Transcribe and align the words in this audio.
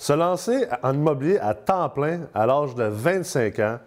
Se 0.00 0.14
lancer 0.14 0.66
en 0.82 0.94
immobilier 0.94 1.36
à 1.40 1.52
temps 1.52 1.90
plein 1.90 2.20
à 2.32 2.46
l'âge 2.46 2.74
de 2.74 2.84
25 2.84 3.58
ans, 3.58 3.78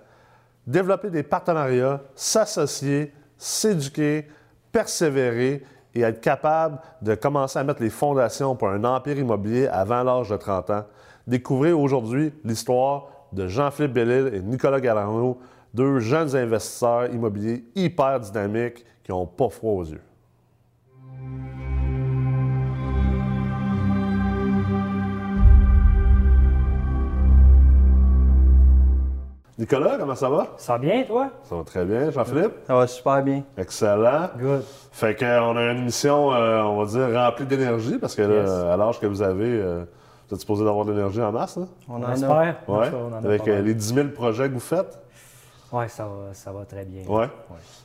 développer 0.67 1.09
des 1.09 1.23
partenariats, 1.23 2.01
s'associer, 2.13 3.11
s'éduquer, 3.35 4.27
persévérer 4.71 5.63
et 5.95 6.01
être 6.01 6.21
capable 6.21 6.77
de 7.01 7.15
commencer 7.15 7.57
à 7.57 7.63
mettre 7.63 7.81
les 7.81 7.89
fondations 7.89 8.55
pour 8.55 8.67
un 8.67 8.83
empire 8.83 9.17
immobilier 9.17 9.65
avant 9.65 10.03
l'âge 10.03 10.29
de 10.29 10.37
30 10.37 10.69
ans. 10.69 10.83
Découvrez 11.25 11.71
aujourd'hui 11.71 12.31
l'histoire 12.43 13.07
de 13.31 13.47
Jean-Philippe 13.47 13.93
Bellil 13.93 14.35
et 14.35 14.41
Nicolas 14.41 14.79
Galarno, 14.79 15.39
deux 15.73 15.97
jeunes 15.97 16.35
investisseurs 16.35 17.11
immobiliers 17.11 17.65
hyper 17.73 18.19
dynamiques 18.19 18.85
qui 19.03 19.09
n'ont 19.09 19.25
pas 19.25 19.49
froid 19.49 19.81
aux 19.81 19.85
yeux. 19.85 20.01
Nicolas, 29.59 29.97
comment 29.99 30.15
ça 30.15 30.29
va? 30.29 30.47
Ça 30.57 30.73
va 30.73 30.79
bien, 30.79 31.03
toi? 31.03 31.29
Ça 31.43 31.55
va 31.55 31.63
très 31.63 31.85
bien. 31.85 32.09
Jean-Philippe? 32.09 32.53
Ça 32.65 32.73
va 32.75 32.87
super 32.87 33.21
bien. 33.23 33.43
Excellent. 33.57 34.29
Good. 34.39 34.63
Fait 34.91 35.15
qu'on 35.15 35.55
a 35.57 35.71
une 35.71 35.77
émission, 35.79 36.33
euh, 36.33 36.61
on 36.63 36.83
va 36.83 36.85
dire, 36.85 37.15
remplie 37.21 37.45
d'énergie 37.45 37.97
parce 37.99 38.15
que 38.15 38.23
là, 38.23 38.41
Yes. 38.41 38.49
à 38.49 38.77
l'âge 38.77 38.99
que 38.99 39.05
vous 39.05 39.21
avez, 39.21 39.45
euh, 39.61 39.83
vous 40.27 40.33
êtes 40.35 40.41
supposé 40.41 40.65
d'avoir 40.65 40.85
de 40.85 40.91
l'énergie 40.91 41.21
en 41.21 41.31
masse, 41.31 41.57
hein? 41.57 41.67
On 41.87 41.95
On 41.95 42.03
en 42.03 42.09
a. 42.09 42.13
espère. 42.13 42.55
Ouais. 42.67 42.87
on 42.93 43.13
en 43.13 43.13
a 43.13 43.17
Avec 43.27 43.47
euh, 43.47 43.61
les 43.61 43.75
10 43.75 43.93
000 43.93 44.07
projets 44.09 44.49
que 44.49 44.53
vous 44.55 44.59
faites. 44.59 44.99
Ouais, 45.73 45.87
ça 45.87 46.03
va, 46.05 46.33
ça 46.33 46.51
va 46.51 46.65
très 46.65 46.85
bien. 46.85 47.01
Ouais. 47.07 47.27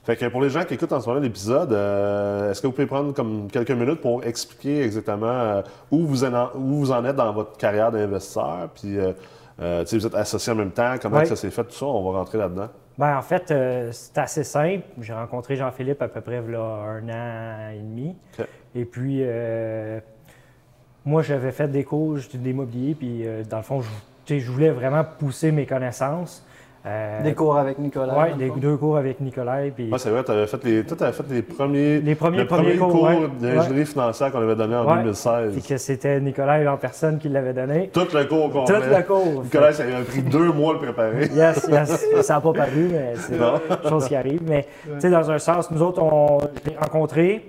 Fait 0.05 0.15
que 0.15 0.27
pour 0.27 0.43
les 0.43 0.51
gens 0.51 0.63
qui 0.65 0.75
écoutent 0.75 0.93
en 0.93 1.01
ce 1.01 1.09
moment 1.09 1.21
l'épisode, 1.23 1.73
euh, 1.73 2.51
est-ce 2.51 2.61
que 2.61 2.67
vous 2.67 2.75
pouvez 2.75 2.87
prendre 2.87 3.15
comme 3.15 3.51
quelques 3.51 3.71
minutes 3.71 4.03
pour 4.03 4.23
expliquer 4.25 4.83
exactement 4.83 5.27
euh, 5.27 5.63
où, 5.91 6.05
vous 6.07 6.23
en, 6.23 6.51
où 6.55 6.81
vous 6.81 6.93
en 6.93 7.03
êtes 7.07 7.17
dans 7.17 7.33
votre 7.33 7.57
carrière 7.57 7.91
d'investisseur? 7.91 8.69
Puis, 8.75 8.99
euh, 8.99 9.85
vous 9.91 10.07
êtes 10.07 10.15
associés 10.15 10.53
en 10.53 10.57
même 10.57 10.71
temps, 10.71 10.97
comment 11.01 11.17
Ouais. 11.17 11.25
ça 11.25 11.35
s'est 11.35 11.51
fait, 11.51 11.65
tout 11.65 11.73
ça? 11.73 11.87
On 11.87 12.13
va 12.13 12.19
rentrer 12.19 12.37
là-dedans. 12.37 12.69
Ben, 12.99 13.17
en 13.17 13.23
fait, 13.23 13.55
c'est 13.93 14.19
assez 14.19 14.45
simple. 14.45 14.85
J'ai 15.01 15.15
rencontré 15.15 15.57
Jean-Philippe 15.57 16.03
à 16.03 16.09
peu 16.09 16.21
près 16.21 16.43
là, 16.43 16.61
un 16.61 17.09
an 17.09 17.71
et 17.73 17.79
demi. 17.79 18.15
Et 18.75 18.85
puis, 18.85 19.25
moi, 21.07 21.23
j'avais 21.23 21.53
fait 21.53 21.69
des 21.69 21.85
cours 21.85 22.19
j'étais 22.19 22.37
d'immobilier, 22.37 22.95
puis 22.95 23.25
dans 23.49 23.57
le 23.57 23.63
fond, 23.63 23.81
je 24.29 24.51
voulais 24.51 24.71
vraiment 24.71 25.05
pousser 25.19 25.53
mes 25.53 25.65
connaissances. 25.65 26.45
Euh, 26.87 27.23
Des 27.23 27.35
cours 27.35 27.57
avec 27.59 27.79
Nicolas. 27.79 28.29
Des, 28.39 28.47
fond. 28.49 28.57
deux 28.57 28.77
cours 28.77 28.97
avec 28.97 29.21
Nicolas. 29.21 29.59
Puis, 29.75 29.91
Ouais, 29.91 29.99
c'est 29.99 30.11
vrai, 30.11 30.23
tu 30.23 30.31
avais 30.31 30.47
fait 30.47 30.63
les, 30.65 30.85
toi, 30.85 30.97
t'avais 30.97 31.13
fait 31.13 31.25
les 31.29 31.43
premiers, 31.43 32.01
Les 32.01 32.15
premiers- 32.15 32.39
le 32.39 32.47
premiers 32.47 32.77
premier 32.77 32.93
cours, 32.93 33.03
ouais. 33.03 33.29
d'ingénierie 33.41 33.85
financière 33.87 34.31
qu'on 34.31 34.41
avait 34.41 34.55
donné 34.55 34.77
en 34.77 34.87
Ouais. 34.87 34.99
2016. 35.03 35.53
puis 35.55 35.63
que 35.63 35.77
c'était 35.77 36.21
Nicolas 36.21 36.73
en 36.73 36.77
personne 36.77 37.19
qui 37.19 37.29
l'avait 37.29 37.53
donné. 37.53 37.91
Tout 37.93 38.07
le 38.15 38.25
cours 38.25 38.51
qu'on 38.53 38.65
Tout 38.65 38.73
le 38.75 39.03
cours. 39.03 39.43
Nicolas, 39.43 39.73
ça 39.73 39.85
lui 39.85 39.95
a 39.95 40.01
pris 40.01 40.23
deux 40.23 40.53
mois 40.53 40.75
de 40.75 40.79
le 40.87 40.93
préparer. 40.93 41.29
Yes, 41.35 41.69
yes. 41.71 42.07
Ça 42.23 42.35
n'a 42.35 42.41
pas 42.41 42.53
paru, 42.53 42.89
mais 42.93 43.15
c'est 43.17 43.35
une 43.37 43.89
chose 43.89 44.07
qui 44.09 44.15
arrive. 44.15 44.41
Mais, 44.49 44.67
tu 44.85 45.01
sais, 45.01 45.11
dans 45.11 45.31
un 45.31 45.39
sens, 45.39 45.71
nous 45.71 45.83
autres, 45.83 46.03
on 46.03 46.39
je 46.65 46.71
l'ai 46.71 46.77
rencontré. 46.77 47.45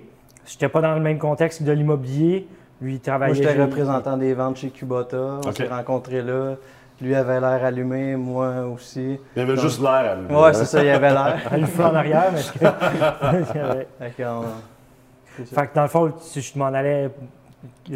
Je 0.46 0.54
n'étais 0.54 0.68
pas 0.68 0.80
dans 0.80 0.94
le 0.94 1.00
même 1.00 1.18
contexte 1.18 1.60
que 1.60 1.64
de 1.64 1.72
l'immobilier. 1.72 2.48
Lui, 2.82 2.92
il 2.92 2.94
Moi, 2.94 3.00
travaillait 3.04 3.34
j'étais 3.34 3.62
représentant 3.62 4.16
des 4.16 4.34
ventes 4.34 4.56
chez 4.56 4.70
Kubota. 4.70 5.38
On 5.44 5.48
Ok. 5.48 5.56
s'est 5.56 5.68
rencontrés 5.68 6.22
là. 6.22 6.56
Lui 7.00 7.14
avait 7.14 7.40
l'air 7.40 7.64
allumé, 7.64 8.14
moi 8.16 8.66
aussi. 8.72 9.18
Il 9.34 9.38
y 9.38 9.42
avait 9.42 9.54
Donc- 9.54 9.62
juste 9.64 9.80
l'air 9.80 10.16
lui. 10.20 10.34
Ouais, 10.34 10.48
hein. 10.48 10.52
c'est 10.52 10.64
ça, 10.66 10.82
il 10.84 10.90
avait 10.90 11.10
l'air. 11.10 11.38
Le 11.58 11.66
feu 11.66 11.84
en 11.84 11.94
arrière, 11.94 12.30
mais 12.32 12.40
que- 12.40 12.58
c'est 15.36 15.46
ça. 15.46 15.60
Fait 15.62 15.66
que 15.68 15.74
dans 15.74 15.82
le 15.82 15.88
fond, 15.88 16.12
si 16.20 16.40
je 16.42 16.58
m'en 16.58 16.66
allais 16.66 17.10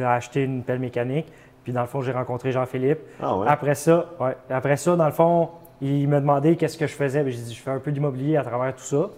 acheter 0.02 0.44
une 0.44 0.62
pelle 0.62 0.78
mécanique. 0.78 1.26
Puis 1.62 1.72
dans 1.72 1.80
le 1.80 1.86
fond, 1.86 2.02
j'ai 2.02 2.12
rencontré 2.12 2.52
Jean-Philippe. 2.52 2.98
Ah 3.22 3.36
ouais? 3.36 3.46
Après 3.48 3.74
ça, 3.74 4.04
ouais, 4.20 4.36
après 4.50 4.76
ça, 4.76 4.96
dans 4.96 5.06
le 5.06 5.12
fond, 5.12 5.48
il 5.80 6.06
me 6.08 6.20
demandait 6.20 6.56
qu'est-ce 6.56 6.76
que 6.76 6.86
je 6.86 6.92
faisais. 6.94 7.22
Puis 7.22 7.32
J'ai 7.32 7.42
dit, 7.42 7.54
je 7.54 7.60
fais 7.62 7.70
un 7.70 7.78
peu 7.78 7.90
d'immobilier 7.90 8.36
à 8.36 8.42
travers 8.44 8.74
tout 8.74 8.82
ça. 8.84 9.08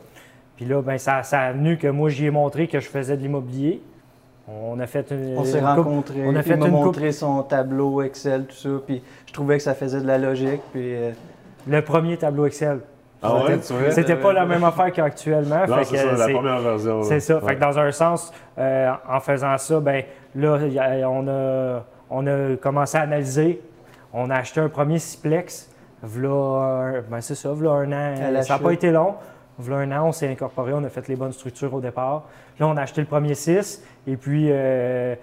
Puis 0.57 0.65
là, 0.65 0.81
ben, 0.81 0.97
ça, 0.97 1.23
ça 1.25 1.41
a 1.41 1.53
venu 1.53 1.77
que 1.77 1.89
moi, 1.89 2.09
j'y 2.09 2.27
ai 2.27 2.31
montré 2.31 2.69
que 2.69 2.79
je 2.81 2.89
faisais 2.89 3.17
de 3.17 3.23
l'immobilier. 3.23 3.83
On 4.49 4.79
a 4.79 4.87
fait 4.87 5.11
une. 5.11 5.37
On 5.39 5.45
s'est 5.45 5.61
rencontrés. 5.61 6.23
on 6.25 6.35
a 6.37 6.43
fait 6.43 6.55
il 6.55 6.59
m'a 6.59 6.69
montré 6.69 7.11
son 7.13 7.43
tableau 7.43 8.03
Excel, 8.03 8.45
tout 8.47 8.55
ça. 8.55 8.69
Puis 8.87 9.03
je 9.27 9.33
trouvais 9.33 9.57
que 9.57 9.63
ça 9.63 9.75
faisait 9.75 10.01
de 10.01 10.07
la 10.07 10.19
logique. 10.19 10.61
Puis 10.73 10.95
euh, 10.95 11.11
Le 11.67 11.83
premier 11.83 12.17
tableau 12.17 12.47
Excel. 12.47 12.79
Ah 13.23 13.35
ouais, 13.45 13.59
C'était- 13.91 14.15
pas 14.15 14.33
la 14.33 14.45
même 14.47 14.63
affaire 14.63 14.93
qu'actuellement. 14.93 15.63
C'est 15.83 15.91
que 15.93 15.97
ça, 15.99 16.13
la 16.13 16.27
c'est- 16.27 16.33
première 16.33 16.61
version. 16.61 17.03
C'est 17.03 17.19
ça. 17.21 17.37
Ouais. 17.37 17.49
Fait 17.49 17.55
que 17.57 17.61
dans 17.61 17.79
un 17.79 17.91
sens, 17.91 18.33
euh, 18.59 18.91
en 19.09 19.19
faisant 19.21 19.57
ça, 19.59 19.81
ben 19.81 20.05
là, 20.37 20.59
on 21.11 21.27
a, 21.27 21.83
on 22.11 22.27
a 22.27 22.57
commencé 22.57 22.99
à 22.99 23.01
analyser. 23.01 23.61
On 24.13 24.31
a 24.31 24.37
acheté 24.37 24.61
un 24.61 24.69
premier 24.69 24.99
Siplex. 24.99 25.71
V'là, 26.03 26.29
un- 26.29 27.01
ben 27.11 27.21
c'est 27.21 27.35
ça, 27.35 27.53
v'là 27.53 27.71
un 27.73 27.91
an. 27.93 28.15
Ça 28.43 28.55
n'a 28.55 28.61
pas 28.63 28.73
été 28.73 28.91
long. 28.93 29.15
V'là 29.59 29.77
un 29.79 29.93
an, 29.93 30.09
on 30.09 30.13
s'est 30.13 30.29
incorporé, 30.31 30.73
on 30.75 30.85
a 30.85 30.89
fait 30.89 31.09
les 31.09 31.17
bonnes 31.17 31.33
structures 31.33 31.73
au 31.73 31.81
départ. 31.81 32.25
Là, 32.61 32.67
on 32.69 32.77
a 32.77 32.83
acheté 32.83 33.01
le 33.01 33.07
premier 33.07 33.35
6 33.35 33.83
et 34.07 34.17
puis 34.17 34.49
euh, 34.51 35.15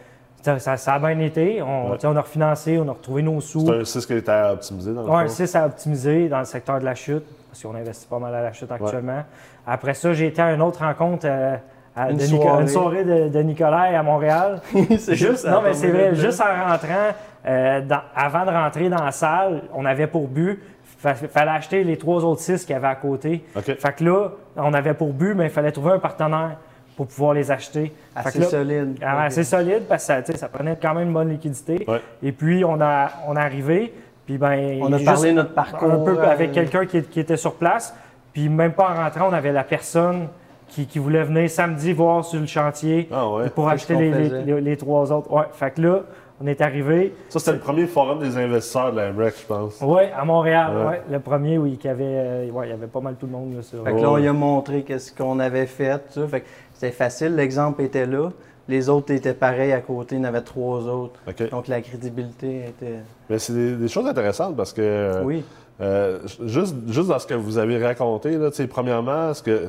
ça, 0.42 0.58
ça- 0.60 0.78
ça 0.78 0.94
a 0.96 1.00
bien 1.00 1.20
été. 1.20 1.62
On, 1.62 1.92
Ouais. 1.92 2.06
a 2.06 2.22
refinancé, 2.22 2.78
on 2.80 2.88
a 2.90 2.94
retrouvé 2.94 3.22
nos 3.22 3.40
sous. 3.42 3.66
C'est 3.66 3.80
un 3.80 3.86
6 3.86 4.06
qui 4.06 4.14
était 4.14 4.32
à 4.32 4.54
optimiser 4.54 4.94
dans 4.94 5.04
le 5.04 5.10
Ouais, 5.10 5.16
un 5.18 5.28
fond. 5.28 5.34
6 5.34 5.56
à 5.56 5.66
optimiser 5.68 6.30
dans 6.30 6.40
le 6.40 6.46
secteur 6.46 6.80
de 6.80 6.86
la 6.86 6.96
chute, 6.96 7.24
parce 7.50 7.62
qu'on 7.62 7.76
investit 7.76 8.08
pas 8.08 8.20
mal 8.20 8.34
à 8.34 8.42
la 8.42 8.52
chute 8.54 8.72
actuellement. 8.72 9.24
Après 9.68 9.94
ça, 9.94 10.14
j'ai 10.14 10.28
été 10.28 10.42
à 10.42 10.52
une 10.54 10.62
autre 10.62 10.80
rencontre 10.84 11.26
euh, 11.30 11.56
à- 11.96 12.10
Une 12.10 12.18
de 12.18 12.24
soirée. 12.24 12.62
une 12.64 12.68
soirée 12.68 13.04
de, 13.04 13.30
de 13.30 13.40
Nicolas 13.44 13.98
à 14.00 14.02
Montréal. 14.04 14.62
c'est 14.98 15.16
juste, 15.16 15.48
non, 15.48 15.62
mais 15.62 15.74
c'est 15.74 15.90
vrai, 15.92 16.16
juste 16.16 16.42
en 16.42 16.72
rentrant, 16.72 17.14
euh, 17.46 17.82
dans- 17.82 18.02
avant 18.16 18.46
de 18.46 18.50
rentrer 18.50 18.90
dans 18.90 19.04
la 19.04 19.12
salle, 19.12 19.62
on 19.74 19.86
avait 19.86 20.08
pour 20.08 20.28
but, 20.28 20.60
fa- 21.04 21.28
fallait 21.28 21.52
acheter 21.52 21.84
les 21.84 21.98
trois 21.98 22.24
autres 22.24 22.42
six 22.42 22.64
qu'il 22.66 22.74
y 22.74 22.78
avait 22.78 22.88
à 22.88 22.96
côté. 22.96 23.44
Fait 23.62 23.96
que 23.96 24.04
là, 24.04 24.30
on 24.56 24.74
avait 24.74 24.94
pour 24.94 25.12
but, 25.14 25.34
mais 25.36 25.46
il 25.46 25.50
fallait 25.50 25.72
trouver 25.72 25.92
un 25.92 26.00
partenaire 26.00 26.58
pour 26.96 27.08
pouvoir 27.08 27.34
les 27.34 27.52
acheter. 27.52 27.92
Assez 28.16 28.40
là, 28.40 28.46
solide. 28.46 28.98
ah, 29.04 29.24
assez 29.24 29.44
solide 29.44 29.84
parce 29.90 30.08
que 30.08 30.14
ça, 30.26 30.38
ça 30.38 30.48
prenait 30.48 30.78
quand 30.82 30.94
même 30.94 31.08
une 31.08 31.14
bonne 31.14 31.30
liquidité. 31.30 31.84
Ouais. 31.88 32.00
Et 32.22 32.32
puis, 32.32 32.64
on 32.64 32.80
a, 32.82 33.10
on 33.28 33.36
est 33.36 33.40
arrivé, 33.40 33.94
puis 34.26 34.38
ben, 34.38 34.80
On 34.82 34.94
a 34.94 35.00
parlé 35.00 35.32
de 35.32 35.36
notre 35.36 35.54
parcours. 35.54 35.92
un 35.92 36.04
peu 36.06 36.18
euh, 36.20 36.32
avec 36.32 36.52
quelqu'un 36.52 36.86
qui, 36.86 37.02
qui 37.04 37.20
était 37.20 37.38
sur 37.38 37.56
place. 37.56 37.96
Puis 38.32 38.48
même 38.50 38.74
pas 38.74 38.90
en 38.92 38.96
rentrant, 39.04 39.28
on 39.30 39.34
avait 39.34 39.52
la 39.52 39.64
personne 39.64 40.28
qui, 40.68 40.88
qui 40.88 40.98
voulait 41.00 41.24
venir 41.24 41.50
samedi 41.50 41.94
voir 41.94 42.24
sur 42.26 42.40
le 42.40 42.46
chantier 42.48 43.08
Ah 43.12 43.28
ouais. 43.30 43.50
pour 43.50 43.68
acheter 43.70 43.96
les, 43.96 44.10
les- 44.12 44.30
faisait. 44.30 44.42
les- 44.44 44.62
les 44.62 44.78
trois 44.78 45.12
autres. 45.12 45.32
Ouais, 45.32 45.44
fait 45.52 45.72
que 45.72 45.82
là, 45.82 46.00
on 46.42 46.48
est 46.48 46.62
arrivé. 46.62 47.14
Ça, 47.30 47.40
c'était 47.40 47.54
le 47.54 47.60
premier 47.60 47.86
forum 47.88 48.20
des 48.20 48.38
investisseurs 48.38 48.92
de 48.92 48.98
la 48.98 49.12
MREC, 49.12 49.36
je 49.42 49.46
pense. 49.46 49.80
Ouais, 49.82 50.12
à 50.16 50.26
Montréal, 50.26 50.76
Ouais. 50.78 50.86
ouais, 50.86 51.02
le 51.10 51.20
premier 51.20 51.58
où 51.58 51.66
il 51.66 51.78
y 51.84 51.88
avait, 51.88 52.04
euh, 52.06 52.50
ouais, 52.52 52.68
il 52.68 52.70
y 52.72 52.74
avait 52.74 52.88
pas 52.88 53.00
mal 53.02 53.16
tout 53.20 53.26
le 53.26 53.32
monde. 53.32 53.56
Là, 53.56 53.62
sur- 53.62 53.84
Fait 53.84 53.94
que 53.94 54.00
là, 54.02 54.12
on 54.12 54.18
lui 54.18 54.28
a 54.28 54.34
montré 54.34 54.84
qu'est-ce 54.84 55.14
qu'on 55.14 55.40
avait 55.40 55.66
fait. 55.68 55.98
tout 56.00 56.22
ça. 56.22 56.28
Fait 56.28 56.42
que 56.42 56.48
c'était 56.74 56.92
facile, 56.92 57.36
l'exemple 57.36 57.82
était 57.82 58.06
là. 58.06 58.30
Les 58.70 58.88
autres 58.90 59.12
étaient 59.14 59.34
pareils 59.34 59.74
à 59.74 59.82
côté, 59.82 60.16
il 60.16 60.20
y 60.20 60.22
en 60.22 60.26
avait 60.26 60.42
trois 60.42 60.80
autres. 60.88 61.20
OK. 61.28 61.50
Donc 61.50 61.68
la 61.68 61.82
crédibilité 61.82 62.66
était. 62.70 63.00
Mais 63.30 63.38
c'est 63.38 63.54
des, 63.54 63.76
des 63.76 63.88
choses 63.90 64.08
intéressantes 64.08 64.56
parce 64.56 64.72
que 64.72 64.82
euh, 64.82 65.22
Oui. 65.24 65.44
euh, 65.82 66.20
juste, 66.46 66.76
juste 66.88 67.10
dans 67.10 67.20
ce 67.20 67.28
que 67.28 67.34
vous 67.34 67.58
avez 67.58 67.84
raconté, 67.86 68.38
là, 68.38 68.50
tu 68.52 68.56
sais, 68.58 68.68
premièrement, 68.68 69.34
ce 69.34 69.44
que, 69.44 69.68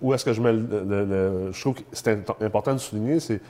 où 0.00 0.14
est-ce 0.14 0.24
que 0.24 0.32
je 0.32 0.40
mets 0.40 0.52
le, 0.52 0.62
le- 0.88 1.04
le- 1.04 1.52
Je 1.52 1.60
trouve 1.60 1.74
que 1.74 1.82
c'est 1.92 2.16
important 2.40 2.72
de 2.74 2.78
souligner, 2.78 3.18
c'est 3.18 3.40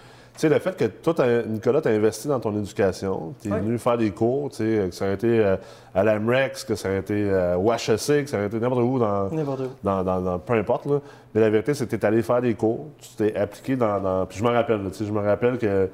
sais, 0.40 0.48
le 0.48 0.58
fait 0.58 0.76
que 0.76 0.84
toi, 0.86 1.14
t'as- 1.14 1.42
Nicolas, 1.42 1.80
tu 1.80 1.88
as 1.88 1.92
investi 1.92 2.26
dans 2.28 2.40
ton 2.40 2.56
éducation, 2.56 3.34
tu 3.42 3.48
es 3.48 3.50
venu 3.60 3.78
faire 3.78 3.98
des 3.98 4.10
cours, 4.10 4.50
tu 4.50 4.56
sais, 4.56 4.88
que 4.88 4.94
ça 4.94 5.04
aurait 5.04 5.14
été 5.14 5.38
euh, 5.40 5.56
à 5.94 6.02
l'AMREX, 6.04 6.64
que 6.64 6.74
ça 6.74 6.88
aurait 6.88 6.98
été 7.00 7.14
euh, 7.30 7.56
au 7.56 7.72
HEC, 7.72 8.24
que 8.24 8.30
ça 8.30 8.38
aurait 8.38 8.46
été 8.46 8.58
n'importe 8.58 8.82
où 8.82 8.98
dans, 8.98 9.28
N'importe 9.30 9.60
où. 9.60 9.68
dans, 9.82 10.02
dans- 10.02 10.20
dans- 10.20 10.38
peu 10.38 10.54
importe. 10.54 10.86
Là. 10.86 11.00
Mais 11.34 11.40
la 11.40 11.50
vérité, 11.50 11.74
c'est 11.74 11.84
que 11.86 11.90
tu 11.90 11.96
es 11.96 12.04
allé 12.04 12.22
faire 12.22 12.40
des 12.40 12.54
cours, 12.54 12.86
tu 12.98 13.08
t'es 13.16 13.36
appliqué 13.36 13.76
dans. 13.76 14.00
dans- 14.00 14.26
puis 14.26 14.38
je 14.38 14.44
me 14.44 14.50
rappelle, 14.50 14.80
tu 14.90 14.98
sais, 14.98 15.04
je 15.04 15.12
me 15.12 15.20
rappelle 15.20 15.58
que 15.58 15.88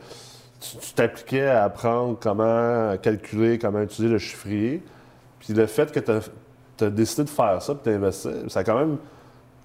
tu 0.60 0.76
tu 0.78 0.92
t'appliquais 0.92 1.46
à 1.46 1.64
apprendre 1.64 2.16
comment 2.20 2.96
calculer, 3.00 3.58
comment 3.58 3.80
utiliser 3.80 4.12
le 4.12 4.18
chiffrier. 4.18 4.82
Puis 5.40 5.52
le 5.54 5.66
fait 5.66 5.92
que 5.92 6.00
tu 6.00 6.10
as, 6.84 6.90
décidé 6.90 7.24
de 7.24 7.28
faire 7.30 7.60
ça, 7.62 7.74
puis 7.74 7.92
d'investir, 7.92 8.30
ça 8.48 8.60
a 8.60 8.64
quand 8.64 8.78
même. 8.78 8.96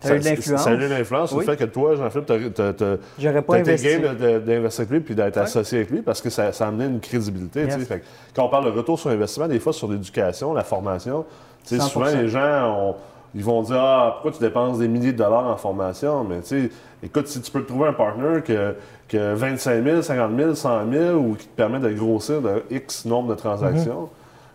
T'as 0.04 0.10
ça- 0.10 0.16
eu 0.16 0.20
de 0.20 0.24
l'influence. 0.26 0.64
Ça 0.64 0.70
a 0.70 0.74
eu 0.74 0.78
de 0.78 0.86
l'influence. 0.86 1.32
Oui. 1.32 1.40
Le 1.46 1.52
fait 1.52 1.58
que 1.58 1.64
toi, 1.66 1.96
Jean-Philippe, 1.96 2.54
tu 2.54 2.62
as, 2.62 2.98
J'aurais 3.18 3.42
pas 3.42 3.60
été 3.60 3.76
game 3.76 4.16
d'investir 4.46 4.82
avec 4.82 4.92
lui 4.92 5.00
puis 5.00 5.16
d'être 5.16 5.38
Ouais. 5.38 5.42
associé 5.44 5.80
avec 5.80 5.90
lui 5.90 6.02
parce 6.02 6.22
que 6.22 6.30
ça, 6.30 6.52
ça 6.52 6.66
a 6.66 6.68
amené 6.68 6.86
une 6.86 7.00
crédibilité. 7.00 7.62
Yes. 7.64 7.84
Fait 7.88 8.04
quand 8.36 8.46
on 8.46 8.50
parle 8.50 8.66
de 8.66 8.72
retour 8.78 9.00
sur 9.00 9.10
investissement, 9.10 9.48
des 9.48 9.60
fois 9.60 9.74
sur 9.74 9.90
l'éducation, 9.92 10.54
la 10.54 10.64
formation, 10.64 11.26
tu 11.66 11.70
sais, 11.70 11.82
100%. 11.82 11.90
souvent 11.90 12.06
les 12.06 12.28
gens 12.28 12.78
ont- 12.90 12.96
ils 13.36 13.44
vont 13.44 13.62
dire 13.64 13.78
Ah, 13.80 14.12
pourquoi 14.14 14.32
tu 14.32 14.40
dépenses 14.44 14.78
des 14.80 14.88
milliers 14.88 15.12
de 15.14 15.18
dollars 15.18 15.48
en 15.48 15.58
formation? 15.58 16.24
Mais 16.24 16.42
tu 16.42 16.48
sais, 16.68 16.70
écoute, 17.02 17.28
si 17.28 17.42
tu 17.42 17.50
peux 17.52 17.64
trouver 17.66 17.88
un 17.88 17.94
partner 17.94 18.42
que, 18.46 18.76
que 19.08 19.34
25 19.34 19.84
000, 19.84 20.02
50 20.02 20.32
000, 20.38 20.54
100 20.56 20.92
000 20.92 21.16
ou 21.18 21.34
qui 21.36 21.48
te 21.48 21.56
permet 21.56 21.80
de 21.80 21.90
grossir 21.90 22.42
de 22.42 22.64
X 22.70 23.06
nombre 23.06 23.30
de 23.30 23.36
transactions, 23.36 24.10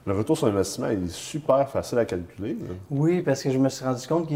le 0.07 0.13
retour 0.15 0.39
sur 0.39 0.47
investissement 0.47 0.89
il 0.91 1.05
est 1.05 1.11
super 1.13 1.69
facile 1.69 1.99
à 1.99 2.05
calculer. 2.05 2.51
là. 2.51 2.75
Oui, 2.91 3.21
parce 3.23 3.43
que 3.43 3.51
je 3.51 3.59
me 3.59 3.69
suis 3.69 3.85
rendu 3.85 4.07
compte 4.07 4.27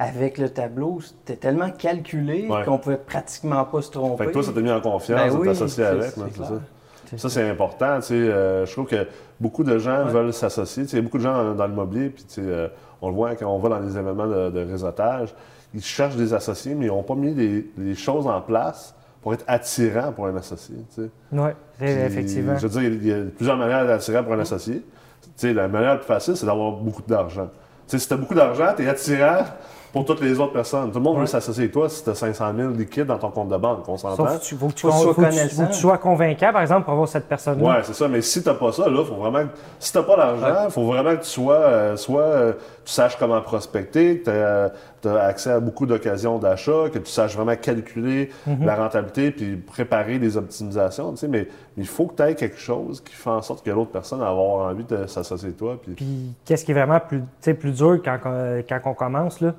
qu'avec 0.00 0.38
le 0.38 0.48
tableau, 0.48 0.98
c'était 1.00 1.36
tellement 1.36 1.70
calculé 1.70 2.46
Ouais. 2.48 2.64
qu'on 2.64 2.78
pouvait 2.78 2.96
pratiquement 2.96 3.64
pas 3.64 3.82
se 3.82 3.90
tromper. 3.90 4.24
Fait 4.24 4.28
que 4.28 4.34
toi, 4.34 4.42
ça 4.42 4.52
t'a 4.52 4.60
mis 4.60 4.70
en 4.70 4.80
confiance 4.80 5.20
Ben 5.20 5.32
de 5.32 5.36
oui, 5.38 5.46
t'associer 5.48 5.84
avec, 5.84 6.02
c'est 6.04 6.20
là, 6.20 6.26
c'est 6.28 6.34
clair. 6.36 6.48
ça? 6.48 7.16
Ça, 7.16 7.28
c'est 7.28 7.48
important. 7.48 7.96
tu 7.96 8.02
sais, 8.06 8.14
euh, 8.14 8.64
je 8.66 8.72
trouve 8.72 8.86
que 8.86 9.06
beaucoup 9.40 9.64
de 9.64 9.78
gens 9.78 10.04
veulent 10.04 10.32
s'associer. 10.32 10.84
Tu 10.84 10.90
sais, 10.90 10.96
Il 10.96 11.00
y 11.00 11.02
a 11.02 11.04
beaucoup 11.04 11.18
de 11.18 11.22
gens 11.24 11.32
dans, 11.44 11.54
dans 11.54 11.66
l'immobilier, 11.66 12.08
puis 12.08 12.22
tu 12.24 12.34
sais, 12.34 12.42
euh, 12.44 12.68
on 13.02 13.08
le 13.08 13.14
voit 13.14 13.34
quand 13.34 13.46
on 13.52 13.58
va 13.58 13.68
dans 13.68 13.80
les 13.80 13.96
événements 13.98 14.28
de, 14.28 14.50
de 14.50 14.60
réseautage, 14.70 15.34
ils 15.74 15.82
cherchent 15.82 16.16
des 16.16 16.32
associés, 16.34 16.74
mais 16.74 16.86
ils 16.86 16.90
n'ont 16.90 17.02
pas 17.02 17.14
mis 17.16 17.34
les, 17.34 17.68
les 17.78 17.94
choses 17.96 18.26
en 18.28 18.40
place 18.40 18.94
pour 19.22 19.34
être 19.34 19.44
attirants 19.48 20.12
pour 20.12 20.26
un 20.26 20.36
associé. 20.36 20.76
tu 20.94 21.02
sais. 21.02 21.10
Oui, 21.32 21.50
effectivement. 21.80 22.56
Je 22.56 22.66
veux 22.68 22.80
dire, 22.80 22.90
il 22.92 23.06
y 23.06 23.12
a 23.12 23.24
plusieurs 23.36 23.56
manières 23.56 23.86
d'attirer 23.86 24.22
pour 24.22 24.32
un 24.34 24.38
associé. 24.40 24.76
Tu 25.22 25.30
sais, 25.36 25.52
la 25.52 25.66
manière 25.68 25.90
la 25.90 25.96
plus 25.96 26.06
facile, 26.06 26.36
c'est 26.36 26.46
d'avoir 26.46 26.72
beaucoup 26.72 27.02
d'argent. 27.06 27.48
Tu 27.88 27.96
sais, 27.96 27.98
si 27.98 28.06
tu 28.08 28.14
as 28.14 28.16
beaucoup 28.16 28.34
d'argent, 28.34 28.72
tu 28.76 28.84
es 28.84 28.88
attirant 28.88 29.44
pour 29.92 30.04
toutes 30.04 30.20
les 30.20 30.38
autres 30.38 30.52
personnes. 30.52 30.90
Tout 30.92 30.98
le 30.98 31.04
monde 31.04 31.18
veut 31.18 31.26
s'associer 31.26 31.64
avec 31.64 31.72
toi 31.72 31.88
si 31.88 32.04
tu 32.04 32.10
as 32.10 32.14
500 32.14 32.52
000 32.56 32.70
liquides 32.70 33.06
dans 33.06 33.18
ton 33.18 33.30
compte 33.30 33.48
de 33.48 33.56
banque. 33.56 33.88
On 33.88 33.96
s'entend? 33.96 34.38
Tu, 34.38 34.54
faut 34.54 34.68
que 34.68 34.72
tu, 34.74 34.86
Faut 34.86 34.88
que 34.88 34.92
tu 34.94 35.02
sois 35.02 35.14
faut 35.14 35.20
que 35.20 35.26
tu- 35.26 35.36
connaissant. 35.36 35.62
faut 35.62 35.68
que 35.68 35.72
tu 35.74 35.80
sois 35.80 35.98
convaincant, 35.98 36.52
par 36.52 36.62
exemple, 36.62 36.84
pour 36.84 36.92
avoir 36.92 37.08
cette 37.08 37.26
personne-là. 37.28 37.68
Ouais, 37.68 37.80
c'est 37.82 37.94
ça. 37.94 38.06
Mais 38.08 38.20
si 38.22 38.42
t'as 38.42 38.54
pas 38.54 38.70
ça, 38.72 38.88
là, 38.88 39.04
faut 39.04 39.14
vraiment 39.16 39.44
que, 39.44 39.52
si 39.78 39.92
t'as 39.92 40.02
pas 40.02 40.16
l'argent, 40.16 40.64
il 40.66 40.70
faut 40.70 40.84
vraiment 40.84 41.16
que 41.16 41.22
tu 41.22 41.28
sois, 41.28 41.54
euh, 41.54 41.96
soit, 41.96 42.22
euh, 42.22 42.52
tu 42.84 42.92
saches 42.92 43.16
comment 43.18 43.40
prospecter, 43.40 44.20
que 44.20 44.68
tu 45.02 45.08
as 45.08 45.24
accès 45.24 45.50
à 45.50 45.60
beaucoup 45.60 45.86
d'occasions 45.86 46.38
d'achat, 46.38 46.88
que 46.92 46.98
tu 46.98 47.10
saches 47.10 47.34
vraiment 47.36 47.56
calculer 47.56 48.30
Mhm. 48.46 48.64
la 48.66 48.76
rentabilité 48.76 49.30
puis 49.30 49.56
préparer 49.56 50.18
des 50.18 50.36
optimisations, 50.36 51.10
tu 51.12 51.18
sais. 51.18 51.28
Mais 51.28 51.48
il 51.76 51.86
faut 51.86 52.06
que 52.06 52.14
tu 52.16 52.22
aies 52.22 52.34
quelque 52.34 52.58
chose 52.58 53.00
qui 53.00 53.14
fait 53.14 53.30
en 53.30 53.42
sorte 53.42 53.64
que 53.64 53.70
l'autre 53.70 53.90
personne 53.90 54.20
avoir 54.22 54.68
envie 54.70 54.84
de 54.84 55.06
s'associer 55.06 55.46
avec 55.48 55.56
toi. 55.56 55.76
Puis, 55.82 55.92
Puis 55.94 56.32
qu'est-ce 56.44 56.64
qui 56.64 56.70
est 56.70 56.74
vraiment 56.74 57.00
plus, 57.00 57.20
tu 57.20 57.24
sais, 57.40 57.54
plus 57.54 57.72
dur 57.72 57.98
quand, 58.04 58.18
quand, 58.22 58.60
quand 58.68 58.80
on 58.90 58.94
commence, 58.94 59.40
là, 59.40 59.54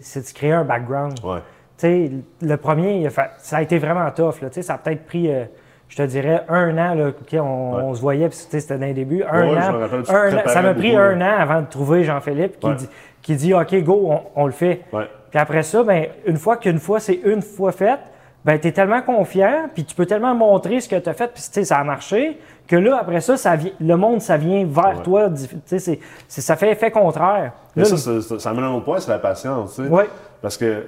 c'est 0.00 0.20
de 0.20 0.34
créer 0.34 0.52
un 0.52 0.64
background. 0.64 1.18
ouais. 1.24 1.38
Tu 1.78 1.86
sais, 1.86 2.10
le 2.42 2.56
premier, 2.58 2.98
il 2.98 3.06
a 3.06 3.10
fait- 3.10 3.30
ça 3.38 3.56
a 3.56 3.62
été 3.62 3.78
vraiment 3.78 4.10
tough. 4.10 4.42
Là. 4.42 4.48
Tu 4.50 4.54
sais, 4.56 4.62
Ça 4.62 4.74
a 4.74 4.78
peut-être 4.78 5.06
pris, 5.06 5.32
euh, 5.32 5.44
je 5.88 5.96
te 5.96 6.02
dirais, 6.02 6.42
un 6.50 6.76
an. 6.76 6.94
Là, 6.94 7.08
OK, 7.08 7.32
on, 7.32 7.36
Ouais. 7.36 7.82
on 7.84 7.94
se 7.94 8.00
voyait, 8.02 8.28
puis 8.28 8.36
c'était 8.36 8.76
dans 8.76 8.84
les 8.84 8.92
débuts. 8.92 9.22
Un 9.22 9.48
Ouais, 9.48 9.56
an, 9.56 9.78
rappelle, 9.78 10.00
un 10.08 10.36
an- 10.38 10.42
ça 10.46 10.60
m'a 10.60 10.74
pris 10.74 10.90
beaucoup, 10.90 11.00
un 11.02 11.20
an 11.22 11.38
avant 11.38 11.62
de 11.62 11.66
trouver 11.66 12.04
Jean-Philippe 12.04 12.58
qui, 12.60 12.74
dit, 12.74 12.88
qui 13.22 13.34
dit 13.36 13.54
OK, 13.54 13.74
go, 13.82 14.08
on, 14.10 14.42
on 14.42 14.46
le 14.46 14.52
fait. 14.52 14.82
Ouais. 14.92 15.06
Puis 15.30 15.38
après 15.38 15.62
ça, 15.62 15.82
ben, 15.82 16.06
une 16.26 16.36
fois 16.36 16.58
qu'une 16.58 16.78
fois, 16.80 17.00
c'est 17.00 17.20
une 17.24 17.40
fois 17.40 17.72
fait, 17.72 17.98
ben, 18.44 18.58
tu 18.58 18.68
es 18.68 18.72
tellement 18.72 19.02
confiant, 19.02 19.68
puis 19.74 19.84
tu 19.84 19.94
peux 19.94 20.06
tellement 20.06 20.34
montrer 20.34 20.80
ce 20.80 20.88
que 20.88 20.96
tu 20.96 21.08
as 21.08 21.12
fait, 21.14 21.28
puis 21.32 21.42
tu 21.42 21.48
sais, 21.52 21.64
ça 21.64 21.78
a 21.78 21.84
marché, 21.84 22.38
que 22.66 22.76
là, 22.76 22.98
après 23.00 23.20
ça, 23.20 23.34
le 23.80 23.94
monde, 23.96 24.20
ça 24.20 24.36
vient 24.36 24.64
vers 24.66 24.96
Ouais. 24.98 25.02
toi. 25.02 25.28
C'est- 25.66 25.98
ça 26.28 26.56
fait 26.56 26.70
effet 26.72 26.90
contraire. 26.90 27.52
Mais 27.76 27.82
Là, 27.82 27.88
ça, 27.96 28.20
ça, 28.20 28.38
ça 28.38 28.50
un 28.50 28.74
autre 28.74 28.84
point, 28.84 28.98
c'est 29.00 29.10
la 29.10 29.18
patience, 29.18 29.74
tu 29.76 29.82
sais. 29.84 29.88
Ouais. 29.88 30.08
Parce 30.40 30.56
que 30.56 30.84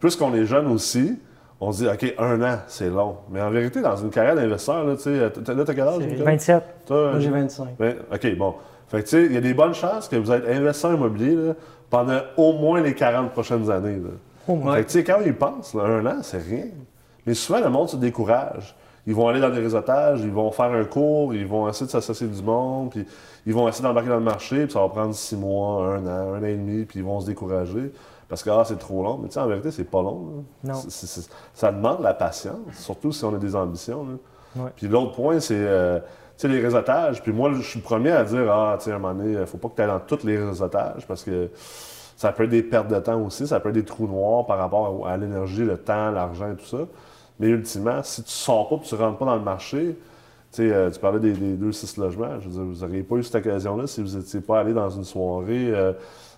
plus 0.00 0.16
qu'on 0.16 0.34
est 0.34 0.44
jeune 0.44 0.66
aussi, 0.66 1.18
on 1.60 1.72
se 1.72 1.84
dit, 1.84 1.88
OK, 1.88 2.14
un 2.18 2.42
an, 2.42 2.58
c'est 2.66 2.90
long. 2.90 3.16
Mais 3.30 3.40
en 3.40 3.48
vérité, 3.50 3.80
dans 3.80 3.96
une 3.96 4.10
carrière 4.10 4.34
d'investisseur, 4.34 4.84
là, 4.84 4.96
tu 4.96 5.02
sais, 5.02 5.30
t'as- 5.42 5.54
là, 5.54 5.64
t'as 5.64 5.72
quel 5.74 5.88
âge, 5.88 5.94
c'est 6.00 6.06
Nicolas? 6.06 6.24
27. 6.32 6.62
Toi, 6.86 6.96
Moi, 7.02 7.12
j'ai 7.14 7.20
Gilles? 7.22 7.30
25. 7.32 7.68
Ben, 7.78 7.94
OK, 8.12 8.36
bon. 8.36 8.54
Fait 8.88 8.98
que, 8.98 9.02
tu 9.04 9.08
sais, 9.08 9.24
il 9.24 9.32
y 9.32 9.36
a 9.38 9.40
des 9.40 9.54
bonnes 9.54 9.74
chances 9.74 10.08
que 10.08 10.16
vous 10.16 10.30
êtes 10.30 10.46
investisseur 10.48 10.92
immobilier 10.92 11.34
là, 11.34 11.54
pendant 11.88 12.18
au 12.36 12.52
moins 12.52 12.80
les 12.82 12.94
40 12.94 13.30
prochaines 13.32 13.70
années. 13.70 13.96
Là. 13.96 14.10
Que, 14.46 14.82
tu 14.82 14.90
sais, 14.90 15.04
quand 15.04 15.20
ils 15.24 15.34
pensent, 15.34 15.74
là, 15.74 15.84
un 15.84 16.06
an, 16.06 16.18
c'est 16.22 16.38
rien. 16.42 16.66
Mais 17.26 17.34
souvent, 17.34 17.60
le 17.60 17.70
monde 17.70 17.88
se 17.88 17.96
décourage. 17.96 18.76
Ils 19.06 19.14
vont 19.14 19.28
aller 19.28 19.40
dans 19.40 19.50
des 19.50 19.60
réseautages, 19.60 20.20
ils 20.22 20.32
vont 20.32 20.50
faire 20.50 20.72
un 20.72 20.84
cours, 20.84 21.32
ils 21.32 21.46
vont 21.46 21.68
essayer 21.68 21.86
de 21.86 21.90
s'associer 21.92 22.26
du 22.26 22.42
monde, 22.42 22.90
puis 22.90 23.06
ils 23.46 23.54
vont 23.54 23.68
essayer 23.68 23.84
d'embarquer 23.84 24.08
dans 24.08 24.16
le 24.16 24.22
marché, 24.22 24.64
puis 24.64 24.72
ça 24.72 24.80
va 24.80 24.88
prendre 24.88 25.14
six 25.14 25.36
mois, 25.36 25.94
un 25.94 26.06
an, 26.06 26.34
un 26.34 26.40
an 26.40 26.44
et 26.44 26.56
demi, 26.56 26.84
puis 26.84 26.98
ils 26.98 27.04
vont 27.04 27.20
se 27.20 27.26
décourager 27.26 27.92
parce 28.28 28.42
que 28.42 28.50
ah, 28.50 28.64
c'est 28.66 28.78
trop 28.78 29.02
long. 29.02 29.18
Mais 29.18 29.28
tu 29.28 29.34
sais, 29.34 29.40
en 29.40 29.46
vérité, 29.46 29.70
c'est 29.70 29.84
pas 29.84 30.02
long. 30.02 30.44
là. 30.64 30.72
Non. 30.74 30.80
Ça 31.54 31.72
demande 31.72 32.02
la 32.02 32.14
patience, 32.14 32.58
surtout 32.72 33.12
si 33.12 33.24
on 33.24 33.34
a 33.34 33.38
des 33.38 33.54
ambitions. 33.54 34.04
là. 34.04 34.62
Ouais. 34.64 34.70
Puis 34.74 34.88
l'autre 34.88 35.12
point, 35.12 35.38
c'est 35.38 35.54
euh, 35.56 36.00
les 36.42 36.60
réseautages. 36.60 37.22
Puis 37.22 37.32
moi, 37.32 37.52
je 37.54 37.62
suis 37.62 37.78
le 37.78 37.84
premier 37.84 38.10
à 38.10 38.24
dire 38.24 38.50
Ah, 38.50 38.76
tu 38.78 38.86
sais, 38.86 38.92
à 38.92 38.96
un 38.96 38.98
moment 38.98 39.14
donné, 39.14 39.38
il 39.38 39.46
faut 39.46 39.58
pas 39.58 39.68
que 39.68 39.76
tu 39.76 39.82
ailles 39.82 39.88
dans 39.88 40.00
tous 40.00 40.24
les 40.24 40.38
réseautages 40.38 41.06
parce 41.06 41.22
que 41.22 41.50
ça 42.16 42.32
peut 42.32 42.44
être 42.44 42.50
des 42.50 42.62
pertes 42.62 42.88
de 42.88 42.98
temps 42.98 43.20
aussi, 43.22 43.46
ça 43.46 43.60
peut 43.60 43.68
être 43.68 43.74
des 43.74 43.84
trous 43.84 44.08
noirs 44.08 44.46
par 44.46 44.58
rapport 44.58 45.06
à, 45.06 45.12
à 45.12 45.16
l'énergie, 45.16 45.64
le 45.64 45.76
temps, 45.78 46.10
l'argent 46.10 46.50
et 46.50 46.56
tout 46.56 46.66
ça. 46.66 46.78
Mais 47.38 47.48
ultimement, 47.48 48.02
si 48.02 48.22
tu 48.24 48.30
sors 48.30 48.68
pas 48.68 48.76
et 48.76 48.80
tu 48.80 48.94
rentres 48.94 49.18
pas 49.18 49.26
dans 49.26 49.36
le 49.36 49.42
marché, 49.42 49.96
euh, 50.58 50.90
tu 50.90 50.98
parlais 50.98 51.20
des, 51.20 51.32
des 51.32 51.52
deux, 51.52 51.72
six 51.72 51.98
logements. 51.98 52.40
Je 52.40 52.48
veux 52.48 52.54
dire, 52.54 52.62
vous 52.64 52.80
n'auriez 52.86 53.02
pas 53.02 53.16
eu 53.16 53.22
cette 53.22 53.34
occasion-là 53.34 53.86
si 53.86 54.02
vous 54.02 54.16
n'étiez 54.16 54.40
pas 54.40 54.60
allé 54.60 54.72
dans 54.72 54.88
une 54.88 55.04
soirée 55.04 55.70
euh, 55.70 55.92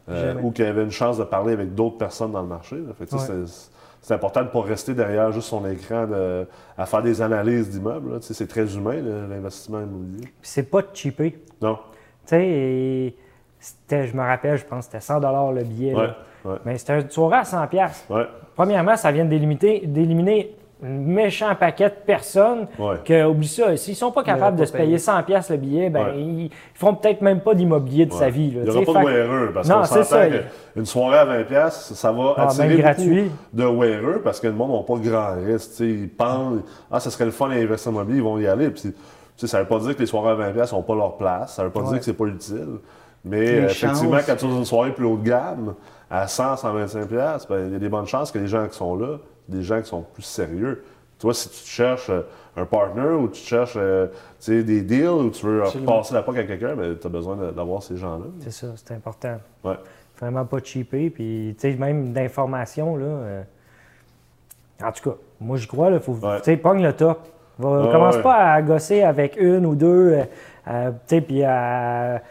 euh, 0.08 0.34
où 0.42 0.50
qu'il 0.50 0.64
y 0.64 0.68
avait 0.68 0.82
une 0.82 0.90
chance 0.90 1.18
de 1.18 1.24
parler 1.24 1.52
avec 1.52 1.74
d'autres 1.74 1.98
personnes 1.98 2.32
dans 2.32 2.42
le 2.42 2.48
marché. 2.48 2.76
Ouais. 2.76 3.06
c'est- 4.02 4.14
important 4.14 4.40
de 4.40 4.46
ne 4.46 4.50
pas 4.50 4.62
rester 4.62 4.94
derrière 4.94 5.30
juste 5.32 5.48
son 5.48 5.64
écran 5.68 6.06
de- 6.06 6.46
à 6.78 6.86
faire 6.86 7.02
des 7.02 7.20
analyses 7.22 7.68
d'immeubles. 7.68 8.18
C'est 8.22 8.46
très 8.48 8.74
humain, 8.74 8.96
l'investissement 9.28 9.80
immobilier. 9.80 10.22
Puis 10.22 10.32
c'est 10.50 10.62
pas 10.62 10.80
de 10.82 10.88
cheaper. 10.94 11.38
Non. 11.60 11.74
Tu 11.74 12.30
sais, 12.30 12.42
et 12.48 13.16
je 13.90 14.16
me 14.16 14.22
rappelle, 14.22 14.56
je 14.58 14.64
pense 14.64 14.86
que 14.86 14.92
c'était 14.98 15.04
100 15.04 15.50
le 15.52 15.62
billet. 15.64 15.92
là. 15.92 15.98
Ouais. 15.98 16.08
Ouais. 16.52 16.56
Mais 16.64 16.78
c'était 16.78 17.00
une 17.00 17.10
soirée 17.10 17.38
à 17.38 17.44
100 17.44 17.66
Ouais. 18.10 18.24
Premièrement, 18.54 18.96
ça 18.96 19.10
vient 19.10 19.24
d'éliminer, 19.24 19.82
d'éliminer 19.84 20.54
un 20.84 20.88
méchant 20.90 21.52
paquet 21.56 21.86
de 21.88 21.94
personnes 22.06 22.68
Ouais. 22.78 22.94
que, 23.04 23.24
oublie 23.26 23.48
ça, 23.48 23.76
s'ils 23.76 23.96
sont 23.96 24.12
pas 24.12 24.22
capables 24.22 24.56
pas 24.56 24.60
de 24.62 24.64
se 24.64 24.70
payer 24.72 24.84
payé. 24.84 24.98
100 24.98 25.24
le 25.50 25.56
billet, 25.56 25.90
ben, 25.90 26.04
Ouais. 26.04 26.12
ils, 26.18 26.40
ils 26.44 26.50
feront 26.74 26.94
peut-être 26.94 27.20
même 27.20 27.40
pas 27.40 27.54
d'immobilier 27.54 28.06
de 28.06 28.12
sa 28.12 28.30
vie. 28.30 28.52
là, 28.52 28.60
Il 28.64 28.70
n'y 28.70 28.76
aura 28.76 28.92
pas 28.92 29.00
de 29.00 29.06
wearers 29.06 29.52
parce 29.52 29.68
Non, 29.68 29.78
qu'on 29.80 29.84
c'est 29.86 30.04
s'entend 30.04 30.28
qu'une 30.74 30.86
soirée 30.86 31.18
à 31.18 31.24
20$, 31.24 31.70
ça 31.94 32.12
va 32.12 32.34
Ah, 32.36 32.44
attirer 32.44 32.68
beaucoup 32.68 32.82
gratuit. 32.82 33.30
de 33.52 33.64
wearers 33.64 34.22
parce 34.22 34.38
que 34.38 34.46
le 34.46 34.52
monde 34.52 34.70
n'a 34.70 34.82
pas 34.84 35.02
grand 35.02 35.34
risque. 35.44 35.80
Ils 35.80 36.08
pensent, 36.08 36.60
ah, 36.92 37.00
ça 37.00 37.10
serait 37.10 37.24
le 37.24 37.32
fun 37.32 37.48
d'investir 37.48 37.90
en 37.90 37.94
immobilier, 37.96 38.18
ils 38.18 38.22
vont 38.24 38.38
y 38.38 38.46
aller. 38.46 38.70
Ça 39.36 39.58
ne 39.58 39.62
veut 39.64 39.68
pas 39.68 39.78
dire 39.80 39.94
que 39.96 40.00
les 40.00 40.06
soirées 40.06 40.30
à 40.30 40.34
20$ 40.52 40.72
n'ont 40.72 40.82
pas 40.82 40.94
leur 40.94 41.16
place, 41.16 41.54
ça 41.54 41.62
ne 41.62 41.66
veut 41.68 41.72
pas 41.72 41.82
dire 41.82 41.98
que 41.98 42.04
c'est 42.04 42.12
pas 42.12 42.26
utile. 42.26 42.78
Mais 43.28 43.48
euh, 43.60 43.64
effectivement, 43.66 44.18
quand 44.26 44.36
tu 44.36 44.44
es 44.46 44.48
une 44.48 44.64
soirée 44.64 44.92
plus 44.92 45.04
haut 45.04 45.16
de 45.16 45.24
gamme, 45.28 45.74
à 46.10 46.26
100, 46.26 46.54
125$, 46.54 47.48
ben, 47.48 47.66
il 47.66 47.72
y 47.72 47.76
a 47.76 47.78
des 47.78 47.88
bonnes 47.88 48.06
chances 48.06 48.30
que 48.32 48.38
les 48.38 48.48
gens 48.48 48.66
qui 48.66 48.76
sont 48.76 48.96
là, 48.96 49.18
des 49.48 49.62
gens 49.62 49.80
qui 49.80 49.88
sont 49.88 50.02
plus 50.02 50.22
sérieux. 50.22 50.84
Toi, 51.18 51.34
si 51.34 51.48
tu 51.50 51.62
te 51.62 51.68
cherches 51.68 52.10
euh, 52.10 52.22
un 52.56 52.64
partner 52.64 53.08
ou 53.10 53.28
tu 53.28 53.40
cherches 53.40 53.74
euh, 53.76 54.06
des 54.46 54.82
deals 54.82 55.08
ou 55.08 55.30
tu 55.30 55.44
veux 55.46 55.62
Absolument. 55.64 55.98
passer 55.98 56.14
la 56.14 56.22
POC 56.22 56.38
à 56.38 56.44
quelqu'un, 56.44 56.76
tu 57.00 57.06
as 57.06 57.10
besoin 57.10 57.36
d'avoir 57.52 57.82
ces 57.82 57.96
gens-là. 57.96 58.24
C'est 58.40 58.52
ça, 58.52 58.68
c'est 58.76 58.94
important. 58.94 59.36
Ouais. 59.64 59.74
Vraiment 60.20 60.44
pas 60.44 60.58
cheaper. 60.62 61.10
Puis, 61.10 61.54
tu 61.60 61.70
sais, 61.72 61.76
même 61.76 62.12
d'informations, 62.12 62.96
là. 62.96 63.04
euh, 63.04 63.42
En 64.82 64.92
tout 64.92 65.10
cas, 65.10 65.16
moi, 65.40 65.56
je 65.56 65.66
crois, 65.66 65.90
là, 65.90 66.00
faut, 66.00 66.12
Ouais. 66.14 66.38
tu 66.38 66.44
sais, 66.44 66.56
pogne 66.56 66.82
le 66.82 66.92
top. 66.92 67.18
Va, 67.58 67.68
Ouais, 67.82 67.90
commence 67.92 68.16
pas 68.18 68.52
à 68.52 68.62
gosser 68.62 69.02
avec 69.02 69.36
une 69.40 69.66
ou 69.66 69.74
deux, 69.74 70.20
euh, 70.68 70.90
tu 70.90 71.16
sais, 71.16 71.20
puis 71.20 71.42
à... 71.42 72.22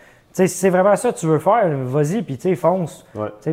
Si 0.46 0.48
c'est 0.50 0.70
vraiment 0.70 0.96
ça 0.96 1.12
que 1.12 1.18
tu 1.18 1.26
veux 1.26 1.40
faire, 1.40 1.68
vas-y, 1.86 2.22
puis 2.22 2.38
tu 2.38 2.56
fonce. 2.56 3.06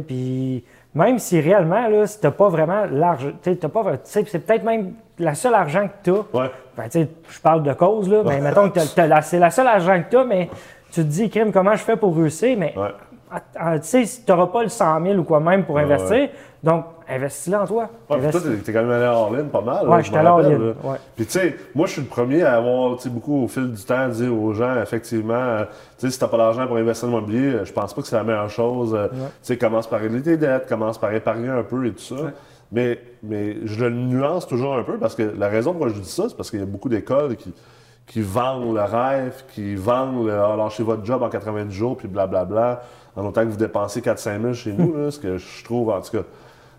Puis 0.07 0.64
même 0.95 1.19
si 1.19 1.41
réellement, 1.41 1.88
là, 1.88 2.07
si 2.07 2.21
t'as 2.21 2.31
pas 2.31 2.49
vraiment 2.49 2.85
l'argent, 2.91 3.31
t'as 3.43 3.69
pas, 3.69 3.85
c'est 4.05 4.25
peut-être 4.47 4.64
même 4.64 4.95
la 5.19 5.35
seule 5.35 5.55
argent 5.55 5.88
que 5.88 6.11
t'as. 6.11 6.38
Ouais. 6.38 6.50
Ben, 6.76 6.88
tu 6.88 7.07
je 7.29 7.41
parle 7.41 7.62
de 7.62 7.73
cause, 7.73 8.09
là, 8.09 8.23
mais 8.25 8.41
mettons 8.41 8.69
que 8.71 8.81
c'est 9.23 9.38
la 9.38 9.50
seule 9.50 9.67
argent 9.67 10.03
que 10.03 10.11
t'as, 10.11 10.25
mais 10.25 10.50
tu 10.93 11.00
te 11.00 11.07
dis, 11.07 11.31
crime, 11.31 11.53
comment 11.53 11.75
je 11.75 11.83
fais 11.83 11.97
pour 11.97 12.17
réussir? 12.17 12.57
Mais 12.59 12.75
Ouais. 12.76 12.91
Ah, 13.35 13.41
ah, 13.57 13.79
tu 13.79 13.87
sais, 13.87 14.23
tu 14.25 14.31
n'auras 14.31 14.47
pas 14.47 14.62
le 14.62 14.69
100 14.69 15.03
000 15.03 15.19
ou 15.19 15.25
quoi 15.25 15.41
même 15.41 15.64
pour 15.64 15.79
investir, 15.79 16.11
ouais. 16.17 16.31
donc 16.62 16.85
investis-le 17.09 17.59
en 17.59 17.67
toi. 17.67 17.88
Ouais, 18.09 18.19
puis 18.19 18.31
toi, 18.31 18.41
t'es 18.64 18.73
quand 18.73 18.83
même 18.83 18.91
allé 18.91 19.07
en 19.07 19.33
ligne 19.33 19.47
pas 19.49 19.61
mal. 19.61 19.88
Ouais, 19.88 19.99
je 20.00 20.07
j'étais 20.07 20.19
allé 20.19 20.29
en 20.29 20.38
ligne, 20.38 20.75
ouais. 20.85 20.97
Puis 21.17 21.26
tu 21.26 21.33
sais, 21.33 21.57
moi, 21.75 21.87
je 21.87 21.93
suis 21.93 22.03
le 22.03 22.07
premier 22.09 22.43
à 22.43 22.57
avoir, 22.57 22.97
beaucoup 23.07 23.45
au 23.45 23.49
fil 23.49 23.73
du 23.73 23.83
temps, 23.83 24.09
dire 24.09 24.33
aux 24.35 24.53
gens, 24.55 24.81
effectivement, 24.81 25.35
euh, 25.35 25.64
tu 25.99 26.07
sais, 26.07 26.11
si 26.12 26.19
t'as 26.19 26.29
pas 26.29 26.37
l'argent 26.37 26.67
pour 26.67 26.76
investir 26.76 27.09
dans 27.09 27.17
l'immobilier, 27.17 27.55
euh, 27.55 27.64
je 27.64 27.73
pense 27.73 27.93
pas 27.93 28.03
que 28.03 28.09
c'est 28.09 28.17
la 28.17 28.25
meilleure 28.25 28.50
chose. 28.50 28.95
euh, 28.95 29.09
Tu 29.09 29.19
sais, 29.43 29.59
commence 29.59 29.87
par 29.87 30.00
régler 30.00 30.23
tes 30.23 30.37
dettes, 30.37 30.67
commence 30.69 30.97
par 30.99 31.12
épargner 31.12 31.49
un 31.49 31.62
peu 31.62 31.87
et 31.87 31.93
tout 31.93 32.00
ça. 32.03 32.14
Mais, 32.73 32.99
mais 33.23 33.57
je 33.64 33.85
le 33.85 33.91
nuance 33.91 34.47
toujours 34.47 34.75
un 34.76 34.83
peu 34.83 34.97
parce 34.97 35.14
que 35.14 35.35
la 35.38 35.49
raison 35.49 35.73
pourquoi 35.73 35.91
je 35.91 36.00
dis 36.00 36.09
ça, 36.09 36.25
c'est 36.29 36.37
parce 36.37 36.50
qu'il 36.50 36.61
y 36.61 36.62
a 36.62 36.67
beaucoup 36.67 36.88
d'écoles 36.88 37.37
qui, 37.37 37.53
qui 38.06 38.20
vendent 38.20 38.75
le 38.75 38.82
rêve, 38.82 39.44
qui 39.54 39.75
vendent 39.75 40.26
le 40.26 40.37
lâchez 40.37 40.82
votre 40.82 41.04
job 41.04 41.23
en 41.23 41.28
90 41.28 41.75
jours, 41.75 41.96
puis 41.96 42.08
blablabla, 42.08 42.82
en 43.16 43.25
autant 43.25 43.42
que 43.42 43.49
vous 43.49 43.56
dépensez 43.56 44.00
4-5 44.00 44.40
000 44.42 44.52
chez 44.52 44.73
nous, 44.73 44.94
là, 44.94 45.11
ce 45.11 45.18
que 45.18 45.38
je 45.38 45.64
trouve 45.64 45.90
en 45.90 46.00
tout 46.00 46.11
cas. 46.18 46.25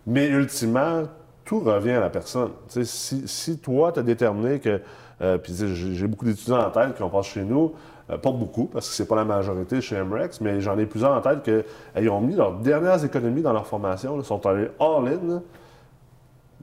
Mais 0.05 0.27
ultimement, 0.27 1.03
tout 1.45 1.59
revient 1.59 1.91
à 1.91 1.99
la 1.99 2.09
personne. 2.09 2.49
Si, 2.67 3.27
si 3.27 3.57
toi, 3.59 3.91
tu 3.91 3.99
as 3.99 4.03
déterminé 4.03 4.59
que. 4.59 4.81
euh, 5.21 5.37
puis 5.37 5.55
j'ai 5.55 6.07
beaucoup 6.07 6.25
d'étudiants 6.25 6.59
en 6.59 6.71
tête 6.71 6.95
qui 6.95 7.03
ont 7.03 7.09
passé 7.09 7.31
chez 7.31 7.43
nous, 7.43 7.73
euh, 8.09 8.17
pas 8.17 8.31
beaucoup, 8.31 8.65
parce 8.65 8.89
que 8.89 8.93
c'est 8.93 9.07
pas 9.07 9.15
la 9.15 9.25
majorité 9.25 9.81
chez 9.81 10.01
MREX, 10.01 10.41
mais 10.41 10.61
j'en 10.61 10.77
ai 10.77 10.85
plusieurs 10.85 11.13
en 11.13 11.21
tête 11.21 11.41
qui 11.43 12.09
ont 12.09 12.21
mis 12.21 12.35
leurs 12.35 12.53
dernières 12.59 13.03
économies 13.03 13.41
dans 13.41 13.53
leur 13.53 13.65
formation, 13.65 14.17
là, 14.17 14.23
sont 14.23 14.45
allés 14.45 14.69
all-in, 14.79 15.41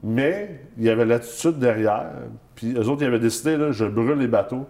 mais 0.03 0.59
il 0.77 0.83
y 0.83 0.89
avait 0.89 1.05
l'attitude 1.05 1.57
derrière. 1.59 2.11
Puis 2.55 2.73
eux 2.73 2.87
autres, 2.89 3.01
ils 3.01 3.07
avaient 3.07 3.19
décidé, 3.19 3.57
là, 3.57 3.71
je 3.71 3.85
brûle 3.85 4.19
les 4.19 4.27
bateaux, 4.27 4.65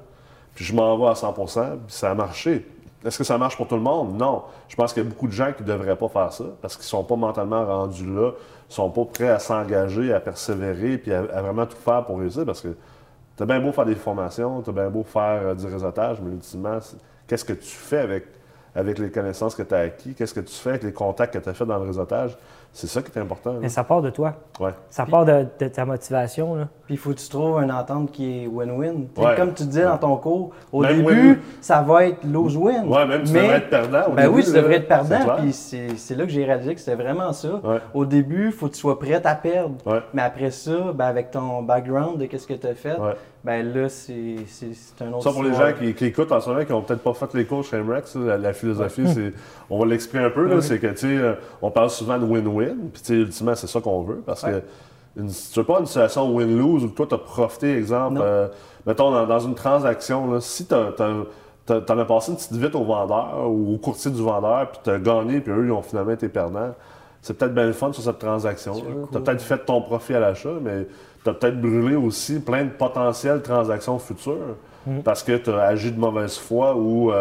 puis 0.55 0.65
je 0.65 0.73
m'en 0.73 0.97
vais 0.97 1.07
à 1.07 1.13
100% 1.13 1.33
puis 1.33 1.79
ça 1.87 2.11
a 2.11 2.15
marché. 2.15 2.65
Est-ce 3.05 3.17
que 3.17 3.23
ça 3.23 3.37
marche 3.37 3.57
pour 3.57 3.67
tout 3.67 3.75
le 3.75 3.81
monde? 3.81 4.17
Non. 4.17 4.43
Je 4.69 4.75
pense 4.75 4.93
qu'il 4.93 5.03
y 5.03 5.05
a 5.05 5.09
beaucoup 5.09 5.27
de 5.27 5.33
gens 5.33 5.51
qui 5.51 5.63
ne 5.63 5.67
devraient 5.67 5.95
pas 5.95 6.07
faire 6.07 6.31
ça 6.31 6.45
parce 6.61 6.75
qu'ils 6.75 6.85
ne 6.85 6.89
sont 6.89 7.03
pas 7.03 7.15
mentalement 7.15 7.65
rendus 7.65 8.05
là, 8.05 8.31
ne 8.31 8.73
sont 8.73 8.89
pas 8.89 9.05
prêts 9.05 9.29
à 9.29 9.39
s'engager, 9.39 10.13
à 10.13 10.19
persévérer, 10.19 10.97
puis 10.97 11.11
à, 11.11 11.21
vraiment 11.21 11.65
tout 11.65 11.77
faire 11.77 12.05
pour 12.05 12.19
réussir 12.19 12.45
parce 12.45 12.61
que 12.61 12.69
Tu 13.35 13.43
as 13.43 13.45
bien 13.45 13.59
beau 13.59 13.71
faire 13.71 13.85
des 13.85 13.95
formations, 13.95 14.61
tu 14.61 14.69
as 14.69 14.73
bien 14.73 14.89
beau 14.89 15.03
faire 15.03 15.41
euh, 15.47 15.55
du 15.55 15.65
réseautage, 15.65 16.21
mais 16.21 16.31
ultimement, 16.31 16.77
qu'est-ce 17.27 17.43
que 17.43 17.53
tu 17.53 17.75
fais 17.75 17.97
avec, 17.97 18.25
avec 18.75 18.99
les 18.99 19.09
connaissances 19.09 19.55
que 19.55 19.63
tu 19.63 19.73
as 19.73 19.79
acquis? 19.79 20.13
Qu'est-ce 20.13 20.33
que 20.33 20.39
tu 20.39 20.53
fais 20.53 20.69
avec 20.69 20.83
les 20.83 20.93
contacts 20.93 21.33
que 21.33 21.39
tu 21.39 21.49
as 21.49 21.53
fait 21.53 21.65
dans 21.65 21.79
le 21.79 21.85
réseautage? 21.85 22.37
C'est 22.75 22.87
ça 22.87 23.03
qui 23.03 23.11
est 23.15 23.21
important. 23.21 23.53
là. 23.53 23.59
Mais 23.61 23.69
ça 23.69 23.83
part 23.83 24.01
de 24.01 24.09
toi. 24.09 24.33
Ouais. 24.59 24.71
Ça 24.89 25.05
part 25.05 25.25
de, 25.25 25.45
de 25.59 25.67
ta 25.67 25.85
motivation. 25.85 26.55
Là. 26.55 26.67
Puis 26.87 26.95
il 26.95 26.97
faut 26.97 27.11
que 27.11 27.19
tu 27.19 27.29
trouves 27.29 27.61
une 27.61 27.71
entente 27.71 28.11
qui 28.11 28.43
est 28.43 28.47
win-win. 28.47 29.05
Ouais. 29.15 29.35
Comme 29.37 29.53
tu 29.53 29.63
disais 29.65 29.83
dans 29.83 29.99
ton 29.99 30.17
cours, 30.17 30.49
au 30.71 30.81
Même 30.81 30.97
début, 30.97 31.07
win-win. 31.07 31.37
ça 31.61 31.81
va 31.83 32.07
être 32.07 32.23
lose-win. 32.25 32.87
Ouais, 32.87 33.05
même 33.05 33.21
tu 33.23 33.31
mais, 33.31 33.41
devrais 33.43 33.57
être 33.57 33.69
perdant. 33.69 34.01
au 34.07 34.15
Ben 34.15 34.23
début, 34.23 34.35
oui, 34.37 34.43
tu 34.43 34.51
là. 34.53 34.61
devrais 34.61 34.75
être 34.77 34.87
perdant. 34.87 35.35
Puis 35.37 35.53
c'est 35.53 35.95
c'est 35.97 36.15
là 36.15 36.23
que 36.25 36.31
j'ai 36.31 36.43
réalisé 36.45 36.73
que 36.73 36.81
c'était 36.81 37.01
vraiment 37.01 37.31
ça. 37.31 37.61
Ouais. 37.63 37.77
Au 37.93 38.05
début, 38.05 38.47
il 38.47 38.51
faut 38.51 38.67
que 38.67 38.73
tu 38.73 38.79
sois 38.79 38.97
prêt 38.97 39.21
à 39.23 39.35
perdre. 39.35 39.75
Ouais. 39.85 40.01
Mais 40.15 40.23
après 40.23 40.49
ça, 40.49 40.71
ben 40.95 41.05
avec 41.05 41.29
ton 41.29 41.61
background 41.61 42.17
de 42.17 42.25
qu'est-ce 42.25 42.47
que 42.47 42.55
tu 42.55 42.65
as 42.65 42.73
fait, 42.73 42.99
Ouais. 42.99 43.13
ben 43.43 43.71
là, 43.71 43.87
c'est 43.87 44.37
c'est- 44.47 44.73
c'est 44.73 45.03
un 45.03 45.13
autre 45.13 45.23
Ça, 45.25 45.31
pour 45.31 45.43
les 45.43 45.53
gens 45.53 45.71
qui, 45.77 45.93
qui 45.93 46.05
écoutent 46.05 46.31
en 46.31 46.41
ce 46.41 46.49
moment, 46.49 46.65
qui 46.65 46.71
n'ont 46.71 46.81
peut-être 46.81 47.03
pas 47.03 47.13
fait 47.13 47.31
les 47.35 47.45
cours 47.45 47.63
chez 47.63 47.77
MREX, 47.77 48.15
la, 48.15 48.37
la 48.39 48.51
philosophie, 48.53 49.07
c'est. 49.07 49.31
On 49.73 49.79
va 49.79 49.85
l'expliquer 49.85 50.23
un 50.23 50.29
peu, 50.29 50.45
là, 50.47 50.61
c'est 50.61 50.77
que, 50.79 50.87
tu 50.87 50.97
sais, 50.97 51.07
euh, 51.17 51.33
on 51.61 51.71
parle 51.71 51.89
souvent 51.89 52.19
de 52.19 52.25
win-win, 52.25 52.75
puis, 52.93 53.01
tu 53.01 53.07
sais, 53.07 53.13
ultimement, 53.15 53.55
c'est 53.55 53.67
ça 53.67 53.81
qu'on 53.81 54.03
veut, 54.03 54.21
parce 54.25 54.43
Ouais. 54.43 54.51
que 55.15 55.21
une, 55.21 55.29
tu 55.29 55.59
veux 55.59 55.63
pas 55.65 55.79
une 55.79 55.85
situation 55.85 56.29
win-lose 56.33 56.83
où 56.85 56.89
toi, 56.89 57.05
tu 57.07 57.15
as 57.15 57.17
profité, 57.17 57.75
exemple, 57.77 58.19
euh, 58.21 58.47
mettons, 58.85 59.09
dans, 59.11 59.25
dans 59.25 59.39
une 59.39 59.55
transaction, 59.55 60.31
là, 60.31 60.41
si 60.41 60.65
tu 60.67 60.73
en 60.75 61.99
as 61.99 62.05
passé 62.05 62.31
une 62.31 62.37
petite 62.37 62.51
vite 62.53 62.75
au 62.75 62.83
vendeur 62.83 63.45
ou 63.49 63.75
au 63.75 63.77
courtier 63.77 64.11
du 64.11 64.21
vendeur, 64.21 64.69
puis 64.71 64.79
tu 64.83 64.89
as 64.91 64.99
gagné, 64.99 65.39
puis 65.41 65.51
eux, 65.51 65.65
ils 65.65 65.71
ont 65.71 65.81
finalement 65.81 66.11
été 66.11 66.29
perdants, 66.29 66.73
c'est 67.21 67.37
peut-être 67.37 67.53
bien 67.53 67.65
le 67.67 67.73
fun 67.73 67.91
sur 67.93 68.03
cette 68.03 68.19
transaction. 68.19 68.73
Sur 68.75 68.85
le 68.85 68.91
Tu 68.93 68.99
as 69.01 69.05
coup. 69.19 69.23
peut-être 69.23 69.41
fait 69.41 69.59
ton 69.65 69.81
profit 69.81 70.13
à 70.15 70.19
l'achat, 70.19 70.49
mais 70.61 70.87
tu 71.23 71.29
as 71.29 71.33
peut-être 71.33 71.59
brûlé 71.61 71.95
aussi 71.95 72.39
plein 72.39 72.65
de 72.65 72.69
potentielles 72.71 73.41
transactions 73.41 73.97
futures 73.97 74.57
parce 75.05 75.23
que 75.23 75.37
tu 75.37 75.49
as 75.49 75.61
agi 75.61 75.91
de 75.93 75.97
mauvaise 75.99 76.37
foi 76.37 76.75
ou 76.75 77.11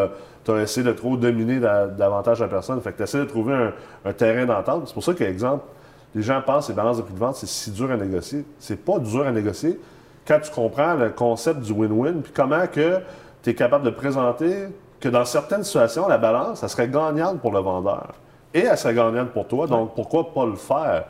tu 0.45 0.51
as 0.51 0.63
essayé 0.63 0.87
de 0.87 0.93
trop 0.93 1.17
dominer 1.17 1.61
da- 1.61 1.87
davantage 1.87 2.41
la 2.41 2.49
personne. 2.49 2.81
Fait 2.81 2.93
que 2.93 2.97
tu 2.99 3.03
essaies 3.05 3.19
de 3.21 3.25
trouver 3.25 3.55
un, 3.55 3.73
un 4.05 4.13
terrain 4.13 4.45
d'entente. 4.47 4.85
C'est 4.87 4.95
pour 4.95 5.05
ça 5.05 5.15
que, 5.15 5.25
exemple, 5.25 5.65
les 6.15 6.23
gens 6.23 6.43
pensent 6.45 6.67
que 6.67 6.73
les 6.73 6.77
balances 6.77 6.99
de 6.99 7.03
prix 7.03 7.15
de 7.15 7.19
vente, 7.19 7.37
c'est 7.37 7.49
si 7.49 7.71
dur 7.71 7.91
à 7.91 7.97
négocier. 7.97 8.45
C'est 8.59 8.85
pas 8.85 8.99
dur 8.99 9.27
à 9.27 9.31
négocier 9.31 9.79
quand 10.27 10.39
tu 10.41 10.51
comprends 10.51 10.95
le 10.95 11.11
concept 11.11 11.61
du 11.61 11.73
win-win, 11.73 12.23
puis 12.23 12.33
comment 12.35 12.67
que 12.67 12.99
tu 13.43 13.51
es 13.51 13.55
capable 13.55 13.85
de 13.85 13.91
présenter 13.91 14.69
que 15.01 15.09
dans 15.09 15.25
certaines 15.25 15.65
situations, 15.65 16.07
la 16.07 16.19
balance, 16.19 16.61
ça 16.61 16.69
serait 16.69 16.87
gagnante 16.89 17.41
pour 17.41 17.53
le 17.53 17.59
vendeur. 17.59 18.13
Et 18.55 18.61
elle 18.61 18.79
serait 18.79 18.95
gagnante 18.95 19.31
pour 19.31 19.49
toi, 19.49 19.67
donc 19.67 19.95
pourquoi 19.95 20.33
pas 20.33 20.47
le 20.47 20.55
faire? 20.55 21.07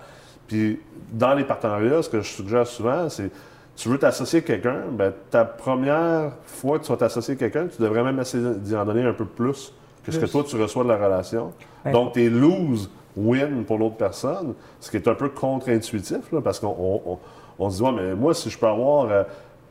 Puis 0.47 0.81
dans 1.13 1.35
les 1.35 1.45
partenariats, 1.45 2.03
ce 2.03 2.09
que 2.09 2.21
je 2.23 2.29
suggère 2.29 2.67
souvent, 2.67 3.09
c'est 3.11 3.31
tu 3.77 3.89
veux 3.89 3.99
t'associer 3.99 4.41
à 4.41 4.43
quelqu'un, 4.43 4.83
ben, 4.91 5.13
ta 5.31 5.45
première 5.45 6.33
fois 6.45 6.79
que 6.79 6.85
tu 6.85 6.91
vas 6.93 6.99
t'associer 6.99 7.35
à 7.35 7.37
quelqu'un, 7.37 7.67
tu 7.69 7.81
devrais 7.83 8.03
même 8.03 8.19
essayer 8.21 8.55
d'y 8.57 8.77
en 8.77 8.85
donner 8.85 9.03
un 9.05 9.13
peu 9.15 9.25
plus 9.25 9.73
que 10.05 10.13
ce 10.13 10.19
que 10.19 10.27
toi 10.27 10.45
tu 10.45 10.57
reçois 10.61 10.85
de 10.85 10.89
la 10.89 10.97
relation. 10.97 11.53
Ouais. 11.85 11.93
Donc, 11.93 12.13
tes 12.13 12.29
lose 12.29 12.91
win 13.17 13.65
pour 13.65 13.79
l'autre 13.79 13.97
personne, 13.97 14.55
ce 14.81 14.91
qui 14.91 14.97
est 14.97 15.09
un 15.09 15.15
peu 15.15 15.29
contre-intuitif, 15.31 16.19
parce 16.45 16.59
qu'on 16.61 16.69
on, 16.79 17.03
on- 17.13 17.19
on 17.59 17.71
se 17.71 17.77
dit, 17.77 17.83
ouais, 17.83 17.93
mais 17.93 18.15
moi, 18.15 18.35
si 18.35 18.51
je 18.51 18.59
peux 18.59 18.67
avoir 18.67 19.05
euh, 19.11 19.23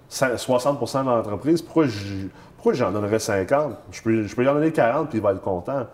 cin- 0.10 0.36
60% 0.38 1.04
de 1.04 1.10
l'entreprise, 1.10 1.62
pourquoi 1.62 1.86
pourquoi 2.56 2.74
j'en 2.74 2.92
donnerais 2.92 3.18
50? 3.20 3.74
Je 3.92 4.02
peux, 4.04 4.24
je 4.24 4.36
peux 4.36 4.44
y 4.44 4.48
en 4.48 4.54
donner 4.54 4.72
40 4.72 5.10
puis 5.10 5.18
il 5.18 5.22
va 5.22 5.32
être 5.32 5.42
content. 5.42 5.88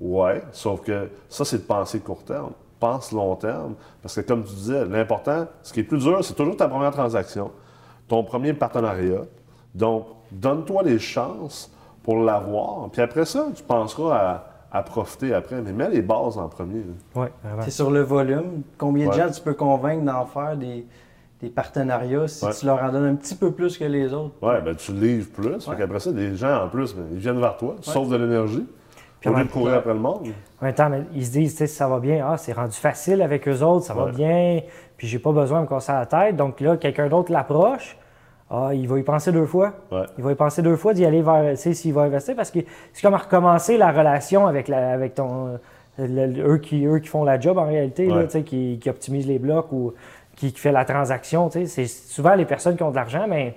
Ouais, 0.00 0.42
sauf 0.52 0.80
que 0.82 1.08
ça, 1.28 1.44
c'est 1.44 1.58
de 1.58 1.62
penser 1.62 2.00
court 2.00 2.22
terme. 2.24 2.52
Pense 2.78 3.12
long 3.12 3.34
terme. 3.36 3.74
Parce 4.02 4.14
que, 4.16 4.20
comme 4.20 4.44
tu 4.44 4.54
disais, 4.54 4.84
l'important, 4.84 5.46
ce 5.62 5.72
qui 5.72 5.80
est 5.80 5.84
plus 5.84 5.98
dur, 5.98 6.22
c'est 6.22 6.34
toujours 6.34 6.56
ta 6.56 6.68
première 6.68 6.90
transaction, 6.92 7.50
ton 8.08 8.22
premier 8.22 8.52
partenariat. 8.52 9.22
Donc, 9.74 10.06
donne-toi 10.30 10.82
les 10.82 10.98
chances 10.98 11.70
pour 12.02 12.18
l'avoir. 12.18 12.88
Puis 12.90 13.00
après 13.02 13.24
ça, 13.24 13.46
tu 13.54 13.62
penseras 13.62 14.16
à, 14.70 14.78
à 14.78 14.82
profiter 14.82 15.32
après. 15.34 15.60
Mais 15.62 15.72
mets 15.72 15.88
les 15.88 16.02
bases 16.02 16.36
en 16.38 16.48
premier. 16.48 16.82
vraiment. 17.14 17.32
C'est 17.62 17.70
sur 17.70 17.90
le 17.90 18.02
volume. 18.02 18.62
Combien 18.78 19.08
de 19.08 19.12
gens 19.14 19.30
tu 19.30 19.40
peux 19.40 19.54
convaincre 19.54 20.04
d'en 20.04 20.26
faire 20.26 20.56
des, 20.56 20.86
des 21.40 21.48
partenariats 21.48 22.28
si 22.28 22.44
Ouais. 22.44 22.52
tu 22.54 22.66
leur 22.66 22.82
en 22.82 22.90
donnes 22.92 23.06
un 23.06 23.14
petit 23.14 23.34
peu 23.34 23.50
plus 23.52 23.76
que 23.78 23.84
les 23.84 24.12
autres? 24.12 24.34
Ouais, 24.42 24.60
ben 24.60 24.74
tu 24.76 24.92
livres 24.92 25.30
plus. 25.32 25.64
Qu'après 25.78 26.00
ça, 26.00 26.10
les 26.10 26.36
gens, 26.36 26.64
en 26.64 26.68
plus, 26.68 26.94
ben, 26.94 27.06
ils 27.12 27.18
viennent 27.18 27.40
vers 27.40 27.56
toi, 27.56 27.76
tu 27.80 27.90
sauves 27.90 28.10
de 28.10 28.16
l'énergie. 28.16 28.66
De 29.30 29.36
même 29.36 29.48
courir 29.48 29.74
après 29.74 29.92
le 29.94 29.98
monde. 30.00 30.28
En 30.60 30.64
même 30.64 30.74
temps, 30.74 30.88
mais 30.88 31.02
ils 31.14 31.26
se 31.26 31.32
disent, 31.32 31.56
sais, 31.56 31.66
ça 31.66 31.88
va 31.88 31.98
bien, 32.00 32.26
ah, 32.30 32.36
c'est 32.36 32.52
rendu 32.52 32.76
facile 32.76 33.20
avec 33.22 33.46
eux 33.48 33.62
autres, 33.62 33.84
ça 33.86 33.94
va 33.94 34.06
bien, 34.06 34.60
puis 34.96 35.06
j'ai 35.06 35.18
pas 35.18 35.32
besoin 35.32 35.58
de 35.58 35.64
me 35.64 35.68
casser 35.68 35.92
la 35.92 36.06
tête. 36.06 36.36
Donc 36.36 36.60
là, 36.60 36.76
quelqu'un 36.76 37.08
d'autre 37.08 37.30
l'approche, 37.32 37.96
ah, 38.50 38.70
il 38.72 38.88
va 38.88 38.98
y 38.98 39.02
penser 39.02 39.32
deux 39.32 39.44
fois. 39.46 39.72
Ouais. 39.90 40.04
Il 40.18 40.24
va 40.24 40.32
y 40.32 40.34
penser 40.34 40.62
deux 40.62 40.76
fois 40.76 40.94
d'y 40.94 41.04
aller 41.04 41.20
vers, 41.22 41.50
tu 41.50 41.56
sais, 41.56 41.74
s'il 41.74 41.92
va 41.92 42.02
investir, 42.02 42.34
parce 42.36 42.50
que 42.50 42.60
c'est 42.92 43.02
comme 43.02 43.14
à 43.14 43.18
recommencer 43.18 43.76
la 43.76 43.90
relation 43.92 44.46
avec, 44.46 44.68
la, 44.68 44.92
avec 44.92 45.14
ton, 45.14 45.58
le- 45.98 46.26
le- 46.26 46.48
eux, 46.54 46.58
qui, 46.58 46.86
eux 46.86 46.98
qui 47.00 47.08
font 47.08 47.24
la 47.24 47.38
job 47.40 47.58
en 47.58 47.66
réalité, 47.66 48.10
Ouais. 48.10 48.26
qui, 48.44 48.78
qui 48.80 48.88
optimisent 48.90 49.26
les 49.26 49.38
blocs 49.38 49.72
ou 49.72 49.92
qui, 50.36 50.52
qui 50.52 50.60
fait 50.60 50.72
la 50.72 50.84
transaction. 50.84 51.50
C'est 51.50 51.86
souvent 51.86 52.34
les 52.34 52.44
personnes 52.44 52.76
qui 52.76 52.82
ont 52.82 52.90
de 52.90 52.96
l'argent, 52.96 53.26
mais 53.28 53.54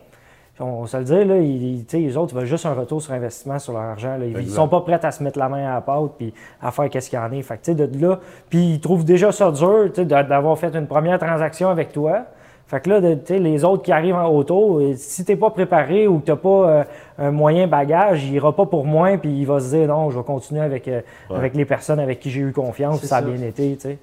on 0.60 0.82
va 0.82 0.88
se 0.88 0.98
le 0.98 1.04
dire, 1.04 1.26
là, 1.26 1.38
ils, 1.38 1.86
tu 1.86 1.98
sais, 1.98 2.00
les 2.04 2.18
autres, 2.18 2.34
ils 2.34 2.38
veulent 2.38 2.46
juste 2.46 2.66
un 2.66 2.74
retour 2.74 3.02
sur 3.02 3.14
investissement 3.14 3.60
sur 3.60 3.74
leur 3.74 3.82
argent. 3.84 4.18
là. 4.18 4.26
Ils, 4.26 4.32
ils 4.32 4.38
Exact. 4.40 4.56
sont 4.56 4.68
pas 4.68 4.82
prêts 4.82 5.00
à 5.06 5.12
se 5.12 5.24
mettre 5.24 5.40
la 5.40 5.50
main 5.50 5.66
à 5.70 5.76
la 5.76 5.82
pâte 5.82 6.12
puis 6.18 6.34
à 6.62 6.72
faire 6.72 6.90
qu'est-ce 6.90 7.10
qu'il 7.10 7.18
y 7.18 7.22
en 7.22 7.26
a. 7.26 7.42
Fait 7.42 7.58
que, 7.58 7.64
tu 7.66 7.72
sais, 7.72 7.88
de 7.88 8.02
là, 8.06 8.20
puis 8.50 8.74
ils 8.74 8.80
trouvent 8.80 9.06
déjà 9.06 9.32
ça 9.32 9.52
dur 9.52 9.86
tu 9.88 9.96
sais, 10.02 10.06
de- 10.06 10.10
d'avoir 10.24 10.58
fait 10.58 10.76
une 10.76 10.88
première 10.88 11.18
transaction 11.20 11.70
avec 11.70 11.92
toi. 11.92 12.26
Fait 12.68 12.82
que 12.82 12.90
là, 12.90 13.02
de- 13.02 13.16
tu 13.16 13.22
sais, 13.26 13.40
les 13.40 13.64
autres 13.66 13.82
qui 13.84 13.92
arrivent 13.92 14.16
en 14.16 14.28
auto, 14.30 14.80
euh, 14.80 14.94
si 14.96 15.26
t'es 15.26 15.36
pas 15.36 15.50
préparé 15.50 16.08
ou 16.08 16.20
que 16.20 16.26
t'as 16.26 16.36
pas 16.36 16.50
euh, 16.70 16.84
un 17.18 17.32
moyen 17.32 17.66
bagage, 17.66 18.26
il 18.26 18.34
ira 18.36 18.56
pas 18.56 18.66
pour 18.68 18.86
moins 18.86 19.18
puis 19.18 19.32
il 19.40 19.46
va 19.46 19.60
se 19.60 19.76
dire 19.76 19.88
non, 19.88 20.10
je 20.12 20.18
vais 20.20 20.24
continuer 20.26 20.62
avec, 20.62 20.88
euh, 20.88 21.02
Ouais. 21.32 21.38
avec 21.38 21.56
les 21.56 21.66
personnes 21.66 22.00
avec 22.00 22.20
qui 22.20 22.30
j'ai 22.30 22.42
eu 22.42 22.52
confiance, 22.52 23.00
puis 23.00 23.08
ça 23.08 23.18
a 23.18 23.22
bien 23.24 23.42
été, 23.42 23.76
tu 23.76 23.82
sais. 23.82 23.98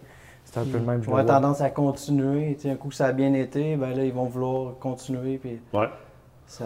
C'est 0.44 0.60
un 0.60 0.64
peu 0.64 0.78
le 0.78 0.84
même. 0.84 1.00
Ils 1.02 1.10
vois. 1.10 1.22
tendance 1.24 1.60
à 1.60 1.70
continuer. 1.70 2.54
Tu 2.54 2.62
sais, 2.62 2.70
un 2.70 2.76
coup 2.76 2.88
que 2.88 2.94
ça 2.94 3.06
a 3.06 3.12
bien 3.12 3.34
été, 3.34 3.76
ben 3.76 3.90
là, 3.94 4.04
ils 4.04 4.12
vont 4.12 4.24
vouloir 4.24 4.72
continuer. 4.80 5.38
Puis 5.38 5.58
Ouais. 5.74 5.86
Ça... 6.46 6.64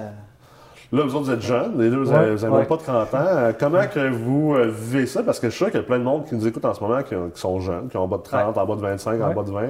Là, 0.92 1.04
vous 1.04 1.14
autres, 1.14 1.26
vous 1.26 1.30
êtes 1.30 1.40
jeunes, 1.42 1.80
les 1.80 1.88
deux, 1.88 2.02
vous 2.02 2.10
Ouais, 2.10 2.32
vous 2.32 2.44
avez 2.44 2.52
même 2.52 2.62
ouais. 2.62 2.66
pas 2.66 2.76
30 2.76 3.14
ans. 3.14 3.18
Euh, 3.22 3.52
Comment 3.58 3.87
que 3.87 4.08
vous 4.10 4.54
euh, 4.56 4.66
vivez 4.68 5.06
ça? 5.06 5.22
Parce 5.22 5.38
que 5.38 5.46
je 5.49 5.52
suis 5.54 5.58
sûr 5.58 5.66
qu'il 5.70 5.78
y 5.80 5.82
a 5.82 5.87
plein 5.87 6.00
de 6.00 6.04
monde 6.04 6.25
qui 6.26 6.34
nous 6.34 6.46
écoute 6.49 6.64
en 6.64 6.75
ce 6.75 6.82
moment 6.82 7.00
qui, 7.04 7.14
ont- 7.14 7.30
qui 7.30 7.40
sont 7.40 7.60
jeunes, 7.60 7.88
qui 7.88 7.96
ont 7.96 8.02
en 8.02 8.08
bas 8.08 8.16
de 8.16 8.22
30, 8.22 8.58
en 8.58 8.66
bas 8.66 8.75
de 8.75 8.80
25, 8.80 9.20
en 9.22 9.32
bas 9.32 9.42
de 9.44 9.50
20. 9.52 9.60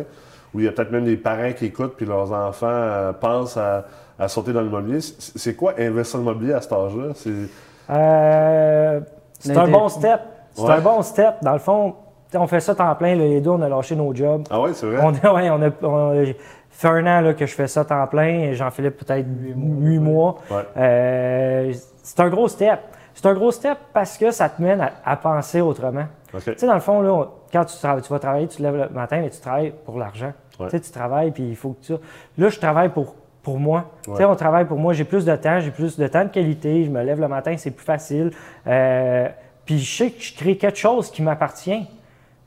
Ou 0.54 0.60
il 0.60 0.64
y 0.64 0.68
a 0.68 0.72
peut-être 0.72 0.90
même 0.90 1.04
des 1.04 1.18
parents 1.18 1.52
qui 1.54 1.66
écoutent 1.66 1.94
puis 1.96 2.06
leurs 2.06 2.32
enfants 2.32 2.66
euh, 2.70 3.12
pensent 3.12 3.58
à, 3.58 3.84
à 4.18 4.28
sauter 4.28 4.54
dans 4.54 4.62
l'immobilier. 4.62 5.00
C'est 5.02 5.36
c'est 5.38 5.54
quoi 5.54 5.74
investir 5.78 6.20
dans 6.20 6.30
l'immobilier 6.30 6.54
à 6.54 6.60
cet 6.62 6.72
âge-là? 6.72 7.08
C'est- 7.14 7.30
Euh, 7.90 9.00
c'est 9.38 9.56
un 9.56 9.68
bon 9.68 9.88
step. 9.88 10.20
C'est 10.54 10.62
Ouais. 10.62 10.70
un 10.72 10.80
bon 10.80 11.02
step. 11.02 11.34
Dans 11.42 11.52
le 11.52 11.58
fond, 11.58 11.94
on 12.34 12.46
fait 12.46 12.60
ça 12.60 12.74
temps 12.74 12.94
plein. 12.94 13.14
là, 13.14 13.24
les 13.24 13.40
deux, 13.40 13.50
on 13.50 13.60
a 13.62 13.68
lâché 13.68 13.94
nos 13.94 14.14
jobs. 14.14 14.42
Ah 14.50 14.60
ouais, 14.60 14.72
c'est 14.72 14.86
vrai? 14.86 14.98
On, 15.02 15.12
a- 15.12 15.52
on 15.52 15.62
a, 15.62 15.70
on 15.82 16.10
a 16.12 16.24
fait 16.70 16.88
un 16.88 17.06
an 17.06 17.20
là, 17.20 17.34
que 17.34 17.44
je 17.46 17.54
fais 17.54 17.66
ça 17.66 17.84
temps 17.84 18.06
plein. 18.06 18.52
Jean-Philippe, 18.52 18.96
peut-être 19.04 19.26
huit 19.26 19.98
mois. 19.98 20.38
Ouais. 20.50 20.62
Euh, 20.76 21.72
c'est 22.02 22.20
un 22.20 22.28
gros 22.28 22.48
step. 22.48 22.80
C'est 23.14 23.26
un 23.26 23.34
gros 23.34 23.50
step 23.50 23.76
parce 23.92 24.16
que 24.16 24.30
ça 24.30 24.48
te 24.48 24.62
mène 24.62 24.80
à, 24.80 24.92
à 25.04 25.16
penser 25.16 25.60
autrement. 25.60 26.06
Tu 26.54 26.60
sais, 26.60 26.66
dans 26.66 26.74
le 26.74 26.80
fond, 26.80 27.02
là, 27.02 27.12
on- 27.12 27.28
quand 27.52 27.64
tu, 27.64 27.76
travailles- 27.76 28.02
tu 28.02 28.12
vas 28.12 28.18
travailler, 28.20 28.46
tu 28.48 28.58
te 28.58 28.62
lèves 28.62 28.76
le 28.76 28.88
matin, 28.90 29.20
mais 29.20 29.30
tu 29.30 29.40
travailles 29.40 29.74
pour 29.84 29.98
l'argent. 29.98 30.32
Ouais. 30.58 30.66
Tu 30.66 30.70
sais, 30.76 30.80
tu 30.80 30.90
travailles, 30.92 31.32
puis 31.32 31.48
il 31.48 31.56
faut 31.56 31.70
que 31.72 31.84
tu... 31.84 31.92
Là, 32.38 32.48
je 32.48 32.58
travaille 32.60 32.90
pour, 32.90 33.16
pour 33.42 33.58
moi. 33.58 33.90
Tu 34.02 34.14
sais, 34.16 34.24
on 34.24 34.36
travaille 34.36 34.64
pour 34.66 34.78
moi. 34.78 34.92
J'ai 34.92 35.04
plus 35.04 35.24
de 35.24 35.34
temps, 35.36 35.58
j'ai 35.60 35.72
plus 35.72 35.98
de 35.98 36.06
temps 36.06 36.24
de 36.24 36.30
qualité. 36.30 36.84
Je 36.84 36.90
me 36.90 37.02
lève 37.02 37.20
le 37.20 37.28
matin, 37.28 37.54
c'est 37.58 37.72
plus 37.72 37.84
facile. 37.84 38.30
Euh, 38.66 39.28
puis 39.66 39.78
je 39.80 39.96
sais 39.96 40.10
que 40.12 40.22
je 40.22 40.34
crée 40.36 40.56
quelque 40.56 40.78
chose 40.78 41.10
qui 41.10 41.22
m'appartient. 41.22 41.86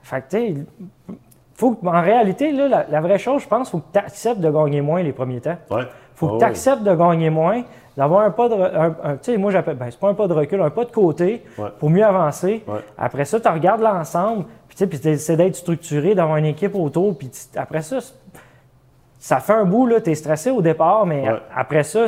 Fait 0.02 0.22
que, 0.22 0.30
tu 0.38 0.56
sais, 0.56 1.16
faut 1.64 1.72
que- 1.76 1.88
en 1.88 2.02
réalité, 2.02 2.52
là, 2.52 2.68
la, 2.68 2.86
la 2.90 3.00
vraie 3.02 3.18
chose, 3.18 3.42
je 3.44 3.48
pense, 3.48 3.70
faut 3.70 3.78
que 3.78 3.94
tu 3.94 4.00
acceptes 4.00 4.42
de 4.42 4.50
gagner 4.52 4.82
moins 4.82 5.02
les 5.02 5.14
premiers 5.14 5.40
temps. 5.40 5.56
Ouais. 5.72 5.84
faut 6.16 6.26
Ah 6.26 6.30
que 6.30 6.34
ouais. 6.34 6.40
tu 6.40 6.46
acceptes 6.46 6.84
de 6.84 6.94
gagner 6.94 7.30
moins, 7.30 7.64
d'avoir 7.98 8.22
un 8.22 8.32
pas 8.32 8.50
de. 8.50 8.56
un- 8.56 8.96
un- 9.04 9.14
tu 9.18 9.32
sais, 9.32 9.38
moi, 9.38 9.52
j'appelle. 9.52 9.78
Ben, 9.78 9.88
c'est 9.90 10.00
pas 10.00 10.10
un 10.10 10.14
pas 10.14 10.28
de 10.28 10.34
recul, 10.34 10.62
un 10.62 10.70
pas 10.70 10.84
de 10.86 10.92
côté 10.92 11.42
Ouais. 11.58 11.70
pour 11.80 11.90
mieux 11.90 12.04
avancer. 12.06 12.64
Ouais. 12.68 12.80
Après 12.98 13.26
ça, 13.26 13.40
tu 13.40 13.48
regardes 13.48 13.82
l'ensemble, 13.82 14.46
puis 14.68 14.78
tu 14.88 14.98
sais, 14.98 15.18
c'est- 15.18 15.36
d'être 15.38 15.56
structuré, 15.56 16.14
d'avoir 16.16 16.38
une 16.38 16.46
équipe 16.46 16.76
autour, 16.76 17.18
puis 17.18 17.32
après 17.56 17.82
ça, 17.82 17.98
ça 19.20 19.40
fait 19.40 19.54
un 19.54 19.64
bout, 19.66 19.90
tu 20.04 20.12
es 20.12 20.16
stressé 20.16 20.52
au 20.52 20.62
départ, 20.62 21.06
mais 21.06 21.22
Ouais. 21.30 21.40
après 21.56 21.84
ça, 21.84 22.06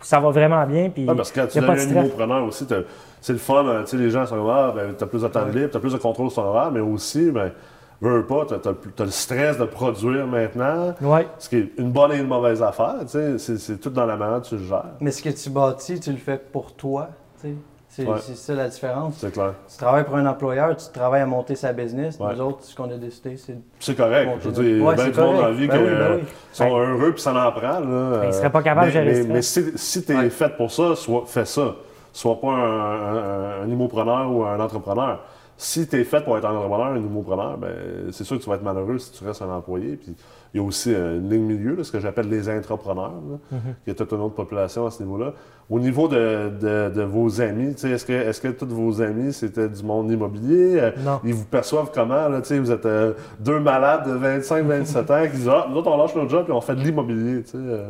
ça 0.00 0.18
va 0.20 0.30
vraiment 0.30 0.66
bien. 0.66 0.90
Puis 0.90 1.08
Ouais, 1.08 1.14
parce 1.14 1.30
que 1.30 1.40
quand 1.40 1.46
tu 1.46 1.58
de 1.60 1.64
deviens 1.66 1.76
stress. 1.78 1.94
nouveau 2.04 2.16
preneur 2.16 2.44
aussi, 2.44 2.66
t'as- 2.66 2.82
c'est 3.20 3.32
le 3.32 3.38
fun. 3.38 3.64
hein, 3.66 3.82
tu 3.84 3.90
sais, 3.92 3.96
les 3.96 4.10
gens 4.10 4.26
sont 4.26 4.36
comme 4.36 4.50
Ah, 4.50 4.72
ben, 4.74 4.94
tu 4.96 5.04
as 5.04 5.06
plus 5.06 5.22
de 5.22 5.28
temps 5.28 5.46
de 5.46 5.52
libre, 5.52 5.70
tu 5.70 5.76
as 5.76 5.80
plus 5.80 5.92
de 5.92 5.98
contrôle 5.98 6.30
sur 6.30 6.42
ton 6.42 6.48
horaire, 6.48 6.70
mais 6.72 6.80
aussi, 6.80 7.30
ben, 7.30 7.52
veux 8.00 8.26
pas, 8.26 8.46
tu 8.46 8.54
as, 8.54 9.04
le 9.04 9.10
stress 9.10 9.58
de 9.58 9.64
produire 9.64 10.26
maintenant, 10.26 10.94
Ouais. 11.00 11.26
ce 11.38 11.48
qui 11.48 11.56
est 11.56 11.72
une 11.78 11.90
bonne 11.90 12.12
et 12.12 12.18
une 12.18 12.28
mauvaise 12.28 12.62
affaire. 12.62 12.96
tu 13.10 13.38
sais, 13.38 13.58
C'est 13.58 13.80
tout 13.80 13.90
dans 13.90 14.06
la 14.06 14.16
manière 14.16 14.40
que 14.42 14.46
tu 14.46 14.56
le 14.56 14.64
gères. 14.64 14.84
Mais 15.00 15.10
ce 15.10 15.22
que 15.22 15.30
tu 15.30 15.50
bâtis, 15.50 15.98
tu 16.00 16.10
le 16.10 16.16
fais 16.18 16.38
pour 16.38 16.72
toi. 16.74 17.08
tu 17.40 17.48
sais. 17.48 17.54
C'est 17.90 18.06
Ouais. 18.06 18.18
ça 18.20 18.54
la 18.54 18.68
différence. 18.68 19.14
C'est 19.16 19.32
clair. 19.32 19.54
Tu 19.68 19.76
travailles 19.78 20.04
pour 20.04 20.16
un 20.16 20.26
employeur, 20.26 20.76
tu 20.76 20.86
travailles 20.92 21.22
à 21.22 21.26
monter 21.26 21.54
sa 21.56 21.72
business. 21.72 22.18
Ouais. 22.20 22.34
Nous 22.34 22.42
autres, 22.42 22.58
ce 22.62 22.76
qu'on 22.76 22.84
a 22.90 22.96
décidé, 22.98 23.36
c'est 23.38 23.54
de 23.54 23.60
C'est 23.80 23.96
correct. 23.96 24.30
Je 24.40 24.48
veux 24.48 24.52
dire, 24.52 24.62
il 24.64 24.78
y 24.78 24.80
a 24.80 24.84
Ouais, 24.84 24.94
bien 24.94 25.04
c'est 25.06 25.10
du 25.12 25.20
monde 25.20 25.36
dans 25.36 25.42
la 25.42 25.50
vie 25.52 25.66
Ben 25.66 25.78
qui 25.78 25.82
oui, 25.84 25.90
ben 25.98 26.14
oui. 26.16 26.22
sont 26.52 26.64
Ben- 26.64 26.70
heureux 26.78 27.12
puis 27.12 27.22
ça 27.22 27.30
en 27.30 27.50
prend. 27.50 27.60
Là, 27.62 27.80
Ben, 27.80 28.20
ils 28.24 28.26
euh, 28.28 28.32
seraient 28.32 28.50
pas 28.50 28.62
capables 28.62 28.88
de 28.88 28.92
gérer 28.92 29.04
Mais, 29.06 29.22
le 29.22 29.24
mais 29.32 29.42
si, 29.42 29.64
si 29.76 30.04
tu 30.04 30.12
es 30.12 30.30
fait 30.30 30.54
pour 30.56 30.70
ça, 30.70 30.94
sois, 30.94 31.22
fais 31.26 31.46
ça. 31.46 31.74
Sois 32.12 32.38
pas 32.40 32.48
un, 32.48 33.16
un, 33.16 33.62
un 33.62 33.68
immopreneur 33.68 34.30
ou 34.30 34.44
un 34.44 34.60
entrepreneur. 34.60 35.20
Si 35.60 35.88
tu 35.88 35.96
es 36.00 36.04
fait 36.04 36.22
pour 36.24 36.38
être 36.38 36.44
un 36.46 36.54
entrepreneur, 36.54 36.86
un 36.92 36.96
immopreneur, 36.98 37.58
ben, 37.58 37.72
c'est 38.12 38.22
sûr 38.22 38.38
que 38.38 38.42
tu 38.44 38.48
vas 38.48 38.54
être 38.54 38.62
malheureux 38.62 38.98
si 38.98 39.10
tu 39.10 39.24
restes 39.24 39.42
un 39.42 39.50
employé. 39.50 39.96
Puis 39.96 40.14
il 40.54 40.60
y 40.60 40.64
a 40.64 40.66
aussi 40.66 40.92
une 40.94 41.28
ligne 41.28 41.42
milieu, 41.42 41.74
là, 41.74 41.82
ce 41.82 41.90
que 41.90 41.98
j'appelle 41.98 42.28
les 42.28 42.48
intrapreneurs, 42.48 43.10
là, 43.28 43.38
Mhm. 43.50 43.58
qui 43.84 43.90
est 43.90 43.94
toute 43.94 44.12
une 44.12 44.20
autre 44.20 44.36
population 44.36 44.86
à 44.86 44.92
ce 44.92 45.02
niveau-là. 45.02 45.32
Au 45.68 45.80
niveau 45.80 46.06
de, 46.06 46.50
de- 46.60 46.92
de 46.94 47.02
vos 47.02 47.40
amis, 47.40 47.70
est-ce 47.84 48.04
que, 48.04 48.12
est 48.12 48.40
que 48.40 48.48
tous 48.48 48.68
vos 48.72 49.02
amis, 49.02 49.32
c'était 49.32 49.68
du 49.68 49.82
monde 49.82 50.08
immobilier? 50.12 50.78
Euh, 50.80 50.90
Non. 51.04 51.20
Ils 51.24 51.34
vous 51.34 51.44
perçoivent 51.44 51.90
comment? 51.92 52.28
Là, 52.28 52.40
vous 52.40 52.70
êtes 52.70 52.86
euh, 52.86 53.14
deux 53.40 53.58
malades 53.58 54.06
de 54.08 54.16
25-27 54.16 55.10
ans 55.10 55.24
qui 55.28 55.38
disent 55.38 55.48
Ah, 55.48 55.66
nous 55.68 55.76
autres, 55.76 55.90
on 55.90 55.96
lâche 55.98 56.14
notre 56.14 56.30
job 56.30 56.46
et 56.48 56.52
on 56.52 56.60
fait 56.60 56.76
de 56.76 56.82
l'immobilier. 56.82 57.42
euh. 57.56 57.88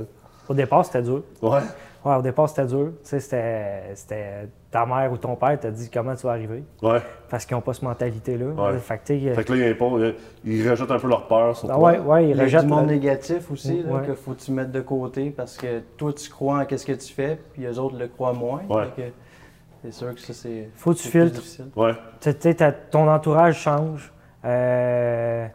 Au 0.48 0.54
départ, 0.54 0.86
c'était 0.86 1.02
dur. 1.02 1.22
Ouais, 1.42 1.60
Ouais, 2.04 2.14
au 2.14 2.22
départ, 2.22 2.48
c'était 2.48 2.66
dur. 2.66 2.92
Tu 3.02 3.08
sais, 3.08 3.20
c'était, 3.20 3.94
c'était 3.94 4.48
ta 4.70 4.86
mère 4.86 5.10
ou 5.12 5.16
ton 5.16 5.34
père 5.34 5.58
t'a 5.58 5.70
dit 5.70 5.90
comment 5.90 6.14
tu 6.14 6.26
vas 6.26 6.32
arriver. 6.32 6.62
ouais. 6.82 7.00
Parce 7.28 7.44
qu'ils 7.44 7.56
n'ont 7.56 7.60
pas 7.60 7.74
cette 7.74 7.82
mentalité-là. 7.82 8.46
Ouais. 8.46 8.78
Fait 8.78 8.98
que, 8.98 9.34
Fait 9.34 9.44
que 9.44 9.52
là, 9.52 9.74
ils, 9.74 10.14
ils 10.44 10.70
rejettent 10.70 10.90
un 10.90 10.98
peu 10.98 11.08
leur 11.08 11.26
peur 11.26 11.56
sur 11.56 11.68
ah 11.70 11.74
toi. 11.74 11.82
ouais, 11.92 11.98
ouais, 11.98 12.24
ils 12.30 12.36
Il 12.36 12.48
y 12.48 12.56
a 12.56 12.60
du 12.62 12.66
monde 12.68 12.86
le- 12.86 12.94
négatif 12.94 13.50
aussi, 13.50 13.82
là, 13.82 13.92
Ouais. 13.96 14.06
que 14.06 14.14
faut 14.14 14.32
que 14.32 14.40
tu 14.40 14.52
mettes 14.52 14.70
de 14.72 14.80
côté 14.80 15.30
parce 15.30 15.56
que 15.56 15.80
toi, 15.96 16.12
tu 16.12 16.30
crois 16.30 16.60
en 16.60 16.64
qu'est-ce 16.64 16.86
que 16.86 16.92
tu 16.92 17.12
fais, 17.12 17.38
puis 17.52 17.62
les 17.62 17.78
autres 17.78 17.98
le 17.98 18.06
croient 18.08 18.32
moins. 18.32 18.62
Ouais. 18.70 18.84
Fait 18.96 19.02
que 19.02 19.08
C'est 19.84 19.92
sûr 19.92 20.14
que 20.14 20.20
ça, 20.20 20.32
c'est. 20.32 20.70
Faut 20.76 20.92
que 20.92 20.98
tu 20.98 21.08
filtres. 21.08 21.34
difficile. 21.34 21.66
Ouais, 21.76 21.92
Tu 22.20 22.32
sais, 22.38 22.54
ton 22.90 23.08
entourage 23.08 23.58
change. 23.58 24.12
Euh, 24.44 25.46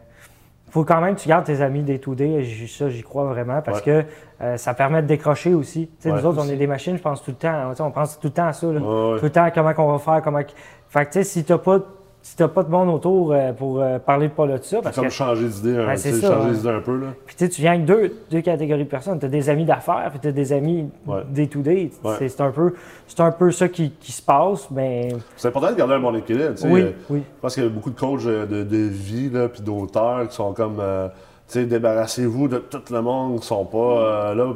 faut 0.70 0.84
quand 0.84 1.00
même 1.00 1.14
que 1.14 1.20
tu 1.20 1.28
gardes 1.28 1.44
tes 1.44 1.60
amis 1.60 1.82
des 1.82 1.98
2D. 1.98 2.42
J- 2.42 2.68
Ça, 2.68 2.88
j'y 2.88 3.02
crois 3.02 3.24
vraiment 3.24 3.60
parce 3.62 3.80
que 3.80 4.04
euh, 4.44 4.56
ça 4.58 4.74
permet 4.74 5.00
de 5.02 5.06
décrocher 5.06 5.54
aussi. 5.54 5.88
Ouais, 6.04 6.12
nous 6.12 6.26
autres, 6.26 6.40
on 6.44 6.48
est 6.48 6.56
des 6.56 6.66
machines, 6.66 6.96
je 6.96 7.02
pense 7.02 7.22
tout 7.22 7.30
le 7.30 7.36
temps. 7.36 7.74
Sais, 7.74 7.82
On 7.82 7.90
pense 7.90 8.18
tout 8.20 8.26
le 8.28 8.32
temps 8.32 8.46
à 8.48 8.52
ça. 8.52 8.66
là. 8.66 8.80
ouais, 8.80 9.12
ouais. 9.12 9.18
Tout 9.18 9.24
le 9.24 9.30
temps, 9.30 9.48
comment 9.54 9.72
qu'on 9.74 9.92
va 9.92 9.98
faire, 9.98 10.22
comment. 10.22 10.40
Fait 10.88 11.04
que, 11.06 11.12
tu 11.12 11.18
sais, 11.18 11.24
si 11.24 11.44
t'as 11.44 11.58
pas, 11.58 11.78
si 12.22 12.36
t'as 12.36 12.48
pas 12.48 12.62
de 12.62 12.70
monde 12.70 12.88
autour 12.88 13.32
euh, 13.32 13.52
pour 13.52 13.80
euh, 13.82 13.98
parler 13.98 14.28
pas 14.30 14.46
là 14.46 14.56
de 14.58 14.62
ça, 14.64 14.80
parce 14.82 14.96
comme 14.96 15.04
que. 15.06 15.10
changer 15.12 15.46
d'idée, 15.46 15.84
c'est 15.96 16.12
ça, 16.12 16.32
changer 16.34 16.52
d'idée 16.52 16.68
un 16.70 16.80
peu. 16.80 16.96
Là. 16.98 17.06
Puis 17.26 17.36
tu 17.48 17.60
viens 17.60 17.72
avec 17.72 17.84
deux, 17.84 18.12
deux 18.30 18.40
catégories 18.40 18.84
de 18.84 18.88
personnes. 18.88 19.18
Tu 19.18 19.26
as 19.26 19.28
des 19.28 19.50
amis 19.50 19.64
d'affaires, 19.64 20.06
puis 20.10 20.20
tu 20.20 20.28
as 20.28 20.32
des 20.32 20.52
amis 20.52 20.88
Ouais. 21.06 21.22
day 21.30 21.46
to 21.46 21.60
day. 21.60 21.90
Ouais. 22.02 22.14
C'est 22.18 22.28
c'est 22.28 22.40
un, 22.42 22.50
peu- 22.50 22.74
c'est 23.06 23.20
un 23.20 23.30
peu 23.30 23.50
ça 23.50 23.68
qui, 23.68 23.90
qui 24.00 24.12
se 24.12 24.22
passe. 24.22 24.70
Mais 24.70 25.08
C'est 25.36 25.48
important 25.48 25.70
de 25.70 25.76
garder 25.76 25.94
un 25.94 26.00
bon 26.00 26.14
équilibre. 26.16 26.54
tu 26.54 26.62
sais. 26.62 26.68
oui, 26.70 26.86
oui. 27.10 27.22
Je 27.36 27.40
pense 27.42 27.54
qu'il 27.54 27.62
y 27.64 27.66
a 27.66 27.70
beaucoup 27.70 27.90
de 27.90 27.98
coachs 27.98 28.24
de, 28.24 28.44
de 28.62 28.76
vie 28.76 29.28
là, 29.30 29.48
puis 29.48 29.60
d'auteurs 29.62 30.26
qui 30.28 30.34
sont 30.34 30.52
comme, 30.54 30.78
euh, 30.80 31.08
débarrassez-vous 31.52 32.48
de 32.48 32.58
tout 32.58 32.82
le 32.90 33.02
monde 33.02 33.40
qui 33.40 33.46
sont 33.46 33.64
pas 33.64 33.78
euh, 33.78 34.34
là. 34.34 34.52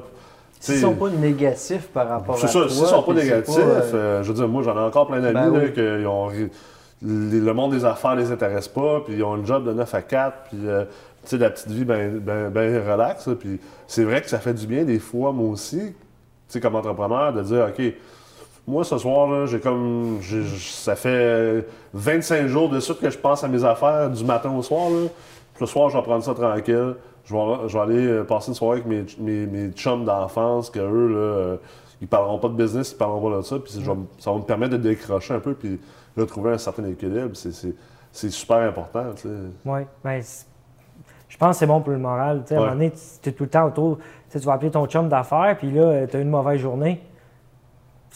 S'ils 0.61 0.75
sais, 0.75 0.80
sont 0.80 0.95
pas 0.95 1.09
négatifs 1.11 1.87
par 1.88 2.09
rapport 2.09 2.35
à 2.35 2.38
C'est 2.38 2.50
toi. 2.50 2.68
ça, 2.68 2.75
s'ils 2.75 2.87
sont 2.87 3.02
pas 3.02 3.12
c'est 3.16 3.23
négatifs, 3.25 3.54
pas, 3.54 3.61
euh, 3.61 3.80
euh, 3.95 4.23
je 4.25 4.28
veux 4.28 4.35
dire, 4.35 4.49
moi 4.49 4.62
j'en 4.64 4.76
ai 4.76 4.80
encore 4.80 5.07
plein 5.07 5.21
d'amis 5.21 5.35
Ben 5.35 5.50
oui. 5.66 5.73
que 5.73 6.04
ont 6.07 6.30
le 7.00 7.52
monde 7.52 7.71
des 7.73 7.85
affaires 7.85 8.16
les 8.16 8.33
intéresse 8.33 8.66
pas, 8.66 9.00
puis 9.04 9.14
ils 9.14 9.23
ont 9.23 9.35
un 9.35 9.45
job 9.45 9.64
de 9.64 9.73
9 9.73 9.95
à 9.95 10.02
4, 10.02 10.37
puis 10.49 10.59
euh, 10.66 10.85
tu 11.23 11.28
sais, 11.30 11.38
la 11.38 11.50
petite 11.50 11.68
vie 11.71 11.85
ben, 11.85 12.18
ben, 12.18 12.49
ben 12.50 12.90
relax. 12.90 13.28
Puis 13.38 13.61
c'est 13.87 14.02
vrai 14.02 14.21
que 14.21 14.28
ça 14.28 14.38
fait 14.40 14.54
du 14.54 14.66
bien 14.66 14.83
des 14.85 14.99
fois, 14.99 15.30
moi 15.30 15.49
aussi, 15.50 15.78
tu 15.78 15.95
sais, 16.49 16.61
comme 16.61 16.75
entrepreneur, 16.75 17.33
de 17.33 17.42
dire, 17.42 17.68
OK, 17.68 17.85
moi 18.66 18.83
ce 18.83 18.99
soir, 18.99 19.28
là, 19.30 19.47
j'ai 19.47 19.61
comme, 19.61 20.18
j- 20.21 20.42
ça 20.59 20.97
fait 20.97 21.64
25 21.95 22.49
jours 22.49 22.68
de 22.68 22.80
suite 22.80 22.99
que 22.99 23.11
je 23.11 23.18
pense 23.18 23.45
à 23.45 23.49
mes 23.49 23.64
affaires 23.64 24.11
du 24.11 24.25
matin 24.25 24.50
au 24.50 24.62
soir. 24.62 24.90
Là. 24.90 25.07
Le 25.61 25.67
soir, 25.67 25.88
je 25.91 25.97
vais 25.97 26.03
prendre 26.03 26.23
ça 26.23 26.35
tranquille. 26.35 26.95
Je 27.25 27.35
vais, 27.35 27.69
je 27.69 27.73
vais 27.77 27.83
aller 27.83 28.07
euh, 28.07 28.25
passer 28.25 28.49
une 28.49 28.55
soirée 28.55 28.81
avec 28.81 28.87
mes, 28.87 29.05
mes, 29.19 29.47
mes 29.47 29.71
chums 29.73 30.05
d'enfance, 30.05 30.71
que 30.71 30.79
eux, 30.79 31.09
là, 31.09 31.17
euh, 31.19 31.57
ils 32.00 32.09
parleront 32.09 32.38
pas 32.38 32.49
de 32.49 32.55
business, 32.55 32.93
ils 32.93 32.97
parleront 32.97 33.31
pas 33.31 33.37
de 33.38 33.43
ça. 33.43 33.59
Puis 33.59 33.73
je 33.75 33.85
vais 33.85 33.93
m- 33.93 34.07
ça 34.19 34.31
va 34.31 34.38
me 34.38 34.43
permettre 34.43 34.73
de 34.73 34.77
décrocher 34.79 35.35
un 35.35 35.41
peu, 35.41 35.55
puis 35.55 35.79
là, 36.17 36.25
trouver 36.27 36.53
un 36.53 36.59
certain 36.59 36.85
équilibre. 36.85 37.31
C'est- 37.35 37.75
super 38.31 38.57
important, 38.59 39.04
tu 39.15 39.23
sais. 39.23 39.28
Oui, 39.67 39.80
ben, 40.02 40.23
c'est- 40.23 40.47
je 41.28 41.37
pense 41.37 41.50
que 41.50 41.59
c'est 41.59 41.67
bon 41.67 41.80
pour 41.80 41.93
le 41.93 41.99
moral. 41.99 42.43
tu 42.43 42.49
sais, 42.49 42.54
À 42.54 42.59
un 42.59 42.61
moment 42.63 42.73
donné, 42.73 42.93
tu 43.23 43.28
es 43.28 43.32
tout 43.32 43.45
le 43.45 43.50
temps 43.50 43.67
autour. 43.67 43.99
Tu 43.99 44.04
sais, 44.30 44.41
tu 44.41 44.47
vas 44.47 44.54
appeler 44.54 44.71
ton 44.71 44.87
chum 44.87 45.09
d'affaires, 45.09 45.56
puis 45.59 45.71
là, 45.71 46.06
tu 46.06 46.17
as 46.17 46.21
une 46.21 46.30
mauvaise 46.30 46.61
journée. 46.61 47.02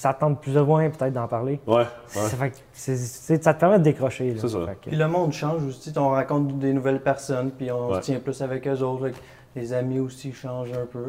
Ça 0.03 0.12
te 0.12 0.19
tente 0.19 0.41
plus 0.41 0.59
ou 0.59 0.65
moins 0.65 0.91
peut-être 0.91 1.12
d'en 1.12 1.29
parler. 1.29 1.61
Ouais, 1.65 1.77
ouais. 1.77 1.85
Ça, 2.09 2.37
fait 2.37 2.51
que 2.51 2.57
c'est- 2.73 2.97
c'est- 2.97 3.41
ça 3.45 3.55
te 3.55 3.61
permet 3.61 3.79
de 3.79 3.85
décrocher. 3.85 4.31
là. 4.33 4.37
C'est 4.41 4.49
ça. 4.49 4.59
Fait 4.67 4.75
que- 4.75 4.88
Puis 4.88 4.97
le 4.97 5.07
monde 5.07 5.33
change 5.33 5.62
aussi. 5.65 5.93
On 5.97 6.09
rencontre 6.09 6.55
des 6.55 6.73
nouvelles 6.73 6.99
personnes, 7.01 7.53
puis 7.53 7.71
on 7.71 7.91
Ouais. 7.91 7.95
se 7.99 8.01
tient 8.01 8.19
plus 8.19 8.43
avec 8.43 8.67
eux 8.67 8.81
autres. 8.83 9.11
Les 9.55 9.73
amis 9.73 10.01
aussi 10.01 10.33
changent 10.33 10.73
un 10.73 10.87
peu. 10.91 11.05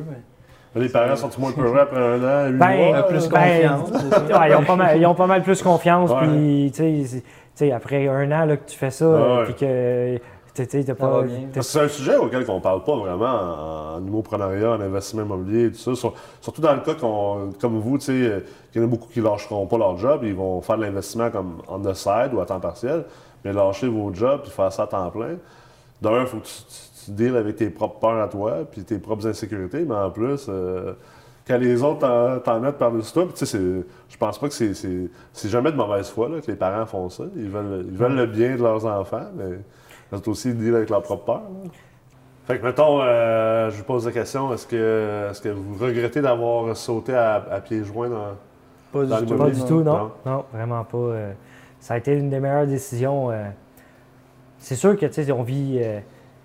Mais... 0.76 0.80
Les 0.84 0.90
parents 0.90 1.16
sont 1.16 1.32
moins 1.40 1.52
peureux 1.54 1.80
après 1.80 1.98
un 2.00 2.24
an, 2.24 2.50
huit 2.52 2.58
Ben, 2.60 2.78
mois? 2.78 2.98
Euh, 2.98 3.02
plus 3.04 3.28
ben, 3.30 3.40
confiance. 3.40 3.90
c'est 4.00 4.10
ça. 4.32 4.40
Ouais, 4.40 4.50
ils, 4.52 4.56
ont 4.58 4.64
pas 4.64 4.76
mal, 4.76 4.98
ils 5.00 5.06
ont 5.08 5.16
pas 5.16 5.28
mal 5.28 5.42
plus 5.42 5.64
confiance. 5.64 6.12
Ouais. 6.12 6.72
Puis, 7.58 7.72
après 7.72 8.08
un 8.08 8.32
an 8.32 8.46
là, 8.46 8.58
que 8.58 8.70
tu 8.70 8.78
fais 8.78 8.92
ça, 8.92 9.10
ouais. 9.10 9.44
puis 9.46 9.54
que 9.56 10.20
pas. 10.96 11.22
c'est 11.62 11.80
un 11.82 11.88
sujet 11.88 12.16
auquel 12.18 12.46
on 12.48 12.56
ne 12.56 12.60
parle 12.62 12.84
pas 12.84 12.96
vraiment 12.96 13.26
en, 13.26 13.96
en 13.98 14.06
immoprenariat, 14.08 14.72
en 14.72 14.82
investissement 14.82 15.24
immobilier 15.24 15.66
et 15.66 15.72
tout 15.72 15.78
ça. 15.80 15.96
Sur- 15.96 16.14
surtout 16.42 16.62
dans 16.62 16.74
le 16.76 16.82
cas 16.82 16.94
qu'on, 16.96 17.50
comme 17.60 17.80
vous, 17.80 17.98
tu 17.98 18.06
sais, 18.06 18.12
euh, 18.14 18.40
qu'il 18.72 18.82
y 18.82 18.86
en 18.86 18.88
a 18.88 18.90
beaucoup 18.92 19.10
qui 19.12 19.20
ne 19.20 19.26
lâcheront 19.26 19.66
pas 19.66 19.78
leur 19.78 19.98
job, 19.98 20.22
ils 20.24 20.36
vont 20.36 20.62
faire 20.62 20.78
de 20.78 20.84
l'investissement 20.84 21.32
comme 21.32 21.58
on 21.68 21.80
the 21.80 21.94
side 21.94 22.34
ou 22.34 22.40
à 22.40 22.46
temps 22.46 22.60
partiel, 22.60 23.06
mais 23.44 23.52
lâcher 23.54 23.88
vos 23.88 24.14
jobs 24.14 24.42
puis 24.44 24.52
faire 24.52 24.72
ça 24.72 24.84
à 24.84 24.88
temps 24.88 25.10
plein. 25.10 25.38
D'un, 26.02 26.22
il 26.22 26.28
faut 26.28 26.38
que 26.38 26.46
tu, 26.46 26.54
tu, 26.54 27.06
tu 27.06 27.12
deals 27.12 27.36
avec 27.38 27.56
tes 27.56 27.70
propres 27.70 28.00
peurs 28.00 28.22
à 28.22 28.28
toi 28.28 28.60
puis 28.70 28.84
tes 28.84 28.98
propres 29.00 29.26
insécurités, 29.28 29.86
mais 29.86 29.96
en 29.96 30.12
plus, 30.12 30.46
euh, 30.50 30.94
quand 31.48 31.58
les 31.58 31.82
autres 31.84 32.00
t'en, 32.00 32.40
t'en 32.40 32.60
mettent 32.60 32.78
par-dessus 32.78 33.12
toi, 33.12 33.24
puis 33.26 33.34
tu 33.34 33.46
sais, 33.46 33.58
c'est- 33.58 33.86
je 34.10 34.18
pense 34.18 34.38
pas 34.40 34.48
que 34.48 34.54
c'est, 34.54 34.74
c'est, 34.74 35.10
c'est 35.34 35.50
jamais 35.50 35.72
de 35.72 35.78
mauvaise 35.78 36.10
foi 36.10 36.30
là, 36.30 36.40
que 36.42 36.50
les 36.52 36.56
parents 36.58 36.86
font 36.86 37.10
ça. 37.10 37.24
Ils 37.36 37.50
veulent, 37.50 37.86
ils 37.90 37.98
veulent 37.98 38.16
le 38.16 38.26
bien 38.28 38.56
de 38.56 38.62
leurs 38.62 38.86
enfants, 38.86 39.26
mais 39.36 39.60
c'est 40.18 40.28
aussi 40.28 40.54
deal 40.54 40.76
avec 40.76 40.90
leurs 40.90 41.02
propres 41.02 41.26
peurs. 41.26 41.36
là. 41.42 41.70
Fait 42.46 42.60
que, 42.60 42.66
mettons, 42.66 43.00
euh, 43.02 43.70
je 43.72 43.78
vous 43.78 43.84
pose 43.86 44.06
la 44.06 44.12
question, 44.12 44.54
est-ce 44.54 44.68
que, 44.68 45.30
est-ce 45.32 45.42
que 45.42 45.48
vous 45.50 45.76
regrettez 45.80 46.22
d'avoir 46.22 46.76
sauté 46.76 47.14
à, 47.16 47.36
à 47.50 47.62
pieds 47.62 47.84
joints 47.86 48.10
dans... 48.10 48.34
Pas 48.92 49.06
Dans 49.06 49.22
du 49.22 49.26
tout. 49.28 49.38
Pas 49.38 49.50
du 49.50 49.60
non. 49.62 49.66
tout, 49.68 49.82
non. 49.82 49.94
Non? 49.94 50.12
Non, 50.26 50.46
vraiment 50.54 50.84
pas. 50.84 50.98
euh, 50.98 51.32
ça 51.80 51.94
a 51.94 51.98
été 51.98 52.14
une 52.18 52.30
des 52.30 52.40
meilleures 52.42 52.68
décisions. 52.68 53.32
euh. 53.32 53.46
c'est 54.60 54.76
sûr 54.76 54.98
que, 54.98 55.06
tu 55.06 55.24
sais, 55.24 55.32
on 55.32 55.44
vit. 55.44 55.80
euh, 55.82 56.00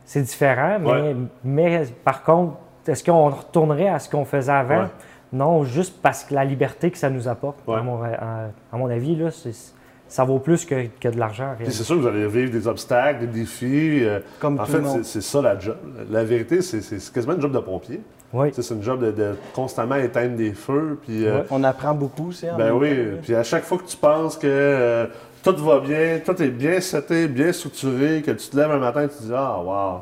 c'est 0.04 0.22
différent, 0.22 0.78
mais, 0.80 0.90
Ouais. 0.90 1.16
mais 1.44 1.82
par 2.04 2.22
contre, 2.22 2.54
est-ce 2.86 3.04
qu'on 3.04 3.28
retournerait 3.28 3.88
à 3.88 3.98
ce 3.98 4.08
qu'on 4.08 4.24
faisait 4.24 4.52
avant? 4.52 4.82
Ouais. 4.84 4.88
Non, 5.32 5.64
juste 5.64 6.00
parce 6.00 6.24
que 6.24 6.32
la 6.34 6.44
liberté 6.44 6.90
que 6.90 6.96
ça 6.96 7.10
nous 7.10 7.28
apporte, 7.28 7.58
Ouais. 7.66 7.76
à, 7.76 7.82
mon, 7.82 8.02
à- 8.02 8.48
à 8.72 8.76
mon 8.78 8.88
avis, 8.88 9.14
là, 9.16 9.30
c'est- 9.30 9.74
ça 10.08 10.24
vaut 10.24 10.38
plus 10.38 10.64
que, 10.64 10.86
que 11.00 11.08
de 11.08 11.18
l'argent. 11.18 11.54
C'est 11.64 11.70
sûr 11.84 11.96
que 11.96 12.00
vous 12.00 12.06
allez 12.06 12.26
vivre 12.26 12.50
des 12.50 12.66
obstacles, 12.66 13.20
des 13.20 13.40
défis. 13.40 14.00
euh, 14.04 14.20
Comme 14.40 14.58
en 14.58 14.64
tout 14.64 14.72
fait, 14.72 14.78
le 14.78 14.84
monde. 14.84 15.00
c'est, 15.04 15.20
c'est 15.20 15.28
ça 15.30 15.42
la 15.42 15.58
job. 15.58 15.76
La 16.10 16.24
vérité, 16.24 16.62
c'est, 16.62 16.80
quasiment 17.12 17.34
une 17.34 17.40
job 17.42 17.52
de 17.52 17.58
pompier. 17.58 18.00
Oui. 18.32 18.48
C'est 18.52 18.74
une 18.74 18.82
job 18.82 19.04
de, 19.04 19.10
de 19.10 19.34
constamment 19.54 19.94
éteindre 19.96 20.36
des 20.36 20.52
feux. 20.52 20.98
Puis, 21.06 21.26
euh. 21.26 21.42
On 21.50 21.62
apprend 21.64 21.94
beaucoup, 21.94 22.32
c'est 22.32 22.50
en 22.50 22.56
Ben 22.58 22.72
oui, 22.72 22.90
puis 23.22 23.34
à 23.34 23.42
chaque 23.42 23.64
fois 23.64 23.78
que 23.78 23.86
tu 23.86 23.96
penses 23.96 24.36
que 24.36 24.46
euh, 24.46 25.06
tout 25.42 25.56
va 25.56 25.80
bien, 25.80 26.20
tout 26.24 26.42
est 26.42 26.48
bien 26.48 26.80
seté, 26.80 27.26
bien 27.28 27.52
structuré, 27.52 28.22
que 28.22 28.32
tu 28.32 28.48
te 28.48 28.56
lèves 28.56 28.70
un 28.70 28.78
matin 28.78 29.04
et 29.04 29.08
tu 29.08 29.16
te 29.16 29.22
dis 29.22 29.32
Ah, 29.34 29.58
wow, 29.62 30.00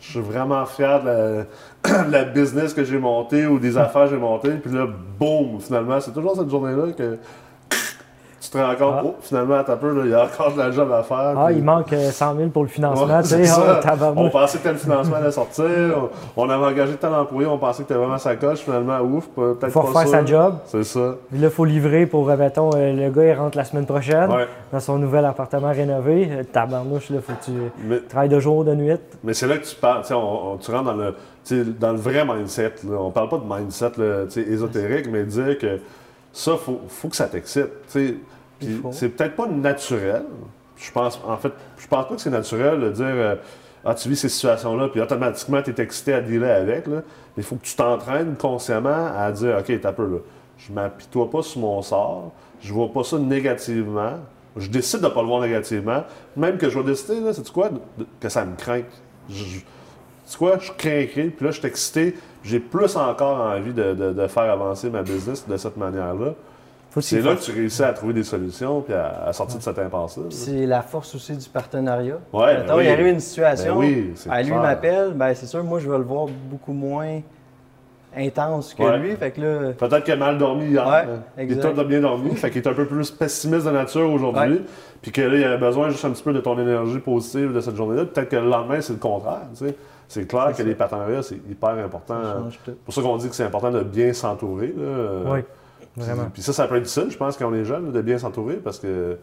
je 0.00 0.10
suis 0.12 0.20
vraiment 0.20 0.64
fier 0.64 1.02
de 1.02 1.08
la, 1.08 2.04
de 2.04 2.12
la 2.12 2.24
business 2.24 2.72
que 2.72 2.84
j'ai 2.84 2.98
montée 2.98 3.46
ou 3.46 3.58
des 3.58 3.76
affaires 3.78 4.04
que 4.04 4.10
j'ai 4.10 4.16
montées, 4.16 4.52
puis 4.52 4.72
là, 4.72 4.86
boum, 5.18 5.60
finalement, 5.60 6.00
c'est 6.00 6.12
toujours 6.12 6.36
cette 6.36 6.48
journée-là 6.50 6.92
que 6.92 7.18
tu 8.50 8.58
te 8.58 8.62
rends 8.62 8.74
compte, 8.74 8.94
Ah. 8.98 9.02
oh, 9.04 9.14
finalement, 9.20 9.62
t'as 9.64 9.76
peu, 9.76 10.02
il 10.04 10.10
y 10.10 10.14
a 10.14 10.24
encore 10.24 10.52
de 10.52 10.58
la 10.58 10.70
job 10.70 10.90
à 10.92 11.02
faire. 11.02 11.34
Ah, 11.36 11.46
puis- 11.48 11.56
il 11.56 11.62
manque 11.64 11.92
euh, 11.92 12.10
100 12.10 12.36
000 12.36 12.48
pour 12.50 12.62
le 12.62 12.68
financement. 12.68 13.06
Ouais, 13.06 13.22
tu 13.22 13.28
sais, 13.28 13.80
tabarnouche. 13.82 14.24
on 14.26 14.30
pensait 14.30 14.58
que 14.58 14.62
tel 14.64 14.76
financement 14.76 15.16
allait 15.16 15.30
sortir, 15.30 15.64
on, 16.36 16.42
on 16.44 16.50
avait 16.50 16.64
engagé 16.64 16.94
tel 16.94 17.12
employé, 17.14 17.46
on 17.46 17.58
pensait 17.58 17.82
que 17.82 17.88
t'avais 17.88 18.00
vraiment 18.00 18.18
sa 18.18 18.36
coche, 18.36 18.60
finalement, 18.60 19.00
ouf, 19.00 19.28
peut-être 19.28 19.70
faut 19.70 19.80
pas 19.82 19.86
refaire 19.88 20.02
sûr. 20.02 20.10
sa 20.10 20.24
job. 20.24 20.54
C'est 20.66 20.84
ça. 20.84 21.14
Puis 21.30 21.38
là, 21.40 21.48
il 21.48 21.50
faut 21.52 21.64
livrer 21.64 22.06
pour, 22.06 22.30
euh, 22.30 22.36
mettons, 22.36 22.70
euh, 22.74 22.92
le 22.92 23.10
gars, 23.10 23.24
il 23.26 23.32
rentre 23.34 23.56
la 23.56 23.64
semaine 23.64 23.86
prochaine 23.86 24.30
Ouais. 24.30 24.46
dans 24.72 24.80
son 24.80 24.98
nouvel 24.98 25.24
appartement 25.24 25.70
rénové. 25.72 26.28
Euh, 26.30 26.42
Tabarnouche, 26.44 27.10
là, 27.10 27.18
faut 27.20 27.32
que 27.34 27.44
tu 27.44 27.52
Mais, 27.84 27.98
travailles 28.00 28.28
de 28.28 28.40
jour, 28.40 28.64
de 28.64 28.74
nuit. 28.74 28.96
Mais 29.24 29.34
c'est 29.34 29.46
là 29.46 29.56
que 29.58 29.64
tu 29.66 29.74
parles, 29.76 30.02
tu 30.02 30.08
sais, 30.08 30.14
on, 30.14 30.52
on- 30.52 30.56
tu 30.56 30.70
rentres 30.70 30.84
dans 30.84 30.94
le, 30.94 31.14
dans 31.78 31.92
le 31.92 31.98
vrai 31.98 32.24
mindset. 32.24 32.74
Là. 32.88 32.96
On 32.98 33.10
parle 33.10 33.28
pas 33.28 33.38
de 33.38 33.44
mindset 33.60 33.92
là, 33.98 34.24
ésotérique, 34.36 35.08
mais 35.10 35.24
dire 35.24 35.58
que 35.58 35.78
ça, 36.32 36.52
il 36.52 36.58
faut, 36.58 36.80
faut 36.88 37.08
que 37.08 37.16
ça 37.16 37.26
t'excite. 37.26 37.68
Tu 38.60 38.66
c'est 38.92 39.08
peut-être 39.10 39.36
pas 39.36 39.46
naturel. 39.46 40.24
Je 40.76 40.90
pense, 40.92 41.20
en 41.26 41.36
fait, 41.36 41.52
je 41.78 41.86
pense 41.88 42.06
pas 42.06 42.14
que 42.14 42.20
c'est 42.20 42.30
naturel 42.30 42.80
de 42.80 42.90
dire 42.90 43.04
euh, 43.06 43.34
Ah, 43.84 43.94
tu 43.94 44.08
vis 44.08 44.16
ces 44.16 44.28
situations-là, 44.28 44.88
puis 44.88 45.00
automatiquement, 45.00 45.60
tu 45.62 45.70
es 45.70 45.80
excité 45.82 46.14
à 46.14 46.20
dealer 46.20 46.50
avec. 46.50 46.86
Là. 46.86 46.96
Mais 47.36 47.42
il 47.42 47.42
faut 47.42 47.56
que 47.56 47.64
tu 47.64 47.74
t'entraînes 47.76 48.36
consciemment 48.36 49.10
à 49.16 49.30
dire 49.32 49.56
OK, 49.58 49.80
t'as 49.80 49.92
peu 49.92 50.06
là. 50.06 50.18
je 50.58 50.72
m'apitoie 50.72 51.30
pas 51.30 51.42
sur 51.42 51.60
mon 51.60 51.80
sort, 51.82 52.32
je 52.60 52.72
vois 52.72 52.92
pas 52.92 53.02
ça 53.04 53.18
négativement, 53.18 54.14
je 54.56 54.68
décide 54.68 55.00
de 55.00 55.04
ne 55.06 55.10
pas 55.10 55.20
le 55.22 55.28
voir 55.28 55.40
négativement, 55.40 56.02
même 56.36 56.58
que 56.58 56.68
je 56.68 56.78
vais 56.78 56.84
décider, 56.84 57.20
là, 57.20 57.32
c'est 57.32 57.48
quoi, 57.52 57.70
que 58.20 58.28
ça 58.28 58.44
me 58.44 58.56
craint. 58.56 58.82
Je- 59.30 59.60
C'est 60.24 60.36
quoi, 60.36 60.58
je 60.58 60.70
craquerai, 60.72 61.28
puis 61.34 61.44
là, 61.46 61.50
je 61.52 61.58
suis 61.58 61.66
excité, 61.68 62.14
j'ai 62.44 62.60
plus 62.60 62.96
encore 62.96 63.40
envie 63.40 63.72
de, 63.72 63.94
de- 63.94 64.12
de 64.12 64.26
faire 64.26 64.50
avancer 64.52 64.90
ma 64.90 65.02
business 65.02 65.46
de 65.48 65.56
cette 65.56 65.76
manière-là. 65.78 66.34
C'est 67.00 67.20
là 67.20 67.36
que 67.36 67.40
tu 67.42 67.52
réussis 67.52 67.82
à 67.82 67.92
trouver 67.92 68.12
des 68.14 68.24
solutions 68.24 68.80
puis 68.80 68.94
à, 68.94 69.24
à 69.26 69.32
sortir 69.32 69.58
de 69.58 69.62
cette 69.62 69.78
impasse-là. 69.78 70.24
C'est 70.30 70.66
la 70.66 70.82
force 70.82 71.14
aussi 71.14 71.36
du 71.36 71.48
partenariat. 71.48 72.18
Ouais, 72.32 72.58
Mettons, 72.58 72.76
ben 72.76 72.82
il 72.82 72.86
oui. 72.86 72.92
arrive 72.92 73.06
une 73.08 73.20
situation, 73.20 73.74
Ben 73.74 73.78
oui, 73.78 74.12
c'est 74.16 74.28
ah, 74.32 74.42
lui 74.42 74.52
m'appelle, 74.52 75.12
ben 75.14 75.32
c'est 75.34 75.46
sûr, 75.46 75.62
moi 75.62 75.78
je 75.80 75.88
vais 75.90 75.98
le 75.98 76.04
voir 76.04 76.26
beaucoup 76.50 76.72
moins 76.72 77.20
intense 78.16 78.74
que 78.74 78.82
Ouais. 78.82 78.98
lui. 78.98 79.16
Fait 79.16 79.30
que 79.30 79.40
là, 79.40 79.72
Peut-être 79.74 80.02
qu'il 80.04 80.14
a 80.14 80.16
mal 80.16 80.38
dormi 80.38 80.66
hier. 80.66 80.86
Ouais, 80.86 81.44
hein. 81.46 81.60
toi, 81.60 81.72
t'as 81.76 81.84
bien 81.84 82.00
dormi. 82.00 82.34
fait 82.34 82.50
qu'il 82.50 82.62
est 82.62 82.68
un 82.68 82.74
peu 82.74 82.86
plus 82.86 83.10
pessimiste 83.10 83.66
de 83.66 83.70
nature 83.70 84.10
aujourd'hui. 84.10 84.54
Ouais. 84.54 84.62
Puis 85.02 85.12
que 85.12 85.20
là, 85.20 85.36
il 85.36 85.44
a 85.44 85.56
besoin 85.56 85.90
juste 85.90 86.04
un 86.04 86.10
petit 86.10 86.22
peu 86.22 86.32
de 86.32 86.40
ton 86.40 86.58
énergie 86.58 86.98
positive 86.98 87.52
de 87.52 87.60
cette 87.60 87.76
journée-là. 87.76 88.06
Peut-être 88.06 88.30
que 88.30 88.36
le 88.36 88.48
lendemain, 88.48 88.80
c'est 88.80 88.94
le 88.94 88.98
contraire. 88.98 89.42
tu 89.56 89.66
sais. 89.66 89.74
C'est 90.08 90.26
clair 90.26 90.48
que 90.52 90.56
ça. 90.56 90.62
les 90.64 90.74
partenariats, 90.74 91.22
c'est 91.22 91.36
hyper 91.48 91.68
important. 91.84 92.14
ça 92.22 92.42
C'est 92.64 92.78
pour 92.78 92.94
ça 92.94 93.02
qu'on 93.02 93.16
dit 93.18 93.28
que 93.28 93.34
c'est 93.34 93.44
important 93.44 93.70
de 93.70 93.82
bien 93.82 94.14
s'entourer. 94.14 94.74
là. 94.76 95.32
Oui, 95.34 95.40
vraiment. 95.98 96.28
Puis 96.32 96.42
ça, 96.42 96.52
ça 96.52 96.66
peut 96.66 96.76
être 96.76 96.82
difficile, 96.84 97.10
je 97.10 97.16
pense, 97.16 97.36
quand 97.36 97.48
on 97.50 97.54
est 97.54 97.64
jeune, 97.64 97.92
de 97.92 98.00
bien 98.02 98.18
s'entourer, 98.18 98.56
parce 98.56 98.78
que 98.78 99.18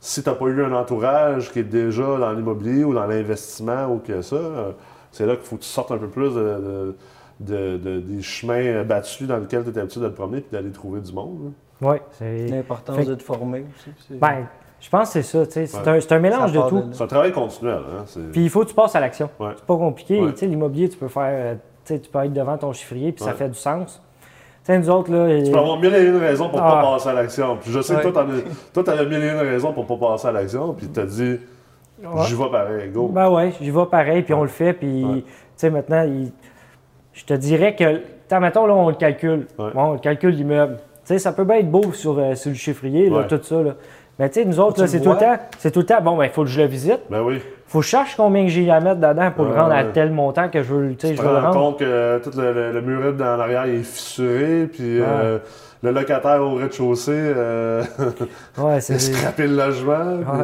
si 0.00 0.22
tu 0.22 0.28
n'as 0.28 0.34
pas 0.34 0.46
eu 0.46 0.64
un 0.64 0.72
entourage 0.72 1.52
qui 1.52 1.58
est 1.60 1.64
déjà 1.64 2.16
dans 2.18 2.32
l'immobilier 2.32 2.84
ou 2.84 2.94
dans 2.94 3.06
l'investissement 3.06 3.86
ou 3.88 3.98
que 3.98 4.22
ça, 4.22 4.36
euh, 4.36 4.72
c'est 5.12 5.26
là 5.26 5.36
qu'il 5.36 5.44
faut 5.44 5.56
que 5.56 5.62
tu 5.62 5.68
sortes 5.68 5.90
un 5.92 5.98
peu 5.98 6.08
plus 6.08 6.34
de, 6.34 6.40
de- 6.40 6.96
de- 7.40 7.76
de- 7.78 8.00
des 8.00 8.22
chemins 8.22 8.82
battus 8.84 9.26
dans 9.26 9.38
lesquels 9.38 9.64
tu 9.64 9.70
es 9.70 9.78
habitué 9.78 10.00
de 10.00 10.08
te 10.08 10.14
promener 10.14 10.40
puis 10.40 10.50
d'aller 10.52 10.70
trouver 10.70 11.00
du 11.00 11.12
monde. 11.12 11.38
là. 11.82 11.90
Oui, 11.92 11.96
c'est. 12.12 12.46
L'importance 12.48 12.96
Fait- 12.96 13.04
de 13.06 13.14
te 13.14 13.22
former 13.22 13.64
aussi. 13.74 13.90
Ben, 14.18 14.46
je 14.80 14.88
pense 14.90 15.08
que 15.12 15.22
c'est 15.22 15.22
ça. 15.22 15.46
tu 15.46 15.52
sais, 15.52 15.66
C'est 15.66 15.78
Ouais. 15.78 15.88
un, 15.88 16.00
c'est 16.00 16.12
un 16.12 16.18
mélange 16.18 16.52
Ça 16.52 16.62
de 16.64 16.68
tout. 16.68 16.84
C'est 16.92 17.02
un 17.02 17.06
travail 17.06 17.32
continuel. 17.32 17.78
Hein? 17.78 18.02
c'est- 18.06 18.20
Puis 18.32 18.42
il 18.42 18.50
faut 18.50 18.60
que 18.64 18.68
tu 18.68 18.74
passes 18.74 18.94
à 18.94 19.00
l'action. 19.00 19.30
Ouais. 19.40 19.52
C'est 19.56 19.64
pas 19.64 19.76
compliqué. 19.76 20.20
Ouais. 20.20 20.32
L'immobilier, 20.42 20.88
tu 20.90 20.96
peux 20.98 21.08
faire. 21.08 21.24
euh, 21.32 21.54
tu 21.86 21.98
peux 22.10 22.18
être 22.24 22.32
devant 22.32 22.56
ton 22.58 22.72
chiffrier, 22.72 23.12
puis 23.12 23.24
ça 23.24 23.32
fait 23.32 23.48
du 23.48 23.54
sens. 23.58 24.02
Tu 24.70 24.76
sais, 24.76 24.78
nous 24.78 24.90
autres, 24.90 25.10
là. 25.10 25.42
Tu 25.44 25.50
peux 25.50 25.58
avoir 25.58 25.78
mille 25.80 25.94
et 25.94 26.04
une 26.04 26.16
raisons 26.18 26.48
pour 26.48 26.60
ne 26.60 26.64
Ah. 26.64 26.70
pas 26.70 26.82
passer 26.92 27.08
à 27.08 27.12
l'action. 27.14 27.56
Puis 27.60 27.72
je 27.72 27.80
sais 27.80 27.94
que 27.96 28.08
toi, 28.08 28.84
tu 28.84 28.90
avais 28.90 29.06
mille 29.06 29.22
et 29.24 29.28
une 29.30 29.38
raisons 29.38 29.72
pour 29.72 29.82
ne 29.84 29.88
pas 29.88 29.96
passer 30.12 30.28
à 30.28 30.32
l'action, 30.32 30.72
puis 30.74 30.88
tu 30.88 31.00
as 31.00 31.06
dit, 31.06 31.38
Ouais. 32.02 32.22
j'y 32.26 32.34
vais 32.34 32.48
pareil, 32.50 32.88
go. 32.90 33.08
Ben 33.12 33.28
ouais, 33.30 33.52
j'y 33.60 33.70
vais 33.70 33.86
pareil, 33.90 34.22
puis 34.22 34.32
on 34.34 34.42
le 34.42 34.48
fait, 34.48 34.72
puis 34.72 35.04
Ouais. 35.04 35.20
tu 35.22 35.24
sais, 35.56 35.70
maintenant, 35.70 36.02
il- 36.04 36.30
je 37.12 37.24
te 37.24 37.34
dirais 37.34 37.74
que, 37.74 38.00
t'as, 38.28 38.38
mettons, 38.40 38.66
là, 38.66 38.74
on 38.74 38.88
le 38.90 38.94
calcule. 38.94 39.46
Ouais. 39.58 39.70
Bon, 39.74 39.82
on 39.82 39.92
le 39.94 39.98
calcule 39.98 40.30
l'immeuble. 40.34 40.76
Tu 41.04 41.14
sais, 41.14 41.18
ça 41.18 41.32
peut 41.32 41.44
bien 41.44 41.56
être 41.56 41.70
beau 41.70 41.92
sur, 41.92 42.18
euh, 42.18 42.34
sur 42.36 42.50
le 42.50 42.56
chiffrier, 42.56 43.10
là, 43.10 43.24
tout 43.24 43.40
ça, 43.42 43.60
là. 43.62 43.72
Mais 44.18 44.28
tu 44.30 44.40
sais, 44.40 44.44
nous 44.46 44.60
autres, 44.60 44.86
c'est 44.86 45.00
tout 45.00 45.10
le 45.10 45.16
temps, 45.18 45.36
c'est 45.58 45.70
tout 45.72 45.80
le 45.80 45.86
temps, 45.86 46.00
bon, 46.00 46.16
ben, 46.16 46.24
il 46.24 46.30
faut 46.30 46.42
que 46.42 46.48
je 46.48 46.60
le 46.60 46.66
visite. 46.68 47.00
Ben 47.10 47.22
oui. 47.22 47.40
Faut 47.70 47.78
que 47.78 47.84
je 47.84 47.90
cherche 47.90 48.16
combien 48.16 48.42
que 48.44 48.50
j'ai 48.50 48.68
à 48.68 48.80
mettre 48.80 48.96
dedans 49.00 49.30
pour 49.30 49.44
le 49.44 49.52
Ouais, 49.52 49.58
rendre 49.60 49.74
à 49.74 49.84
tel 49.84 50.10
montant 50.10 50.48
que 50.48 50.60
je 50.62 50.74
veux, 50.74 50.94
tu 50.96 51.06
sais, 51.06 51.14
je 51.14 51.20
te 51.20 51.24
veux 51.26 51.32
le 51.32 51.38
rendre. 51.38 51.52
compte 51.54 51.78
que 51.78 52.18
tout 52.18 52.30
le, 52.36 52.52
le, 52.52 52.72
le 52.72 52.80
muret 52.82 53.12
dans 53.12 53.36
l'arrière 53.36 53.64
est 53.66 53.84
fissuré, 53.84 54.68
puis 54.72 55.00
euh, 55.00 55.38
le 55.82 55.92
locataire 55.92 56.42
au 56.42 56.56
rez-de-chaussée 56.56 57.12
euh, 57.14 57.84
Ouais, 58.58 58.80
c'est. 58.80 58.98
le 59.38 59.46
logement. 59.56 60.18
puis- 60.18 60.40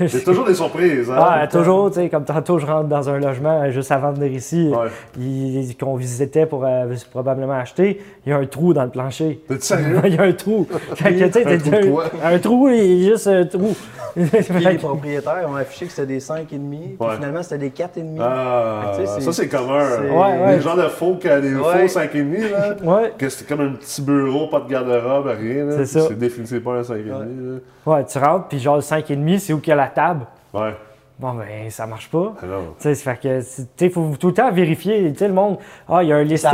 Ouais. 0.00 0.06
C'est 0.06 0.22
toujours 0.22 0.44
des 0.46 0.54
surprises. 0.54 1.10
Hein? 1.10 1.16
Ah, 1.18 1.46
toujours, 1.48 1.88
tu 1.90 1.96
sais, 1.96 2.08
comme 2.08 2.24
tantôt, 2.24 2.58
je 2.60 2.66
rentre 2.66 2.88
dans 2.88 3.08
un 3.10 3.18
logement 3.18 3.62
euh, 3.62 3.70
juste 3.72 3.90
avant 3.90 4.12
de 4.12 4.18
venir 4.18 4.32
ici, 4.32 4.70
Ouais. 4.72 5.74
qu'on 5.80 5.96
visitait 5.96 6.46
pour 6.46 6.64
euh, 6.64 6.86
probablement 7.10 7.54
acheter. 7.54 8.00
Il 8.24 8.30
y 8.30 8.32
a 8.32 8.36
un 8.36 8.46
trou 8.46 8.72
dans 8.74 8.84
le 8.84 8.90
plancher. 8.90 9.40
T'es 9.48 9.58
sérieux? 9.58 10.00
il 10.04 10.14
y 10.14 10.18
a 10.18 10.22
un 10.22 10.32
trou. 10.32 10.68
Fait 10.94 11.14
que, 11.14 11.24
Un 11.24 11.28
trou 11.58 11.70
de 11.70 11.90
quoi? 11.90 12.04
un 12.22 12.38
trou, 12.38 12.68
il 12.68 13.02
y 13.04 13.06
a 13.08 13.10
juste 13.12 13.26
un 13.26 13.44
trou. 13.46 13.74
Les 14.16 14.74
propriétaires 14.78 15.46
ont 15.48 15.56
affiché 15.56 15.86
que 15.86 15.92
c'était 15.92 16.06
des 16.06 16.20
5,5, 16.50 16.96
puis 16.96 16.96
Ouais. 17.00 17.14
finalement 17.16 17.42
c'était 17.42 17.58
des 17.58 17.70
4,5. 17.70 18.18
Ah, 18.20 18.92
tu 18.98 19.06
sais, 19.06 19.20
ça 19.20 19.32
c'est 19.32 19.48
commun. 19.48 19.84
c'est- 19.96 20.10
Ouais, 20.10 20.16
ouais. 20.46 20.56
Les 20.56 20.60
gens 20.62 20.76
de 20.76 20.82
faux, 20.88 21.14
qui 21.16 21.28
a 21.28 21.40
des 21.40 21.54
Ouais. 21.54 21.62
faux 21.82 21.88
5,5, 21.88 22.50
là. 22.50 22.76
ouais, 22.82 23.12
Que 23.18 23.28
c'est 23.28 23.46
comme 23.48 23.60
un 23.60 23.72
petit 23.72 24.02
bureau, 24.02 24.46
pas 24.48 24.60
de 24.60 24.68
garde-robe, 24.70 25.26
rien. 25.38 25.64
là. 25.66 25.72
C'est 25.78 25.86
ça. 25.86 26.00
C'est 26.08 26.18
définitivement 26.18 26.72
pas 26.72 26.78
un 26.78 26.82
5,5. 26.82 27.60
ouais, 27.86 28.04
tu 28.06 28.18
rentres, 28.18 28.46
puis 28.48 28.58
genre 28.58 28.76
le 28.76 28.82
5,5, 28.82 29.38
c'est 29.38 29.52
où 29.52 29.58
qu'il 29.60 29.70
y 29.70 29.72
a 29.72 29.76
la 29.76 29.88
table. 29.88 30.26
Ouais. 30.54 30.74
Bon, 31.20 31.34
ben, 31.34 31.68
ça 31.68 31.84
marche 31.84 32.08
pas. 32.10 32.32
Alors, 32.44 32.76
Tu 32.78 32.94
sais, 32.94 33.14
que, 33.16 33.40
tu 33.76 33.90
faut 33.90 34.12
tout 34.20 34.28
le 34.28 34.34
temps 34.34 34.52
vérifier. 34.52 35.10
Tu 35.12 35.18
sais, 35.18 35.26
le 35.26 35.34
monde, 35.34 35.56
ah, 35.88 36.00
il 36.04 36.10
y 36.10 36.12
a 36.12 36.16
un 36.16 36.22
listing. 36.22 36.48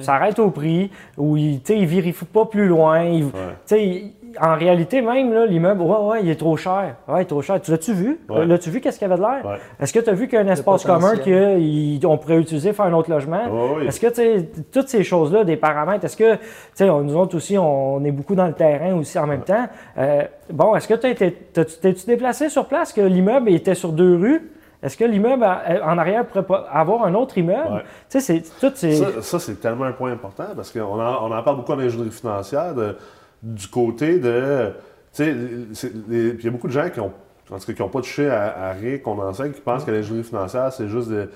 Ça 0.00 0.14
arrête 0.14 0.38
au 0.38 0.50
prix, 0.50 0.92
ou 1.16 1.36
il, 1.36 1.60
tu 1.60 1.72
sais, 1.72 1.78
il 1.80 1.86
vérifie 1.86 2.24
pas 2.24 2.44
plus 2.44 2.68
loin. 2.68 3.02
il- 3.02 3.24
ouais. 3.24 4.12
En 4.40 4.56
réalité, 4.56 5.00
même, 5.00 5.32
là, 5.32 5.46
l'immeuble, 5.46 5.82
ouais, 5.82 5.96
ouais, 6.10 6.20
il 6.22 6.30
est 6.30 6.36
trop 6.38 6.56
cher. 6.56 6.96
Ouais, 7.08 7.18
il 7.18 7.22
est 7.22 7.24
trop 7.26 7.40
cher. 7.42 7.60
Tu 7.60 7.70
l'as-tu 7.70 7.92
vu? 7.92 8.20
Ouais. 8.28 8.44
L'as-tu 8.46 8.70
vu 8.70 8.80
qu'est-ce 8.80 8.98
qu'il 8.98 9.08
y 9.08 9.10
avait 9.12 9.20
de 9.20 9.26
l'air? 9.26 9.44
Ouais. 9.44 9.58
Est-ce 9.80 9.92
que 9.92 10.00
tu 10.00 10.10
as 10.10 10.12
vu 10.12 10.28
qu'il 10.28 10.38
y 10.38 10.42
a 10.42 10.44
un 10.44 10.48
espace 10.48 10.84
commun 10.84 11.12
qu'on 11.16 12.18
pourrait 12.18 12.38
utiliser 12.38 12.70
pour 12.72 12.84
faire 12.84 12.92
un 12.92 12.96
autre 12.96 13.10
logement? 13.10 13.44
Ouais, 13.46 13.76
oui. 13.80 13.86
Est-ce 13.86 14.00
que, 14.00 14.06
tu 14.08 14.14
sais, 14.14 14.48
toutes 14.72 14.88
ces 14.88 15.02
choses-là, 15.04 15.44
des 15.44 15.56
paramètres, 15.56 16.04
est-ce 16.04 16.16
que, 16.16 16.34
tu 16.34 16.40
sais, 16.74 16.88
on- 16.90 17.00
nous 17.02 17.16
autres 17.16 17.36
aussi, 17.36 17.56
on 17.58 18.04
est 18.04 18.10
beaucoup 18.10 18.34
dans 18.34 18.46
le 18.46 18.52
terrain 18.54 18.94
aussi 18.94 19.18
en 19.18 19.26
même 19.26 19.42
temps. 19.42 19.66
Euh, 19.96 20.22
bon, 20.50 20.74
est-ce 20.76 20.88
que 20.88 20.94
tu 20.94 21.14
t'es-tu 21.52 22.06
déplacé 22.06 22.48
sur 22.48 22.66
place? 22.66 22.92
Que 22.92 23.00
l'immeuble 23.00 23.50
était 23.50 23.74
sur 23.74 23.92
deux 23.92 24.16
rues? 24.16 24.50
Est-ce 24.82 24.96
que 24.96 25.04
l'immeuble 25.04 25.42
a- 25.42 25.62
en 25.84 25.98
arrière 25.98 26.24
pourrait 26.24 26.44
pas 26.44 26.66
avoir 26.72 27.04
un 27.04 27.14
autre 27.14 27.36
immeuble? 27.36 27.72
Ouais. 27.72 27.82
Tu 28.10 28.20
sais, 28.20 28.20
c'est 28.20 28.42
tout. 28.60 28.72
Ça, 28.76 29.22
ça, 29.22 29.38
c'est 29.40 29.60
tellement 29.60 29.84
un 29.86 29.92
point 29.92 30.12
important 30.12 30.44
parce 30.54 30.70
qu'on 30.70 31.00
en, 31.00 31.26
on 31.28 31.32
en 31.36 31.42
parle 31.42 31.56
beaucoup 31.56 31.72
en 31.72 31.80
ingénierie 31.80 32.10
financière 32.12 32.74
de- 32.74 32.96
du 33.42 33.68
côté 33.68 34.18
de. 34.18 34.70
Tu 35.14 35.24
sais, 35.72 35.90
il 36.10 36.40
y 36.44 36.46
a 36.46 36.50
beaucoup 36.50 36.66
de 36.68 36.72
gens 36.72 36.88
qui 36.90 37.00
ont, 37.00 37.12
en 37.50 37.58
tout 37.58 37.66
cas, 37.66 37.72
qui 37.72 37.82
n'ont 37.82 37.88
pas 37.88 38.00
touché 38.00 38.28
à, 38.28 38.68
à 38.68 38.72
rien 38.72 38.98
qu'on 38.98 39.18
enseigne, 39.20 39.52
qui 39.52 39.60
pensent 39.60 39.84
que 39.84 39.90
l'ingénierie 39.90 40.24
financière, 40.26 40.72
c'est 40.72 40.88
juste 40.88 41.08
de- 41.08 41.30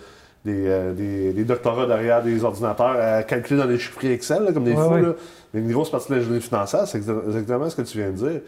des, 0.45 0.67
euh, 0.67 0.93
des- 0.93 1.33
des 1.33 1.45
doctorats 1.45 1.87
derrière 1.87 2.23
des 2.23 2.43
ordinateurs 2.45 2.97
à 3.01 3.23
calculer 3.23 3.61
dans 3.61 3.67
des 3.67 3.79
chiffres 3.79 4.05
Excel, 4.05 4.43
là, 4.45 4.53
comme 4.53 4.65
des 4.65 4.73
Ouais, 4.73 4.83
fous. 4.85 4.95
ouais. 4.95 5.03
là. 5.03 5.13
Mais 5.55 5.61
une 5.61 5.71
grosse 5.73 5.91
partie 5.91 6.11
de 6.11 6.17
l'ingénierie 6.17 6.43
financière, 6.43 6.87
c'est 6.87 6.99
exa- 6.99 7.25
exactement 7.27 7.71
ce 7.71 7.77
que 7.77 7.83
tu 7.83 7.99
viens 7.99 8.11
de 8.11 8.17
dire. 8.17 8.41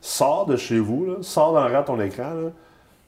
Sors 0.00 0.46
de 0.46 0.56
chez 0.56 0.78
vous, 0.78 1.06
là, 1.06 1.14
sors 1.22 1.52
dans 1.54 1.66
le 1.66 1.74
de 1.74 1.84
ton 1.86 2.00
écran. 2.00 2.34
là, 2.34 2.50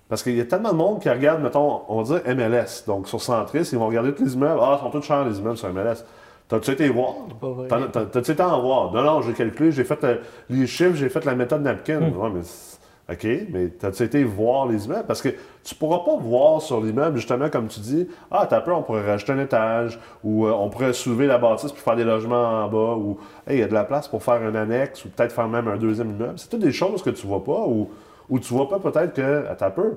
parce 0.09 0.25
qu'il 0.25 0.35
y 0.37 0.41
a 0.41 0.45
tellement 0.45 0.73
de 0.73 0.77
monde 0.77 1.01
qui 1.01 1.09
regarde, 1.09 1.41
mettons, 1.41 1.83
on 1.89 2.03
va 2.03 2.19
dire 2.19 2.35
MLS. 2.35 2.83
Donc, 2.87 3.07
sur 3.07 3.23
Centris, 3.23 3.69
ils 3.73 3.79
vont 3.79 3.87
regarder 3.87 4.13
tous 4.13 4.25
les 4.25 4.35
immeubles. 4.35 4.59
Ah, 4.61 4.77
ils 4.81 4.85
sont 4.85 4.91
tous 4.91 5.03
chers, 5.03 5.25
les 5.25 5.39
immeubles 5.39 5.57
sur 5.59 5.69
MLS. 5.69 6.03
T'as-tu 6.51 6.73
été 6.73 6.89
voir? 6.89 7.15
T'as- 7.69 8.07
T'as-tu 8.07 8.33
été 8.33 8.43
en 8.43 8.61
voir? 8.61 8.93
Non, 8.93 9.03
non, 9.03 9.23
j'ai 9.23 9.33
calculé, 9.33 9.71
j'ai 9.71 9.85
fait 9.85 10.03
euh, 10.05 10.17
les 10.51 10.67
chiffres, 10.67 10.97
j'ai 10.97 11.09
fait 11.09 11.25
la 11.25 11.37
méthode 11.37 11.63
napkin. 11.63 12.01
Hmm. 12.01 12.17
Ouais, 12.19 12.31
mais 12.35 12.41
OK, 13.13 13.27
mais 13.53 13.69
t'as-tu 13.69 14.03
été 14.03 14.25
voir 14.25 14.67
les 14.67 14.85
immeubles? 14.87 15.05
Parce 15.07 15.23
que 15.23 15.29
tu 15.65 15.75
pourras 15.77 16.01
pas 16.05 16.17
voir 16.17 16.61
sur 16.61 16.81
l'immeuble, 16.81 17.17
justement, 17.19 17.49
comme 17.51 17.69
tu 17.69 17.79
dis, 17.81 18.09
ah, 18.33 18.47
t'as 18.51 18.61
peur, 18.61 18.79
on 18.79 18.83
pourrait 18.83 19.05
rajouter 19.09 19.33
un 19.33 19.39
étage, 19.39 19.99
ou 20.25 20.47
euh, 20.47 20.53
on 20.53 20.69
pourrait 20.71 20.93
soulever 20.93 21.27
la 21.29 21.39
bâtisse 21.39 21.71
puis 21.73 21.83
faire 21.83 21.97
des 21.97 22.05
logements 22.05 22.65
en 22.65 22.69
bas, 22.69 22.95
ou 22.97 23.19
hey, 23.47 23.57
il 23.57 23.61
y 23.61 23.63
a 23.63 23.69
de 23.69 23.75
la 23.75 23.85
place 23.85 24.09
pour 24.09 24.23
faire 24.23 24.43
un 24.43 24.55
annexe, 24.55 25.05
ou 25.05 25.09
peut-être 25.09 25.33
faire 25.33 25.49
même 25.49 25.69
un 25.69 25.77
deuxième 25.77 26.11
immeuble. 26.11 26.35
C'est 26.37 26.49
toutes 26.49 26.61
des 26.61 26.73
choses 26.73 27.03
que 27.03 27.11
tu 27.11 27.27
vois 27.29 27.43
pas, 27.45 27.65
ou, 27.67 27.89
ou 28.29 28.39
tu 28.41 28.53
vois 28.55 28.69
pas 28.69 28.79
peut-être 28.79 29.13
que, 29.15 29.47
à 29.49 29.55
ta 29.55 29.71
peur. 29.71 29.93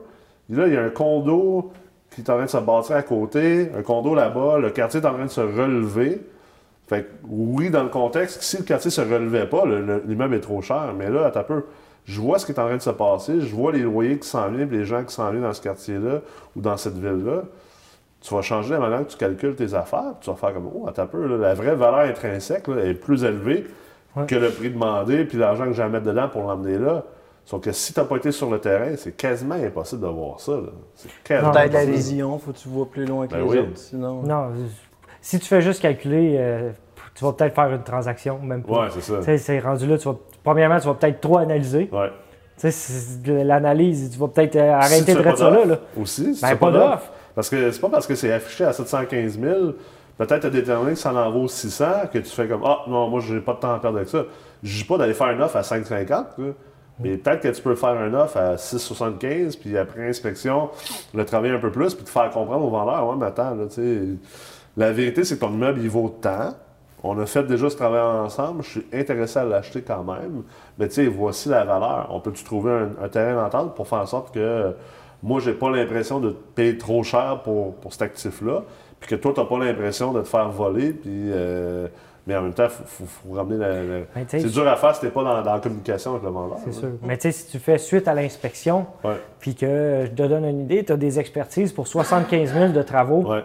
Là, 0.49 0.67
il 0.67 0.73
y 0.73 0.77
a 0.77 0.83
un 0.83 0.89
condo 0.89 1.71
qui 2.13 2.21
est 2.21 2.29
en 2.29 2.35
train 2.35 2.45
de 2.45 2.49
se 2.49 2.57
bâtir 2.57 2.95
à 2.95 3.01
côté, 3.03 3.71
un 3.77 3.81
condo 3.81 4.13
là-bas, 4.15 4.59
le 4.59 4.69
quartier 4.71 4.99
est 4.99 5.05
en 5.05 5.13
train 5.13 5.25
de 5.25 5.29
se 5.31 5.41
relever. 5.41 6.21
Fait 6.87 7.03
que, 7.03 7.09
oui, 7.29 7.69
dans 7.69 7.83
le 7.83 7.89
contexte, 7.89 8.41
si 8.41 8.57
le 8.57 8.63
quartier 8.63 8.91
se 8.91 9.01
relevait 9.01 9.47
pas, 9.47 9.65
le- 9.65 9.81
le- 9.81 10.03
l'immeuble 10.05 10.35
est 10.35 10.39
trop 10.41 10.61
cher. 10.61 10.93
Mais 10.97 11.09
là, 11.09 11.25
à 11.25 11.31
ta 11.31 11.43
peu, 11.43 11.63
je 12.05 12.19
vois 12.19 12.39
ce 12.39 12.45
qui 12.45 12.51
est 12.51 12.59
en 12.59 12.65
train 12.65 12.75
de 12.77 12.81
se 12.81 12.89
passer, 12.89 13.39
je 13.41 13.55
vois 13.55 13.71
les 13.71 13.79
loyers 13.83 14.19
qui 14.19 14.27
s'en 14.27 14.49
viennent, 14.49 14.69
les 14.69 14.83
gens 14.85 15.03
qui 15.03 15.13
s'en 15.13 15.29
viennent 15.31 15.43
dans 15.43 15.53
ce 15.53 15.61
quartier-là 15.61 16.19
ou 16.55 16.61
dans 16.61 16.75
cette 16.77 16.95
ville-là. 16.97 17.43
Tu 18.21 18.33
vas 18.33 18.41
changer 18.41 18.71
la 18.73 18.79
manière 18.79 18.99
que 19.05 19.11
tu 19.11 19.17
calcules 19.17 19.55
tes 19.55 19.73
affaires, 19.73 20.13
puis 20.19 20.21
tu 20.25 20.29
vas 20.29 20.35
faire 20.35 20.53
comme, 20.53 20.69
oh, 20.73 20.87
à 20.87 20.91
ta 20.91 21.05
peu, 21.05 21.25
là, 21.27 21.37
la 21.37 21.53
vraie 21.53 21.75
valeur 21.75 22.01
intrinsèque 22.09 22.67
là, 22.67 22.83
est 22.83 22.93
plus 22.93 23.23
élevée 23.23 23.65
Ouais. 24.15 24.27
que 24.27 24.35
le 24.35 24.51
prix 24.51 24.69
demandé, 24.69 25.25
puis 25.25 25.39
l'argent 25.39 25.65
que 25.65 25.73
j'ai 25.73 25.81
à 25.81 25.89
mettre 25.89 26.05
dedans 26.05 26.29
pour 26.29 26.43
l'emmener 26.43 26.77
là. 26.77 27.03
Sauf 27.45 27.61
que 27.61 27.71
si 27.71 27.93
tu 27.93 27.99
n'as 27.99 28.05
pas 28.05 28.17
été 28.17 28.31
sur 28.31 28.47
le 28.51 28.59
terrain, 28.59 28.91
c'est 28.95 29.17
quasiment 29.17 29.55
impossible 29.55 30.01
de 30.03 30.07
voir 30.07 30.39
ça. 30.39 30.53
C'est 30.93 31.09
quasiment 31.23 31.51
Peut-être 31.51 31.73
la 31.73 31.85
vision, 31.85 32.37
faut 32.37 32.51
que 32.51 32.57
tu 32.57 32.69
vois 32.69 32.85
plus 32.85 33.05
loin 33.05 33.25
que 33.25 33.33
Ben 33.33 33.39
les 33.43 33.49
oui. 33.49 33.57
autres, 33.57 33.75
sinon. 33.77 34.21
Non, 34.21 34.49
si 35.23 35.39
tu 35.39 35.47
fais 35.47 35.61
juste 35.61 35.81
calculer, 35.81 36.35
euh, 36.37 36.71
tu 37.15 37.23
vas 37.23 37.31
peut-être 37.31 37.55
faire 37.55 37.71
une 37.71 37.81
transaction, 37.83 38.39
même 38.39 38.61
pas. 38.61 38.81
Ouais, 38.81 38.87
c'est 38.93 39.01
ça. 39.01 39.17
Tu 39.19 39.23
sais, 39.23 39.37
c'est 39.37 39.59
rendu 39.59 39.87
là, 39.87 39.97
tu 39.97 40.07
vas, 40.07 40.15
premièrement, 40.43 40.79
tu 40.79 40.85
vas 40.87 40.93
peut-être 40.95 41.21
trop 41.21 41.37
analyser. 41.37 41.89
Ouais. 41.91 42.11
Tu 42.59 42.69
sais, 42.71 43.43
l'analyse, 43.43 44.11
tu 44.11 44.19
vas 44.19 44.27
peut-être 44.27 44.55
euh, 44.57 44.79
Si 44.81 44.93
arrêter 44.93 45.15
de 45.15 45.35
ça 45.35 45.49
là. 45.49 45.65
là. 45.65 45.77
Aussi, 45.99 46.35
si 46.35 46.41
Ben, 46.41 46.49
tu 46.51 46.57
pas 46.57 46.71
d'offre. 46.71 47.09
Parce 47.33 47.49
que 47.49 47.71
c'est 47.71 47.79
pas 47.81 47.89
parce 47.89 48.05
que 48.05 48.15
c'est 48.15 48.31
affiché 48.31 48.65
à 48.65 48.73
715 48.73 49.39
000, 49.39 49.55
peut-être 50.17 50.41
tu 50.41 50.47
as 50.47 50.49
déterminé 50.49 50.91
que 50.93 50.99
ça 50.99 51.13
en 51.13 51.31
vaut 51.31 51.47
600, 51.47 51.85
que 52.11 52.19
tu 52.19 52.29
fais 52.29 52.47
comme 52.47 52.61
Ah, 52.65 52.79
non, 52.87 53.07
moi, 53.07 53.21
j'ai 53.21 53.39
pas 53.39 53.53
de 53.53 53.59
temps 53.59 53.73
à 53.73 53.79
perdre 53.79 53.97
avec 53.97 54.09
ça. 54.09 54.25
Je 54.61 54.77
dis 54.77 54.83
pas 54.83 54.97
d'aller 54.97 55.13
faire 55.15 55.29
une 55.31 55.41
offre 55.41 55.55
à 55.55 55.61
5,50, 55.61 56.09
là, 56.09 56.25
mais 56.99 57.17
peut-être 57.17 57.41
que 57.41 57.47
tu 57.47 57.61
peux 57.61 57.73
faire 57.75 57.95
une 58.05 58.13
offre 58.15 58.37
à 58.37 58.55
6,75, 58.55 59.57
puis 59.59 59.75
après 59.77 60.07
inspection, 60.07 60.69
le 61.15 61.25
travailler 61.25 61.53
un 61.55 61.59
peu 61.59 61.71
plus, 61.71 61.95
puis 61.95 62.03
te 62.03 62.09
faire 62.09 62.29
comprendre 62.29 62.65
au 62.65 62.69
vendeur 62.69 63.07
Ouais, 63.07 63.15
mais 63.17 63.25
attends, 63.25 63.55
là, 63.55 63.65
tu 63.67 63.75
sais, 63.75 63.99
la 64.77 64.91
vérité, 64.91 65.23
c'est 65.23 65.35
que 65.35 65.41
ton 65.41 65.51
immeuble, 65.51 65.81
il 65.81 65.89
vaut 65.89 66.09
tant. 66.21 66.53
On 67.03 67.19
a 67.19 67.25
fait 67.25 67.43
déjà 67.43 67.69
ce 67.69 67.75
travail 67.75 68.01
ensemble. 68.01 68.63
Je 68.63 68.69
suis 68.69 68.85
intéressé 68.93 69.37
à 69.39 69.43
l'acheter 69.43 69.81
quand 69.81 70.03
même. 70.03 70.43
Mais 70.79 70.87
tu 70.87 70.95
sais, 70.95 71.05
voici 71.07 71.49
la 71.49 71.65
valeur. 71.65 72.07
On 72.11 72.21
peut-tu 72.21 72.43
trouver 72.45 72.71
un, 73.01 73.07
terrain 73.09 73.35
d'entente 73.43 73.75
pour 73.75 73.87
faire 73.87 73.99
en 73.99 74.05
sorte 74.05 74.33
que 74.33 74.73
moi, 75.21 75.39
j'ai 75.41 75.53
pas 75.53 75.69
l'impression 75.69 76.19
de 76.19 76.31
te 76.31 76.37
payer 76.55 76.77
trop 76.77 77.03
cher 77.03 77.41
pour, 77.43 77.75
pour 77.75 77.91
cet 77.91 78.03
actif-là, 78.03 78.63
puis 78.99 79.09
que 79.09 79.15
toi, 79.15 79.31
tu 79.35 79.41
n'as 79.41 79.45
pas 79.45 79.57
l'impression 79.59 80.13
de 80.13 80.21
te 80.21 80.27
faire 80.27 80.49
voler, 80.49 80.91
puis. 80.91 81.11
euh, 81.11 81.87
mais 82.25 82.37
en 82.37 82.41
même 82.43 82.53
temps, 82.53 82.67
il 83.01 83.05
faut, 83.05 83.33
ramener 83.33 83.57
la. 83.57 83.83
la- 83.83 83.99
Ben, 84.15 84.25
C'est 84.29 84.45
dur 84.45 84.65
à 84.65 84.77
faire 84.77 84.95
si 84.95 85.01
tu 85.01 85.09
pas 85.09 85.23
dans, 85.25 85.41
dans 85.41 85.53
la 85.55 85.59
communication 85.59 86.11
avec 86.11 86.23
le 86.23 86.29
vendeur. 86.29 86.57
C'est 86.63 86.71
sûr. 86.71 86.87
Mais 87.01 87.17
tu 87.17 87.23
sais, 87.23 87.31
si 87.33 87.51
tu 87.51 87.59
fais 87.59 87.77
suite 87.77 88.07
à 88.07 88.13
l'inspection, 88.13 88.85
puis 89.41 89.55
que 89.55 90.03
je 90.05 90.09
te 90.11 90.23
donne 90.25 90.45
une 90.45 90.61
idée, 90.61 90.85
tu 90.85 90.93
as 90.93 90.97
des 90.97 91.19
expertises 91.19 91.73
pour 91.73 91.85
75 91.85 92.53
000 92.53 92.71
de 92.71 92.81
travaux. 92.81 93.29
ouais, 93.29 93.43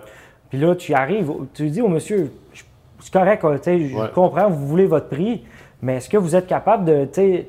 Puis 0.50 0.58
là, 0.58 0.74
tu 0.74 0.94
arrives, 0.94 1.30
tu 1.54 1.68
dis 1.70 1.82
au 1.82 1.88
monsieur, 1.88 2.32
je- 2.54 2.62
c'est 3.00 3.12
correct, 3.12 3.42
tu 3.42 3.62
sais, 3.62 3.78
je 3.88 3.96
Ouais. 3.96 4.08
comprends, 4.14 4.48
vous 4.48 4.66
voulez 4.66 4.86
votre 4.86 5.08
prix, 5.08 5.44
mais 5.80 5.96
est-ce 5.96 6.08
que 6.08 6.16
vous 6.16 6.34
êtes 6.34 6.46
capable 6.46 6.84
de, 6.84 7.04
tu 7.04 7.10
sais, 7.14 7.48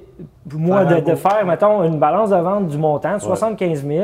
moi, 0.53 0.83
de, 0.85 0.99
de 0.99 1.15
faire, 1.15 1.45
mettons, 1.45 1.83
une 1.83 1.97
balance 1.97 2.29
de 2.31 2.35
vente 2.35 2.67
du 2.67 2.77
montant, 2.77 3.17
75 3.19 3.85
000, 3.85 4.03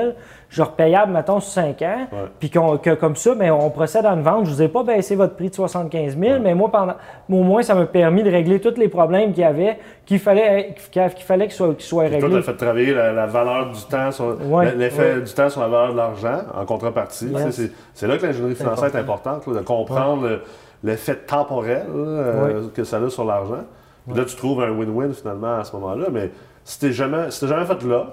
genre 0.50 0.72
payable, 0.72 1.12
mettons, 1.12 1.40
sur 1.40 1.52
5 1.52 1.82
ans, 1.82 2.08
puis 2.40 2.50
qu'on- 2.50 2.78
que 2.78 2.92
comme 2.96 3.16
ça, 3.16 3.34
mais 3.36 3.52
on 3.52 3.70
procède 3.70 4.06
à 4.06 4.12
une 4.14 4.22
vente. 4.22 4.46
Je 4.46 4.52
vous 4.52 4.62
ai 4.62 4.68
pas 4.68 4.84
baissé 4.84 5.16
votre 5.16 5.36
prix 5.36 5.50
de 5.50 5.56
75 5.56 6.18
000, 6.18 6.40
mais 6.42 6.56
moi, 6.56 6.72
pendant, 6.72 6.94
au 7.30 7.44
moins, 7.44 7.62
ça 7.64 7.76
m'a 7.76 7.86
permis 7.86 8.24
de 8.24 8.32
régler 8.32 8.60
tous 8.62 8.76
les 8.80 8.88
problèmes 8.88 9.32
qu'il 9.34 9.42
y 9.42 9.46
avait, 9.46 9.78
qu'il 10.06 10.20
fallait 10.20 10.76
qu'il 10.92 11.24
fallait 11.24 11.46
qu'ils 11.48 11.56
soient, 11.56 11.76
soient 11.80 12.08
toi, 12.10 12.18
tu 12.20 12.24
réglés. 12.26 12.38
as 12.40 12.42
fait 12.44 12.56
travailler 12.56 12.94
la, 12.94 13.12
la 13.12 13.26
valeur 13.28 13.72
du 13.72 13.82
temps, 13.84 14.12
sur, 14.12 14.38
Ouais, 14.50 14.74
l'effet 14.76 15.16
ouais. 15.16 15.22
du 15.22 15.34
temps 15.34 15.50
sur 15.50 15.62
la 15.62 15.68
valeur 15.68 15.92
de 15.92 15.98
l'argent 15.98 16.38
en 16.56 16.66
contrepartie. 16.66 17.28
Yes. 17.28 17.62
C'est, 17.94 18.08
là 18.08 18.18
que 18.18 18.26
l'ingénierie 18.26 18.56
financière 18.56 18.96
est 18.96 19.00
importante, 19.00 19.46
là, 19.48 19.54
de 19.54 19.60
comprendre 19.66 20.24
le- 20.28 20.42
l'effet 20.84 21.16
temporel 21.16 21.86
euh, 21.96 22.68
que 22.74 22.84
ça 22.84 22.98
a 22.98 23.10
sur 23.10 23.26
l'argent. 23.26 23.64
Puis 24.08 24.16
là, 24.18 24.26
tu 24.26 24.36
trouves 24.36 24.62
un 24.62 24.72
win-win 24.72 25.14
finalement 25.14 25.56
à 25.58 25.64
ce 25.64 25.76
moment-là. 25.76 26.08
Mais 26.12 26.32
si 26.64 26.80
tu 26.80 26.86
n'as 26.88 26.92
jamais, 26.92 27.32
si 27.32 27.40
t'as 27.42 27.48
jamais 27.48 27.66
fait 27.66 27.82
l'offre, 27.84 28.12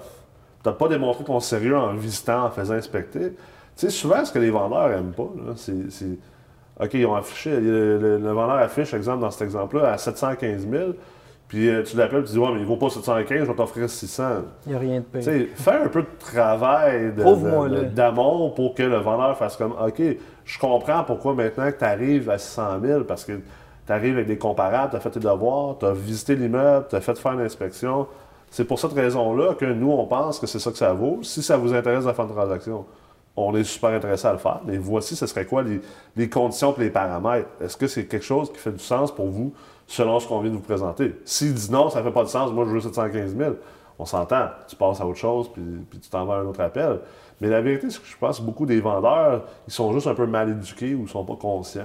tu 0.63 0.69
n'as 0.69 0.73
pas 0.75 0.87
démontré 0.87 1.23
ton 1.23 1.39
sérieux 1.39 1.77
en 1.77 1.93
visitant, 1.93 2.45
en 2.45 2.49
faisant 2.49 2.73
inspecter. 2.75 3.31
Tu 3.31 3.35
sais, 3.75 3.89
souvent, 3.89 4.23
ce 4.25 4.31
que 4.31 4.39
les 4.39 4.49
vendeurs 4.51 4.89
n'aiment 4.89 5.11
pas, 5.13 5.29
là, 5.45 5.53
c'est, 5.55 5.73
OK, 6.79 6.93
ils 6.93 7.05
ont 7.05 7.15
affiché, 7.15 7.51
le, 7.59 7.97
le- 7.99 8.17
le 8.17 8.31
vendeur 8.31 8.57
affiche, 8.57 8.93
exemple, 8.93 9.21
dans 9.21 9.31
cet 9.31 9.41
exemple-là, 9.43 9.93
à 9.93 9.97
715 9.97 10.67
000. 10.67 10.83
Puis 11.47 11.69
euh, 11.69 11.83
tu 11.83 11.95
l'appelles, 11.97 12.23
tu 12.23 12.31
dis, 12.31 12.39
ouais, 12.39 12.51
mais 12.53 12.59
il 12.61 12.65
vaut 12.65 12.77
pas 12.77 12.89
715, 12.89 13.39
je 13.39 13.43
vais 13.45 13.53
t'offrir 13.55 13.87
600. 13.89 14.23
Il 14.65 14.69
n'y 14.71 14.75
a 14.75 14.79
rien 14.79 14.99
de 15.01 15.05
Tu 15.05 15.11
pire. 15.11 15.23
sais, 15.23 15.49
fais 15.55 15.71
un 15.83 15.87
peu 15.87 16.01
de 16.01 16.07
travail 16.19 17.13
d'amour 17.93 18.53
pour 18.55 18.73
que 18.73 18.83
le 18.83 18.97
vendeur 18.97 19.37
fasse 19.37 19.55
comme 19.55 19.73
OK, 19.73 20.01
je 20.45 20.59
comprends 20.59 21.03
pourquoi 21.03 21.33
maintenant 21.33 21.71
que 21.71 21.77
tu 21.77 21.83
arrives 21.85 22.29
à 22.29 22.37
600 22.37 22.63
000 22.81 23.03
parce 23.03 23.23
que 23.25 23.33
tu 23.85 23.91
arrives 23.91 24.15
avec 24.15 24.27
des 24.27 24.37
comparables, 24.37 24.91
tu 24.91 24.97
as 24.97 24.99
fait 24.99 25.11
tes 25.11 25.19
devoirs, 25.19 25.77
tu 25.79 25.85
as 25.85 25.93
visité 25.93 26.35
l'immeuble, 26.35 26.87
tu 26.89 26.95
as 26.95 27.01
fait 27.01 27.17
faire 27.17 27.35
l'inspection. 27.35 28.07
C'est 28.49 28.65
pour 28.65 28.79
cette 28.79 28.93
raison-là 28.93 29.55
que 29.55 29.65
nous, 29.65 29.91
on 29.91 30.05
pense 30.05 30.39
que 30.39 30.47
c'est 30.47 30.59
ça 30.59 30.71
que 30.71 30.77
ça 30.77 30.93
vaut. 30.93 31.19
Si 31.23 31.41
ça 31.41 31.57
vous 31.57 31.73
intéresse 31.73 32.05
de 32.05 32.11
faire 32.11 32.25
une 32.25 32.31
transaction, 32.31 32.85
on 33.35 33.55
est 33.55 33.63
super 33.63 33.89
intéressé 33.89 34.27
à 34.27 34.33
le 34.33 34.37
faire. 34.37 34.61
Mais 34.65 34.77
voici, 34.77 35.15
ce 35.15 35.25
serait 35.25 35.45
quoi 35.45 35.63
les, 36.15 36.29
conditions 36.29 36.73
et 36.77 36.81
les 36.81 36.89
paramètres? 36.89 37.49
Est-ce 37.61 37.75
que 37.77 37.87
c'est 37.87 38.05
quelque 38.05 38.25
chose 38.25 38.51
qui 38.51 38.59
fait 38.59 38.71
du 38.71 38.83
sens 38.83 39.13
pour 39.13 39.27
vous 39.27 39.53
selon 39.87 40.19
ce 40.19 40.27
qu'on 40.27 40.39
vient 40.39 40.51
de 40.51 40.55
vous 40.55 40.61
présenter? 40.61 41.15
S'il 41.25 41.53
dit 41.53 41.71
non, 41.71 41.89
ça 41.89 41.99
ne 41.99 42.03
fait 42.03 42.11
pas 42.11 42.23
de 42.23 42.29
sens, 42.29 42.51
moi 42.51 42.65
je 42.65 42.71
veux 42.71 42.81
715 42.81 43.35
000, 43.35 43.53
on 43.99 44.05
s'entend. 44.05 44.47
Tu 44.67 44.75
passes 44.75 44.99
à 45.01 45.05
autre 45.05 45.17
chose, 45.19 45.49
puis, 45.53 45.63
puis 45.89 45.99
tu 45.99 46.09
t'en 46.09 46.25
vas 46.25 46.35
à 46.35 46.37
un 46.37 46.45
autre 46.45 46.61
appel. 46.61 46.99
Mais 47.41 47.47
la 47.49 47.61
vérité, 47.61 47.89
c'est 47.89 47.99
que 48.01 48.07
je 48.07 48.17
pense 48.17 48.39
que 48.39 48.45
beaucoup 48.45 48.65
des 48.65 48.79
vendeurs, 48.79 49.41
ils 49.67 49.73
sont 49.73 49.91
juste 49.93 50.07
un 50.07 50.13
peu 50.15 50.25
mal 50.25 50.49
éduqués 50.49 50.93
ou 50.95 51.01
ils 51.03 51.09
sont 51.09 51.25
pas 51.25 51.35
conscients. 51.35 51.81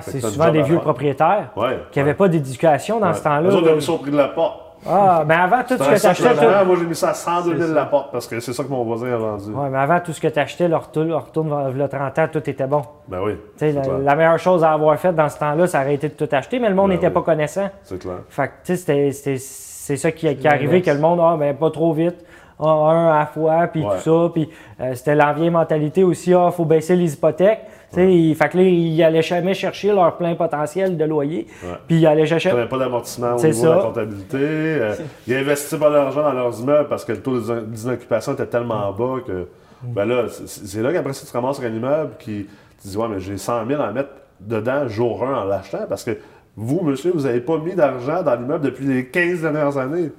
C'est 0.00 0.20
souvent 0.20 0.50
des 0.50 0.62
vieux 0.62 0.78
propriétaires 0.78 1.50
Ouais. 1.56 1.80
qui 1.90 1.98
n'avaient 1.98 2.14
pas 2.14 2.28
d'éducation 2.28 3.00
dans 3.00 3.08
Ouais. 3.08 3.14
ce 3.14 3.22
temps-là. 3.24 3.50
Ils 3.52 3.64
là. 3.64 3.72
ont 3.72 3.76
mis 3.76 3.82
ça 3.82 3.92
au 3.92 3.98
prix 3.98 4.10
de 4.10 4.16
la 4.16 4.28
porte. 4.28 4.60
Ah, 4.84 5.22
mais 5.24 5.34
avant 5.36 5.62
tout 5.62 5.74
ce 5.74 5.78
que 5.78 6.00
tu 6.00 6.06
achetais, 6.08 6.64
moi 6.64 6.74
j'ai 6.76 6.86
mis 6.86 6.94
ça 6.96 7.10
à 7.10 7.14
102 7.14 7.50
000 7.50 7.60
C'est 7.62 7.68
ça. 7.68 7.74
la 7.74 7.84
porte 7.86 8.10
parce 8.10 8.26
que 8.26 8.40
c'est 8.40 8.52
ça 8.52 8.64
que 8.64 8.68
mon 8.68 8.82
voisin 8.82 9.12
a 9.12 9.16
vendu. 9.16 9.52
Ouais, 9.52 9.68
mais 9.70 9.78
avant 9.78 10.00
tout 10.00 10.12
ce 10.12 10.20
que 10.20 10.26
tu 10.26 10.38
achetais, 10.40 10.66
leur 10.66 10.86
retourne, 10.88 11.06
leur 11.08 11.26
retourne 11.26 11.48
vers 11.48 11.70
le 11.70 11.88
30 11.88 12.18
ans, 12.18 12.26
tout 12.32 12.50
était 12.50 12.66
bon. 12.66 12.82
Ben 13.06 13.20
oui, 13.22 13.34
Tu 13.56 13.58
sais, 13.58 13.72
c'est 13.80 13.88
la, 13.88 13.98
la 13.98 14.16
meilleure 14.16 14.40
chose 14.40 14.64
à 14.64 14.72
avoir 14.72 14.98
faite 14.98 15.14
dans 15.14 15.28
ce 15.28 15.38
temps-là, 15.38 15.68
ça 15.68 15.82
aurait 15.82 15.94
été 15.94 16.08
de 16.08 16.14
tout 16.14 16.28
acheter, 16.32 16.58
mais 16.58 16.68
le 16.68 16.74
monde 16.74 16.88
Ben 16.88 16.94
n'était 16.96 17.06
oui. 17.06 17.12
pas 17.12 17.22
connaissant. 17.22 17.70
C'est 17.84 17.98
clair. 18.00 18.16
Fait 18.28 18.48
que, 18.48 18.52
tu 18.64 18.76
sais, 18.76 19.12
c'était- 19.12 19.36
c'est 19.84 19.96
ça 19.96 20.10
qui, 20.12 20.20
qui 20.36 20.46
est 20.46 20.50
arrivé, 20.50 20.80
que 20.82 20.90
le 20.90 20.98
monde, 20.98 21.18
ah, 21.22 21.36
ben, 21.38 21.54
pas 21.56 21.70
trop 21.70 21.92
vite, 21.92 22.16
ah, 22.60 22.64
un 22.68 23.08
à 23.12 23.18
la 23.20 23.26
fois, 23.26 23.66
puis 23.66 23.82
Ouais. 23.84 23.96
tout 23.96 24.02
ça. 24.26 24.30
Puis 24.32 24.48
euh, 24.80 24.94
c'était 24.94 25.14
la 25.14 25.32
vieille 25.32 25.50
mentalité 25.50 26.04
aussi, 26.04 26.32
ah, 26.34 26.50
faut 26.50 26.64
baisser 26.64 26.96
les 26.96 27.14
hypothèques. 27.14 27.60
Tu 27.90 27.96
sais, 27.96 28.12
il- 28.14 28.34
fait 28.34 28.48
que 28.48 28.56
là, 28.56 28.62
ils 28.62 29.02
allaient 29.02 29.20
jamais 29.22 29.52
chercher 29.52 29.92
leur 29.92 30.16
plein 30.16 30.34
potentiel 30.34 30.96
de 30.96 31.04
loyer. 31.04 31.46
Ouais. 31.62 31.68
Puis 31.86 31.96
ils 31.98 32.06
allaient 32.06 32.22
Ils 32.22 32.26
chercher. 32.26 32.48
n'avaient 32.50 32.68
pas 32.68 32.78
d'amortissement 32.78 33.36
au 33.36 33.42
niveau 33.42 33.62
de 33.66 33.68
la 33.70 33.82
comptabilité. 33.82 34.38
Euh, 34.40 34.94
ils 35.26 35.34
investissaient 35.36 35.78
pas 35.78 35.90
d'argent 35.90 36.22
dans 36.22 36.32
leurs 36.32 36.58
immeubles 36.60 36.88
parce 36.88 37.04
que 37.04 37.12
le 37.12 37.20
taux 37.20 37.38
d'in- 37.40 37.62
d'inoccupation 37.62 38.32
était 38.32 38.46
tellement 38.46 38.92
bas 38.92 39.16
que. 39.26 39.46
Ben 39.82 40.04
là, 40.06 40.24
c'est- 40.28 40.46
c'est 40.66 40.80
là 40.82 40.92
qu'après 40.92 41.12
ça, 41.12 41.26
tu 41.28 41.36
ramasses 41.36 41.56
sur 41.56 41.66
un 41.66 41.74
immeuble 41.74 42.12
qui. 42.18 42.46
Tu 42.80 42.88
dis, 42.88 42.96
ouais, 42.96 43.08
mais 43.08 43.20
j'ai 43.20 43.36
100 43.36 43.66
000 43.66 43.82
à 43.82 43.90
mettre 43.92 44.10
dedans 44.40 44.88
jour 44.88 45.22
1 45.24 45.34
en 45.42 45.44
l'achetant 45.44 45.84
parce 45.88 46.02
que 46.04 46.12
vous, 46.56 46.80
monsieur, 46.82 47.12
vous 47.12 47.22
n'avez 47.22 47.40
pas 47.40 47.58
mis 47.58 47.74
d'argent 47.74 48.22
dans 48.22 48.34
l'immeuble 48.34 48.64
depuis 48.66 48.86
les 48.86 49.06
15 49.06 49.40
dernières 49.40 49.78
années. 49.78 50.10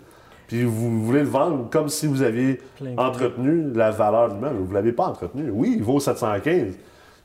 Puis 0.47 0.63
vous 0.63 1.03
voulez 1.03 1.21
le 1.21 1.27
vendre 1.27 1.69
comme 1.69 1.89
si 1.89 2.07
vous 2.07 2.21
aviez 2.21 2.59
entretenu 2.97 3.71
la 3.73 3.91
valeur 3.91 4.29
de 4.29 4.33
l'immeuble. 4.35 4.57
Vous 4.57 4.69
ne 4.69 4.73
l'avez 4.73 4.91
pas 4.91 5.05
entretenu. 5.05 5.49
Oui, 5.51 5.75
il 5.77 5.83
vaut 5.83 5.99
715. 5.99 6.73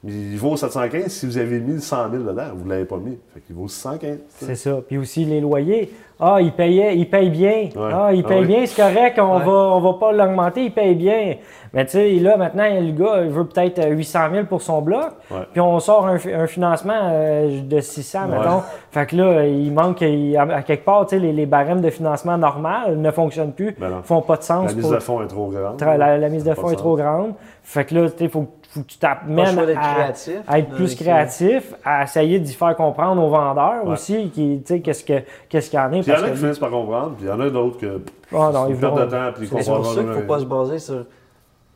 Mais 0.05 0.13
il 0.13 0.39
vaut 0.39 0.57
715 0.57 1.09
si 1.09 1.27
vous 1.27 1.39
avez 1.39 1.59
mis 1.59 1.81
100 1.81 2.11
000 2.11 2.23
dedans. 2.23 2.43
Vous 2.55 2.65
ne 2.65 2.71
l'avez 2.71 2.85
pas 2.85 2.99
mis. 2.99 3.19
Fait 3.35 3.41
qu'il 3.41 3.57
vaut 3.57 3.67
615. 3.69 4.19
C'est 4.29 4.55
ça. 4.55 4.77
Puis 4.87 4.97
aussi 4.97 5.25
les 5.25 5.41
loyers. 5.41 5.93
Ah, 6.21 6.39
ils 6.41 6.53
payaient, 6.53 6.97
ils 6.97 7.09
payent 7.09 7.31
bien. 7.31 7.69
Ouais. 7.77 7.91
Ah, 7.93 8.11
ils 8.13 8.25
Ah 8.29 8.35
oui. 8.41 8.47
bien, 8.47 8.67
c'est 8.67 8.81
correct, 8.81 9.19
on 9.21 9.39
Ouais. 9.39 9.45
va, 9.45 9.53
on 9.53 9.81
va 9.81 9.93
pas 10.01 10.11
l'augmenter, 10.13 10.65
ils 10.65 10.73
payent 10.73 10.97
bien. 10.97 11.37
Mais 11.73 11.85
tu 11.85 11.93
sais, 11.93 12.11
là, 12.15 12.37
maintenant, 12.37 12.65
le 12.69 12.91
gars, 12.91 13.23
il 13.25 13.31
veut 13.31 13.45
peut-être 13.47 13.79
euh, 13.79 13.91
800 13.91 14.19
000 14.33 14.47
pour 14.47 14.61
son 14.63 14.83
bloc. 14.83 15.11
Ouais. 15.31 15.39
Puis 15.53 15.61
on 15.61 15.79
sort 15.79 16.07
un, 16.09 16.19
fi- 16.19 16.33
un 16.33 16.49
financement 16.49 16.95
euh, 17.05 17.61
de 17.63 17.81
600, 17.81 18.21
Ouais. 18.31 18.39
mettons. 18.39 18.63
Fait 18.91 19.07
que 19.07 19.15
là, 19.15 19.47
il 19.47 19.73
manque, 19.73 20.01
il- 20.01 20.37
à, 20.37 20.63
quelque 20.63 20.85
part, 20.85 21.07
tu 21.07 21.17
sais, 21.17 21.23
les, 21.23 21.33
les 21.33 21.47
barèmes 21.47 21.83
de 21.83 21.91
financement 21.91 22.37
normal 22.39 22.97
ne 22.99 23.11
fonctionnent 23.13 23.53
plus, 23.53 23.77
Ben 23.79 24.01
font 24.03 24.23
pas 24.23 24.39
de 24.39 24.43
sens. 24.43 24.67
La 24.71 24.75
mise 24.75 24.83
pour- 24.83 24.95
de 24.95 24.99
fonds 25.01 25.23
est 25.23 25.29
trop 25.29 25.49
grande. 25.51 25.81
tra- 25.81 25.97
la, 25.97 26.19
la 26.19 26.29
mise 26.31 26.43
de 26.45 26.55
fonds 26.55 26.71
est 26.71 26.77
trop 26.77 26.97
grande. 26.97 27.35
Fait 27.63 27.85
que 27.85 27.95
là, 27.95 28.11
tu 28.11 28.19
sais, 28.19 28.29
faut, 28.29 28.47
faut 28.71 28.83
que 28.83 28.87
tu 28.87 28.99
Pas 28.99 29.17
t'amènes 29.27 29.59
à, 29.77 30.13
à 30.47 30.59
être 30.59 30.69
plus 30.71 30.95
créatif, 30.95 31.75
à 31.85 32.03
essayer 32.05 32.39
d'y 32.39 32.53
faire 32.53 32.77
comprendre 32.77 33.23
aux 33.23 33.31
vendeurs 33.31 33.85
Ouais. 33.87 33.93
aussi, 33.95 34.29
qui, 34.31 34.61
tu 34.65 34.75
sais, 34.75 34.81
qu'est-ce 34.81 35.05
que- 35.05 35.23
qu'est-ce 35.49 35.71
qu'il 35.71 35.79
y 35.79 35.83
en 35.83 35.87
a. 35.87 35.91
Puis 35.91 36.01
il 36.07 36.09
y 36.09 36.13
en 36.13 36.23
a 36.23 36.31
qui 36.31 36.37
finissent 36.37 36.59
par 36.59 36.71
comprendre, 36.71 37.15
puis 37.17 37.25
il 37.27 37.29
y 37.29 37.33
en 37.33 37.41
a 37.41 37.49
d'autres 37.51 37.79
que 37.79 38.01
Ah 38.33 38.51
non, 38.53 38.69
ils 38.69 38.77
perte 38.77 38.95
de 39.01 39.05
temps, 39.07 39.33
puis 39.35 39.49
ils 39.51 39.55
Mais 39.55 39.63
C'est 39.63 39.71
pour 39.73 39.87
ça 39.87 40.01
qu'il 40.01 40.09
ne 40.11 40.15
faut 40.15 40.21
pas 40.27 40.39
se 40.41 40.45
baser 40.45 40.79
sur 40.79 41.05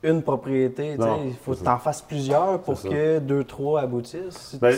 une 0.05 0.21
propriété. 0.23 0.97
Non, 0.99 1.21
Il 1.27 1.33
faut 1.35 1.53
que 1.53 1.63
tu 1.63 1.69
en 1.69 1.79
fasses 1.79 2.03
plusieurs 2.03 2.59
pour 2.61 2.81
que 2.83 3.19
deux, 3.21 3.45
trois 3.45 3.81
aboutissent. 3.83 4.59
Ben, 4.61 4.75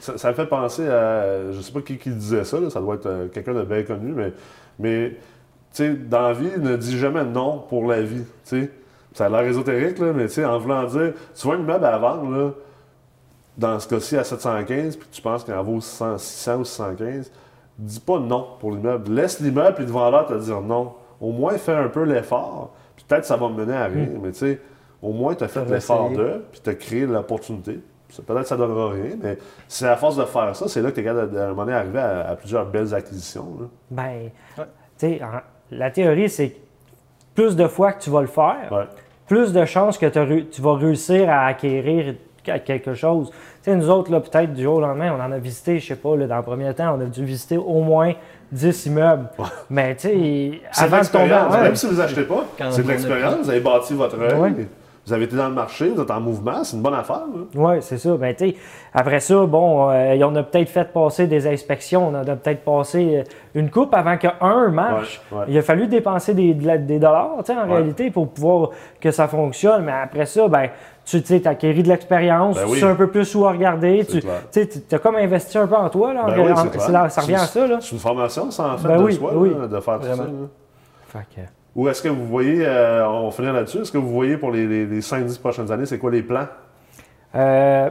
ça, 0.00 0.18
ça 0.18 0.28
me 0.30 0.34
fait 0.34 0.46
penser 0.46 0.88
à. 0.88 1.52
Je 1.52 1.60
sais 1.60 1.72
pas 1.72 1.82
qui, 1.82 1.98
qui 1.98 2.10
disait 2.10 2.44
ça, 2.44 2.58
là, 2.58 2.68
ça 2.70 2.80
doit 2.80 2.96
être 2.96 3.06
euh, 3.06 3.28
quelqu'un 3.28 3.54
de 3.54 3.62
bien 3.62 3.82
connu, 3.84 4.10
mais, 4.12 4.32
mais 4.80 5.10
tu 5.10 5.16
sais, 5.72 5.90
dans 5.94 6.22
la 6.22 6.32
vie, 6.32 6.50
ne 6.58 6.76
dis 6.76 6.98
jamais 6.98 7.24
non 7.24 7.58
pour 7.68 7.86
la 7.86 8.00
vie. 8.00 8.24
sais. 8.42 8.70
Ça 9.14 9.26
a 9.26 9.28
l'air 9.30 9.40
ésotérique, 9.42 9.98
là, 9.98 10.12
mais 10.12 10.24
tu 10.26 10.34
sais, 10.34 10.44
en 10.44 10.58
voulant 10.58 10.84
dire, 10.84 11.12
tu 11.34 11.46
vois 11.46 11.54
un 11.56 11.60
immeuble 11.60 11.84
à 11.86 11.96
vendre, 11.98 12.30
là, 12.30 12.50
dans 13.56 13.78
ce 13.80 13.88
cas-ci 13.88 14.16
à 14.18 14.24
715, 14.24 14.96
puis 14.96 15.08
tu 15.10 15.22
penses 15.22 15.44
qu'il 15.44 15.54
en 15.54 15.62
vaut 15.62 15.80
600, 15.80 16.18
600 16.18 16.56
ou 16.58 16.64
615, 16.64 17.30
dis 17.78 18.00
pas 18.00 18.18
non 18.18 18.46
pour 18.58 18.72
l'immeuble. 18.72 19.12
Laisse 19.12 19.38
l'immeuble, 19.40 19.76
puis 19.76 19.84
le 19.86 19.92
vendeur 19.92 20.26
te 20.26 20.34
dire 20.34 20.60
non. 20.60 20.94
Au 21.20 21.30
moins, 21.30 21.56
fais 21.56 21.72
un 21.74 21.88
peu 21.88 22.02
l'effort, 22.02 22.72
puis 22.96 23.04
peut-être 23.08 23.24
ça 23.24 23.36
va 23.36 23.48
mener 23.48 23.72
à 23.74 23.84
rien, 23.86 24.08
mais 24.20 24.32
tu 24.32 24.38
sais, 24.40 24.60
au 25.00 25.12
moins, 25.12 25.34
tu 25.34 25.44
as 25.44 25.48
fait 25.48 25.64
l'effort 25.66 26.10
de, 26.10 26.44
puis 26.50 26.60
tu 26.62 26.70
as 26.70 26.74
créé 26.74 27.06
l'opportunité. 27.06 27.80
Peut-être 28.26 28.42
que 28.42 28.48
ça 28.48 28.56
donnera 28.56 28.90
rien, 28.92 29.16
mais 29.22 29.38
c'est 29.68 29.86
à 29.88 29.96
force 29.96 30.16
de 30.16 30.24
faire 30.24 30.54
ça, 30.54 30.66
c'est 30.68 30.80
là 30.82 30.90
que 30.90 30.94
tu 30.96 31.00
es 31.00 31.04
capable, 31.04 31.36
à 31.38 31.44
un 31.44 31.48
moment 31.48 31.64
donné, 31.64 31.76
arriver 31.76 31.98
à, 32.00 32.28
à 32.30 32.36
plusieurs 32.36 32.66
belles 32.66 32.92
acquisitions. 32.94 33.56
là. 33.60 33.66
Ben, 33.90 34.30
Ouais. 34.58 34.64
tu 34.98 35.06
sais, 35.06 35.20
la 35.70 35.90
théorie, 35.90 36.28
c'est 36.28 36.50
que 36.50 36.56
plus 37.34 37.56
de 37.56 37.66
fois 37.66 37.92
que 37.92 38.02
tu 38.02 38.10
vas 38.10 38.20
le 38.20 38.26
faire, 38.28 38.68
Ouais. 38.70 38.84
Plus 39.26 39.52
de 39.52 39.64
chances 39.64 39.98
que 39.98 40.06
tu 40.06 40.60
vas 40.62 40.74
réussir 40.76 41.28
à 41.30 41.46
acquérir 41.46 42.14
que- 42.44 42.58
quelque 42.58 42.94
chose. 42.94 43.30
Tu 43.30 43.70
sais, 43.70 43.76
nous 43.76 43.88
autres, 43.88 44.10
là, 44.12 44.20
peut-être 44.20 44.52
du 44.52 44.62
jour 44.62 44.76
au 44.76 44.80
lendemain, 44.80 45.16
on 45.18 45.22
en 45.22 45.32
a 45.32 45.38
visité, 45.38 45.78
je 45.78 45.86
sais 45.86 45.96
pas, 45.96 46.14
là, 46.16 46.26
dans 46.26 46.36
le 46.36 46.42
premier 46.42 46.72
temps, 46.74 46.96
on 46.98 47.00
a 47.00 47.06
dû 47.06 47.24
visiter 47.24 47.56
au 47.56 47.80
moins 47.80 48.12
10 48.52 48.86
immeubles. 48.86 49.28
Mais 49.70 49.94
tu 49.96 50.08
sais, 50.08 50.60
avant 50.76 51.00
de 51.00 51.06
tomber 51.06 51.34
ouais, 51.56 51.62
Même 51.62 51.76
si 51.76 51.86
vous 51.86 52.00
achetez 52.00 52.24
pas, 52.24 52.44
Quand 52.58 52.70
c'est 52.70 52.82
de 52.82 52.88
l'expérience. 52.88 53.36
Vous 53.44 53.50
avez 53.50 53.60
bâti 53.60 53.94
votre 53.94 54.20
œil. 54.20 54.38
Ouais. 54.38 54.66
Vous 55.06 55.12
avez 55.12 55.24
été 55.24 55.36
dans 55.36 55.48
le 55.48 55.54
marché, 55.54 55.90
vous 55.90 56.00
êtes 56.00 56.10
en 56.10 56.20
mouvement, 56.20 56.64
c'est 56.64 56.76
une 56.76 56.82
bonne 56.82 56.94
affaire. 56.94 57.24
là. 57.34 57.42
Oui, 57.54 57.74
c'est 57.80 57.98
ça. 57.98 58.16
Ben, 58.16 58.34
après 58.94 59.20
ça, 59.20 59.44
bon, 59.44 59.90
euh, 59.90 60.16
on 60.24 60.34
a 60.36 60.42
peut-être 60.42 60.70
fait 60.70 60.90
passer 60.92 61.26
des 61.26 61.46
inspections, 61.46 62.08
on 62.08 62.14
a 62.14 62.24
peut-être 62.24 62.64
passé 62.64 63.16
euh, 63.18 63.22
une 63.54 63.70
coupe 63.70 63.92
avant 63.92 64.16
qu'un 64.16 64.68
marche. 64.70 65.20
Ouais, 65.30 65.38
ouais. 65.40 65.44
Il 65.48 65.58
a 65.58 65.62
fallu 65.62 65.88
dépenser 65.88 66.32
des, 66.32 66.54
des 66.54 66.98
dollars, 66.98 67.32
tu 67.40 67.52
sais, 67.52 67.58
en 67.58 67.66
Ouais. 67.68 67.74
réalité, 67.76 68.10
pour 68.10 68.28
pouvoir 68.30 68.70
que 68.98 69.10
ça 69.10 69.28
fonctionne. 69.28 69.84
Mais 69.84 69.92
après 69.92 70.24
ça, 70.24 70.48
ben, 70.48 70.68
tu 71.04 71.20
sais, 71.22 71.46
acquéri 71.46 71.82
de 71.82 71.88
l'expérience, 71.88 72.56
Ben 72.56 72.66
tu 72.66 72.78
sais 72.80 72.86
un 72.86 72.94
peu 72.94 73.08
plus 73.08 73.34
où 73.34 73.44
regarder. 73.44 74.06
Tu 74.08 74.22
sais, 74.50 74.68
as 74.90 74.98
comme 74.98 75.16
investi 75.16 75.58
un 75.58 75.66
peu 75.66 75.76
en 75.76 75.90
toi, 75.90 76.14
là. 76.14 76.22
en 76.24 76.26
Ben 76.28 76.38
oui, 76.46 76.52
en- 76.52 76.90
là- 76.92 77.08
ça 77.10 77.20
revient 77.20 77.34
à 77.34 77.38
ça. 77.40 77.66
C'est 77.80 77.92
une 77.92 77.98
formation, 77.98 78.50
ça, 78.50 78.68
en 78.72 78.78
fait, 78.78 78.88
Ben 78.88 78.96
de 78.98 79.02
oui, 79.02 79.14
soi, 79.16 79.32
là, 79.34 79.66
de 79.68 79.80
faire 79.80 80.00
tout 80.00 80.06
ça. 80.06 80.24
Fait 81.08 81.18
que- 81.34 81.40
Ou 81.76 81.88
est-ce 81.88 82.02
que 82.02 82.08
vous 82.08 82.26
voyez, 82.26 82.64
euh, 82.64 83.08
on 83.08 83.24
va 83.26 83.30
finir 83.32 83.52
là-dessus, 83.52 83.78
est-ce 83.78 83.90
que 83.92 83.98
vous 83.98 84.10
voyez 84.12 84.36
pour 84.36 84.50
les, 84.52 84.66
les, 84.66 84.86
les 84.86 85.00
5-10 85.00 85.40
prochaines 85.40 85.72
années, 85.72 85.86
c'est 85.86 85.98
quoi 85.98 86.10
les 86.12 86.22
plans? 86.22 86.46
Euh, 87.34 87.90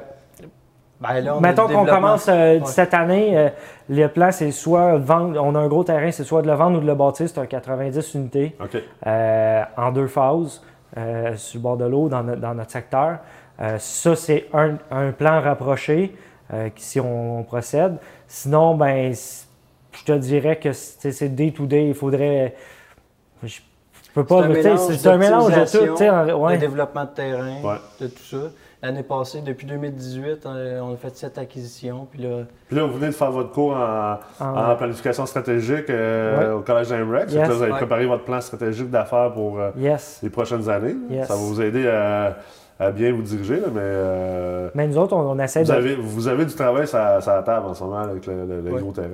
Ben 1.01 1.19
là, 1.19 1.35
on 1.35 1.39
a 1.39 1.41
Mettons 1.41 1.67
qu'on 1.67 1.85
commence 1.85 2.27
euh, 2.29 2.59
Ouais. 2.59 2.65
cette 2.65 2.93
année, 2.93 3.37
euh, 3.37 3.49
le 3.89 4.07
plan 4.07 4.31
c'est 4.31 4.51
soit 4.51 4.97
vendre, 4.97 5.41
on 5.43 5.53
a 5.55 5.59
un 5.59 5.67
gros 5.67 5.83
terrain, 5.83 6.11
c'est 6.11 6.23
soit 6.23 6.41
de 6.41 6.47
le 6.47 6.53
vendre 6.53 6.77
ou 6.77 6.81
de 6.81 6.87
le 6.87 6.95
bâtir, 6.95 7.27
c'est 7.27 7.39
un 7.39 7.45
90 7.45 8.13
unités 8.13 8.55
euh, 9.05 9.63
en 9.75 9.91
deux 9.91 10.07
phases 10.07 10.63
euh, 10.97 11.35
sur 11.35 11.59
le 11.59 11.63
bord 11.63 11.75
de 11.77 11.85
l'eau 11.85 12.07
dans, 12.07 12.23
no- 12.23 12.35
dans 12.37 12.53
notre 12.53 12.71
secteur. 12.71 13.17
Euh, 13.59 13.75
ça, 13.79 14.15
c'est 14.15 14.45
un, 14.53 14.77
un 14.91 15.11
plan 15.11 15.41
rapproché 15.41 16.15
euh, 16.53 16.69
si 16.77 16.99
on, 17.01 17.39
on 17.39 17.43
procède. 17.43 17.97
Sinon, 18.27 18.75
ben, 18.75 19.13
je 19.91 20.03
te 20.05 20.11
dirais 20.13 20.55
que 20.55 20.71
c'est 20.71 21.11
c'est 21.11 21.29
day 21.29 21.51
to 21.51 21.65
day. 21.65 21.89
Il 21.89 21.93
faudrait. 21.93 22.55
Je 23.43 23.59
peux 24.13 24.23
pas. 24.25 24.43
C'est 24.43 24.45
un 24.45 24.49
mélange 24.49 24.79
C'est 24.87 24.97
c'est 24.97 25.09
un 25.09 25.17
mélange 25.17 25.51
de 25.51 25.59
tout. 25.59 25.65
tu 25.65 25.69
sais, 25.97 26.09
en- 26.09 26.13
d'optimisation, 26.25 26.43
ouais. 26.43 26.55
de 26.55 26.59
développement 26.61 27.03
de 27.05 27.09
terrain, 27.09 27.61
Ouais. 27.63 27.75
de 28.01 28.07
tout 28.07 28.23
ça. 28.23 28.37
L'année 28.81 29.03
passée, 29.03 29.39
depuis 29.41 29.65
2018, 29.65 30.45
on 30.45 30.49
on 30.49 30.93
a 30.93 30.97
fait 30.97 31.15
sept 31.15 31.37
acquisitions. 31.37 32.05
Puis 32.11 32.21
là, 32.21 32.43
Puis 32.67 32.75
là, 32.77 32.83
vous 32.83 32.93
venez 32.93 33.07
de 33.07 33.11
faire 33.13 33.31
votre 33.31 33.51
cours 33.51 33.71
en, 33.77 34.17
En- 34.41 34.71
en 34.71 34.75
planification 34.75 35.25
stratégique 35.25 35.89
euh, 35.89 36.37
Ouais. 36.37 36.53
au 36.59 36.61
Collège 36.61 36.89
d'Amrex. 36.89 37.31
Yes. 37.31 37.47
Vous 37.49 37.61
avez 37.63 37.71
Ouais. 37.71 37.77
préparé 37.77 38.05
votre 38.05 38.25
plan 38.25 38.41
stratégique 38.41 38.89
d'affaires 38.89 39.31
pour 39.31 39.57
euh, 39.59 39.71
Yes. 39.77 40.19
les 40.21 40.29
prochaines 40.29 40.69
années. 40.69 40.95
Yes. 41.09 41.27
Ça 41.29 41.33
va 41.35 41.39
vous 41.39 41.61
aider 41.61 41.87
à, 41.87 42.35
à 42.83 42.91
bien 42.91 43.11
vous 43.13 43.21
diriger, 43.21 43.55
là, 43.59 43.67
mais 43.73 43.81
euh, 43.81 44.69
Mais 44.75 44.87
nous 44.87 44.97
autres, 44.97 45.15
on, 45.15 45.31
on 45.31 45.39
essaie 45.39 45.61
vous, 45.63 45.71
de. 45.71 45.73
avez, 45.77 45.95
vous 45.95 46.27
avez 46.27 46.45
du 46.45 46.53
travail 46.53 46.87
sur 46.87 46.97
la, 46.97 47.21
table 47.21 47.65
en 47.67 47.73
ce 47.73 47.83
moment 47.83 47.99
avec 47.99 48.25
le, 48.27 48.45
le- 48.45 48.61
le 48.61 48.71
Ouais. 48.71 48.81
gros 48.81 48.91
terrain. 48.91 49.07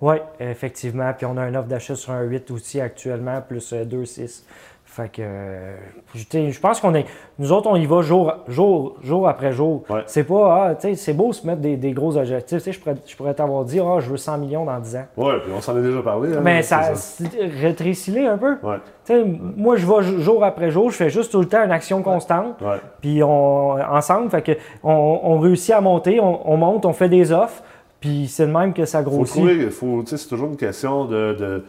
Oui, 0.00 0.16
effectivement. 0.40 1.12
Puis 1.16 1.26
on 1.26 1.36
a 1.36 1.42
un 1.42 1.54
offre 1.54 1.68
d'achat 1.68 1.94
sur 1.96 2.12
un 2.12 2.22
8 2.22 2.50
aussi 2.50 2.80
actuellement, 2.80 3.40
plus 3.46 3.72
2-6. 3.72 4.44
Fait 4.94 5.08
que, 5.08 5.22
tu 6.12 6.20
sais, 6.30 6.50
je 6.52 6.60
pense 6.60 6.80
qu'on 6.80 6.94
est. 6.94 7.04
Nous 7.40 7.50
autres, 7.50 7.68
on 7.68 7.74
y 7.74 7.84
va 7.84 8.00
jour, 8.02 8.32
jour, 8.46 8.94
jour 9.02 9.26
après 9.28 9.50
jour. 9.50 9.82
Ouais. 9.90 10.02
C'est 10.06 10.22
pas, 10.22 10.66
ah, 10.68 10.74
tu 10.76 10.82
sais, 10.86 10.94
c'est 10.94 11.14
beau 11.14 11.32
se 11.32 11.44
mettre 11.44 11.60
des, 11.60 11.76
des 11.76 11.90
gros 11.90 12.16
objectifs. 12.16 12.58
Tu 12.58 12.64
sais, 12.64 12.70
je 12.72 12.78
pourrais, 12.78 12.94
je 13.04 13.16
pourrais 13.16 13.34
t'avoir 13.34 13.64
dit, 13.64 13.80
ah, 13.80 13.96
je 13.98 14.08
veux 14.08 14.16
100 14.16 14.38
millions 14.38 14.64
dans 14.64 14.78
10 14.78 14.94
ans. 14.96 15.06
Oui, 15.16 15.32
puis 15.42 15.52
on 15.52 15.60
s'en 15.60 15.76
est 15.76 15.82
déjà 15.82 16.00
parlé. 16.00 16.32
hein, 16.36 16.40
Mais 16.44 16.62
ça, 16.62 16.92
rétrécis-les 17.60 18.26
un 18.26 18.38
peu. 18.38 18.52
Ouais, 18.62 18.76
Tu 19.04 19.12
sais, 19.14 19.24
moi, 19.56 19.76
je 19.76 19.86
vais 19.86 20.20
jour 20.22 20.44
après 20.44 20.70
jour, 20.70 20.90
je 20.90 20.96
fais 20.96 21.10
juste 21.10 21.32
tout 21.32 21.40
le 21.40 21.48
temps 21.48 21.64
une 21.64 21.72
action 21.72 22.02
constante. 22.02 22.60
ouais. 22.60 22.76
Puis 23.00 23.22
on, 23.22 23.72
ensemble, 23.72 24.30
fait 24.30 24.42
que 24.42 24.52
on, 24.82 25.20
on 25.24 25.38
réussit 25.38 25.72
à 25.74 25.80
monter, 25.80 26.20
on, 26.20 26.48
on 26.50 26.56
monte, 26.56 26.86
on 26.86 26.92
fait 26.92 27.08
des 27.08 27.32
offres. 27.32 27.62
Puis 28.00 28.28
c'est 28.28 28.46
de 28.46 28.52
même 28.52 28.72
que 28.74 28.84
ça 28.84 29.02
Faut 29.02 29.10
grossit. 29.10 29.34
trouver, 29.36 29.70
faut, 29.70 30.02
tu 30.02 30.10
sais, 30.10 30.18
c'est 30.18 30.28
toujours 30.28 30.48
une 30.50 30.56
question 30.56 31.06
de, 31.06 31.32
de, 31.38 31.64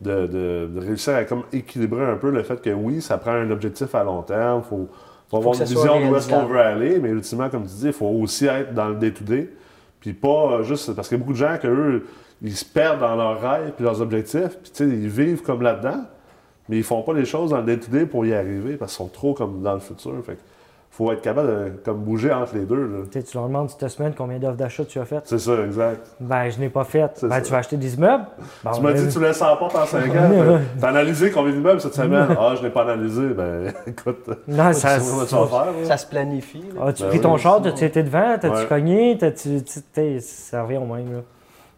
de, 0.00 0.26
de- 0.26 0.70
de 0.74 0.80
réussir 0.80 1.14
à 1.14 1.24
comme 1.24 1.42
équilibrer 1.52 2.04
un 2.04 2.16
peu 2.16 2.30
le 2.30 2.42
fait 2.42 2.60
que 2.60 2.70
oui, 2.70 3.00
ça 3.02 3.18
prend 3.18 3.32
un 3.32 3.50
objectif 3.50 3.94
à 3.94 4.02
long 4.04 4.22
terme. 4.22 4.62
Il 4.64 4.68
faut, 4.68 4.88
faut 5.30 5.36
avoir 5.36 5.54
une 5.54 5.60
vision 5.74 5.92
d'où 6.08 6.16
est-ce 6.16 6.28
qu'on 6.28 6.46
veut 6.46 6.58
aller, 6.60 6.98
mais 6.98 7.10
ultimement, 7.10 7.48
comme 7.50 7.62
tu 7.64 7.74
dis, 7.74 7.86
il 7.86 7.92
faut 7.92 8.06
aussi 8.06 8.46
être 8.46 8.72
dans 8.74 8.88
le 8.88 8.94
day-to-day. 8.96 9.50
Puis 10.00 10.12
pas 10.14 10.52
euh, 10.52 10.62
juste. 10.62 10.94
Parce 10.94 11.08
qu'il 11.08 11.18
y 11.18 11.20
a 11.20 11.22
beaucoup 11.22 11.34
de 11.34 11.38
gens 11.38 11.56
que 11.60 11.68
eux, 11.68 12.06
ils 12.42 12.56
se 12.56 12.64
perdent 12.64 13.00
dans 13.00 13.14
leurs 13.16 13.40
rêves 13.40 13.72
puis 13.76 13.84
leurs 13.84 14.00
objectifs. 14.00 14.56
Puis 14.62 14.70
tu 14.72 14.84
sais, 14.84 14.88
ils 14.88 15.08
vivent 15.08 15.42
comme 15.42 15.60
là-dedans, 15.60 16.04
mais 16.68 16.78
ils 16.78 16.82
font 16.84 17.02
pas 17.02 17.12
les 17.12 17.26
choses 17.26 17.50
dans 17.50 17.58
le 17.58 17.64
day-to-day 17.64 18.06
pour 18.06 18.24
y 18.24 18.32
arriver 18.32 18.76
parce 18.76 18.92
qu'ils 18.96 19.04
sont 19.04 19.10
trop 19.12 19.34
comme 19.34 19.60
dans 19.60 19.74
le 19.74 19.80
futur. 19.80 20.14
Fait 20.24 20.32
que 20.36 20.40
faut 21.00 21.12
être 21.12 21.22
capable 21.22 21.48
de 21.48 21.70
comme 21.84 21.98
bouger 21.98 22.30
entre 22.32 22.54
les 22.54 22.66
deux. 22.66 22.76
là. 22.86 22.98
Tu 23.10 23.22
tu 23.22 23.36
leur 23.36 23.46
demandes 23.46 23.70
cette 23.70 23.88
semaine 23.88 24.12
combien 24.16 24.38
d'offres 24.38 24.56
d'achat 24.56 24.84
tu 24.84 24.98
as 24.98 25.04
faites? 25.06 25.22
C'est 25.24 25.38
ça, 25.38 25.52
exact. 25.64 26.06
Ben, 26.20 26.50
je 26.50 26.60
n'ai 26.60 26.68
pas 26.68 26.84
fait. 26.84 27.18
Ben, 27.22 27.30
ça. 27.30 27.40
tu 27.40 27.50
vas 27.52 27.58
acheter 27.58 27.76
des 27.78 27.94
immeubles? 27.94 28.24
Tu 28.74 28.80
m'as 28.82 28.92
ben, 28.92 28.94
dit 28.94 29.06
que 29.08 29.12
tu 29.12 29.20
laisses 29.20 29.40
en 29.40 29.56
porte 29.56 29.76
en 29.76 29.86
5 29.86 30.14
ans. 30.14 30.58
T'as 30.78 30.88
analysé 30.88 31.30
combien 31.30 31.52
d'immeubles 31.52 31.80
cette 31.80 31.94
semaine? 31.94 32.26
Ah, 32.38 32.54
je 32.56 32.62
n'ai 32.62 32.70
pas 32.70 32.82
analysé. 32.82 33.28
Ben, 33.28 33.72
écoute. 33.86 34.28
Non, 34.46 34.72
ça. 34.74 34.98
tu 34.98 35.26
faire. 35.26 35.66
ça 35.84 35.96
se 35.96 36.06
planifie. 36.06 36.64
là. 36.76 36.88
As-tu 36.88 37.02
Ben 37.02 37.08
pris 37.08 37.18
oui, 37.18 37.22
ton 37.22 37.36
char, 37.38 37.62
t'as-tu 37.62 37.84
été 37.84 38.02
devant, 38.02 38.36
t'as-tu 38.38 38.54
Ouais. 38.56 38.66
cogné, 38.66 39.16
t'as-tu. 39.18 39.62
tu- 39.64 40.20
Ça 40.20 40.62
revient 40.62 40.76
au 40.78 40.86
même, 40.86 41.12
là. 41.12 41.20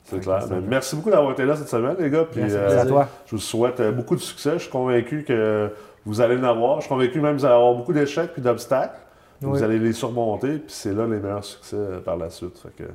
C'est 0.04 0.18
clair. 0.18 0.40
Ben, 0.50 0.62
merci 0.68 0.96
beaucoup 0.96 1.10
d'avoir 1.10 1.30
été 1.32 1.44
là 1.44 1.54
cette 1.54 1.68
semaine, 1.68 1.94
les 1.98 2.10
gars. 2.10 2.24
Puis, 2.30 2.40
Merci 2.40 2.56
euh, 2.56 2.82
à 2.82 2.86
toi. 2.86 3.08
je 3.26 3.36
vous 3.36 3.40
souhaite 3.40 3.78
euh, 3.78 3.92
beaucoup 3.92 4.16
de 4.16 4.20
succès. 4.20 4.54
Je 4.54 4.62
suis 4.62 4.70
convaincu 4.70 5.22
que 5.22 5.70
vous 6.04 6.20
allez 6.20 6.36
en 6.36 6.42
avoir. 6.44 6.76
Je 6.76 6.80
suis 6.82 6.88
convaincu 6.88 7.20
même 7.20 7.36
que 7.36 7.40
vous 7.40 7.46
allez 7.46 7.54
avoir 7.54 7.74
beaucoup 7.74 7.92
d'échecs 7.92 8.32
puis 8.32 8.42
d'obstacles. 8.42 8.96
Oui. 9.42 9.50
Vous 9.58 9.62
allez 9.62 9.78
les 9.78 9.92
surmonter. 9.92 10.58
Puis 10.58 10.72
c'est 10.74 10.92
là 10.92 11.06
les 11.06 11.18
meilleurs 11.18 11.44
succès 11.44 11.76
euh, 11.76 12.00
par 12.00 12.16
la 12.16 12.30
suite. 12.30 12.58
Fait 12.58 12.74
que, 12.84 12.90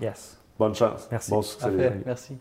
Yes. 0.00 0.38
bonne 0.58 0.74
chance. 0.74 1.08
Merci. 1.10 1.30
Bon 1.30 1.42
succès. 1.42 1.70
merci. 2.04 2.36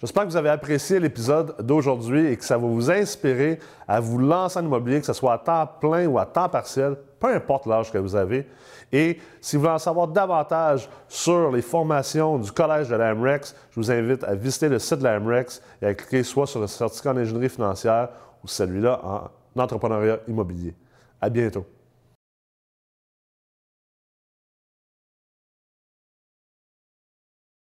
J'espère 0.00 0.24
que 0.24 0.30
vous 0.30 0.36
avez 0.36 0.48
apprécié 0.48 0.98
l'épisode 0.98 1.54
d'aujourd'hui 1.60 2.26
et 2.26 2.36
que 2.36 2.44
ça 2.44 2.58
va 2.58 2.66
vous 2.66 2.90
inspirer 2.90 3.60
à 3.86 4.00
vous 4.00 4.18
lancer 4.18 4.58
en 4.58 4.64
immobilier, 4.64 4.98
que 4.98 5.06
ce 5.06 5.12
soit 5.12 5.34
à 5.34 5.38
temps 5.38 5.68
plein 5.80 6.06
ou 6.08 6.18
à 6.18 6.26
temps 6.26 6.48
partiel, 6.48 6.96
peu 7.20 7.28
importe 7.32 7.66
l'âge 7.66 7.92
que 7.92 7.98
vous 7.98 8.16
avez. 8.16 8.48
Et 8.90 9.20
si 9.40 9.54
vous 9.56 9.62
voulez 9.62 9.74
en 9.74 9.78
savoir 9.78 10.08
davantage 10.08 10.88
sur 11.06 11.52
les 11.52 11.62
formations 11.62 12.36
du 12.38 12.50
Collège 12.50 12.88
de 12.88 12.96
l'AMREX, 12.96 13.54
je 13.70 13.76
vous 13.78 13.92
invite 13.92 14.24
à 14.24 14.34
visiter 14.34 14.68
le 14.68 14.80
site 14.80 14.98
de 14.98 15.04
l'AMREX 15.04 15.62
et 15.80 15.86
à 15.86 15.94
cliquer 15.94 16.24
soit 16.24 16.48
sur 16.48 16.60
le 16.60 16.66
certificat 16.66 17.12
en 17.12 17.16
ingénierie 17.16 17.48
financière 17.48 18.08
ou 18.42 18.48
celui-là 18.48 19.00
en 19.04 19.60
entrepreneuriat 19.60 20.18
immobilier. 20.26 20.74
À 21.20 21.30
bientôt. 21.30 21.64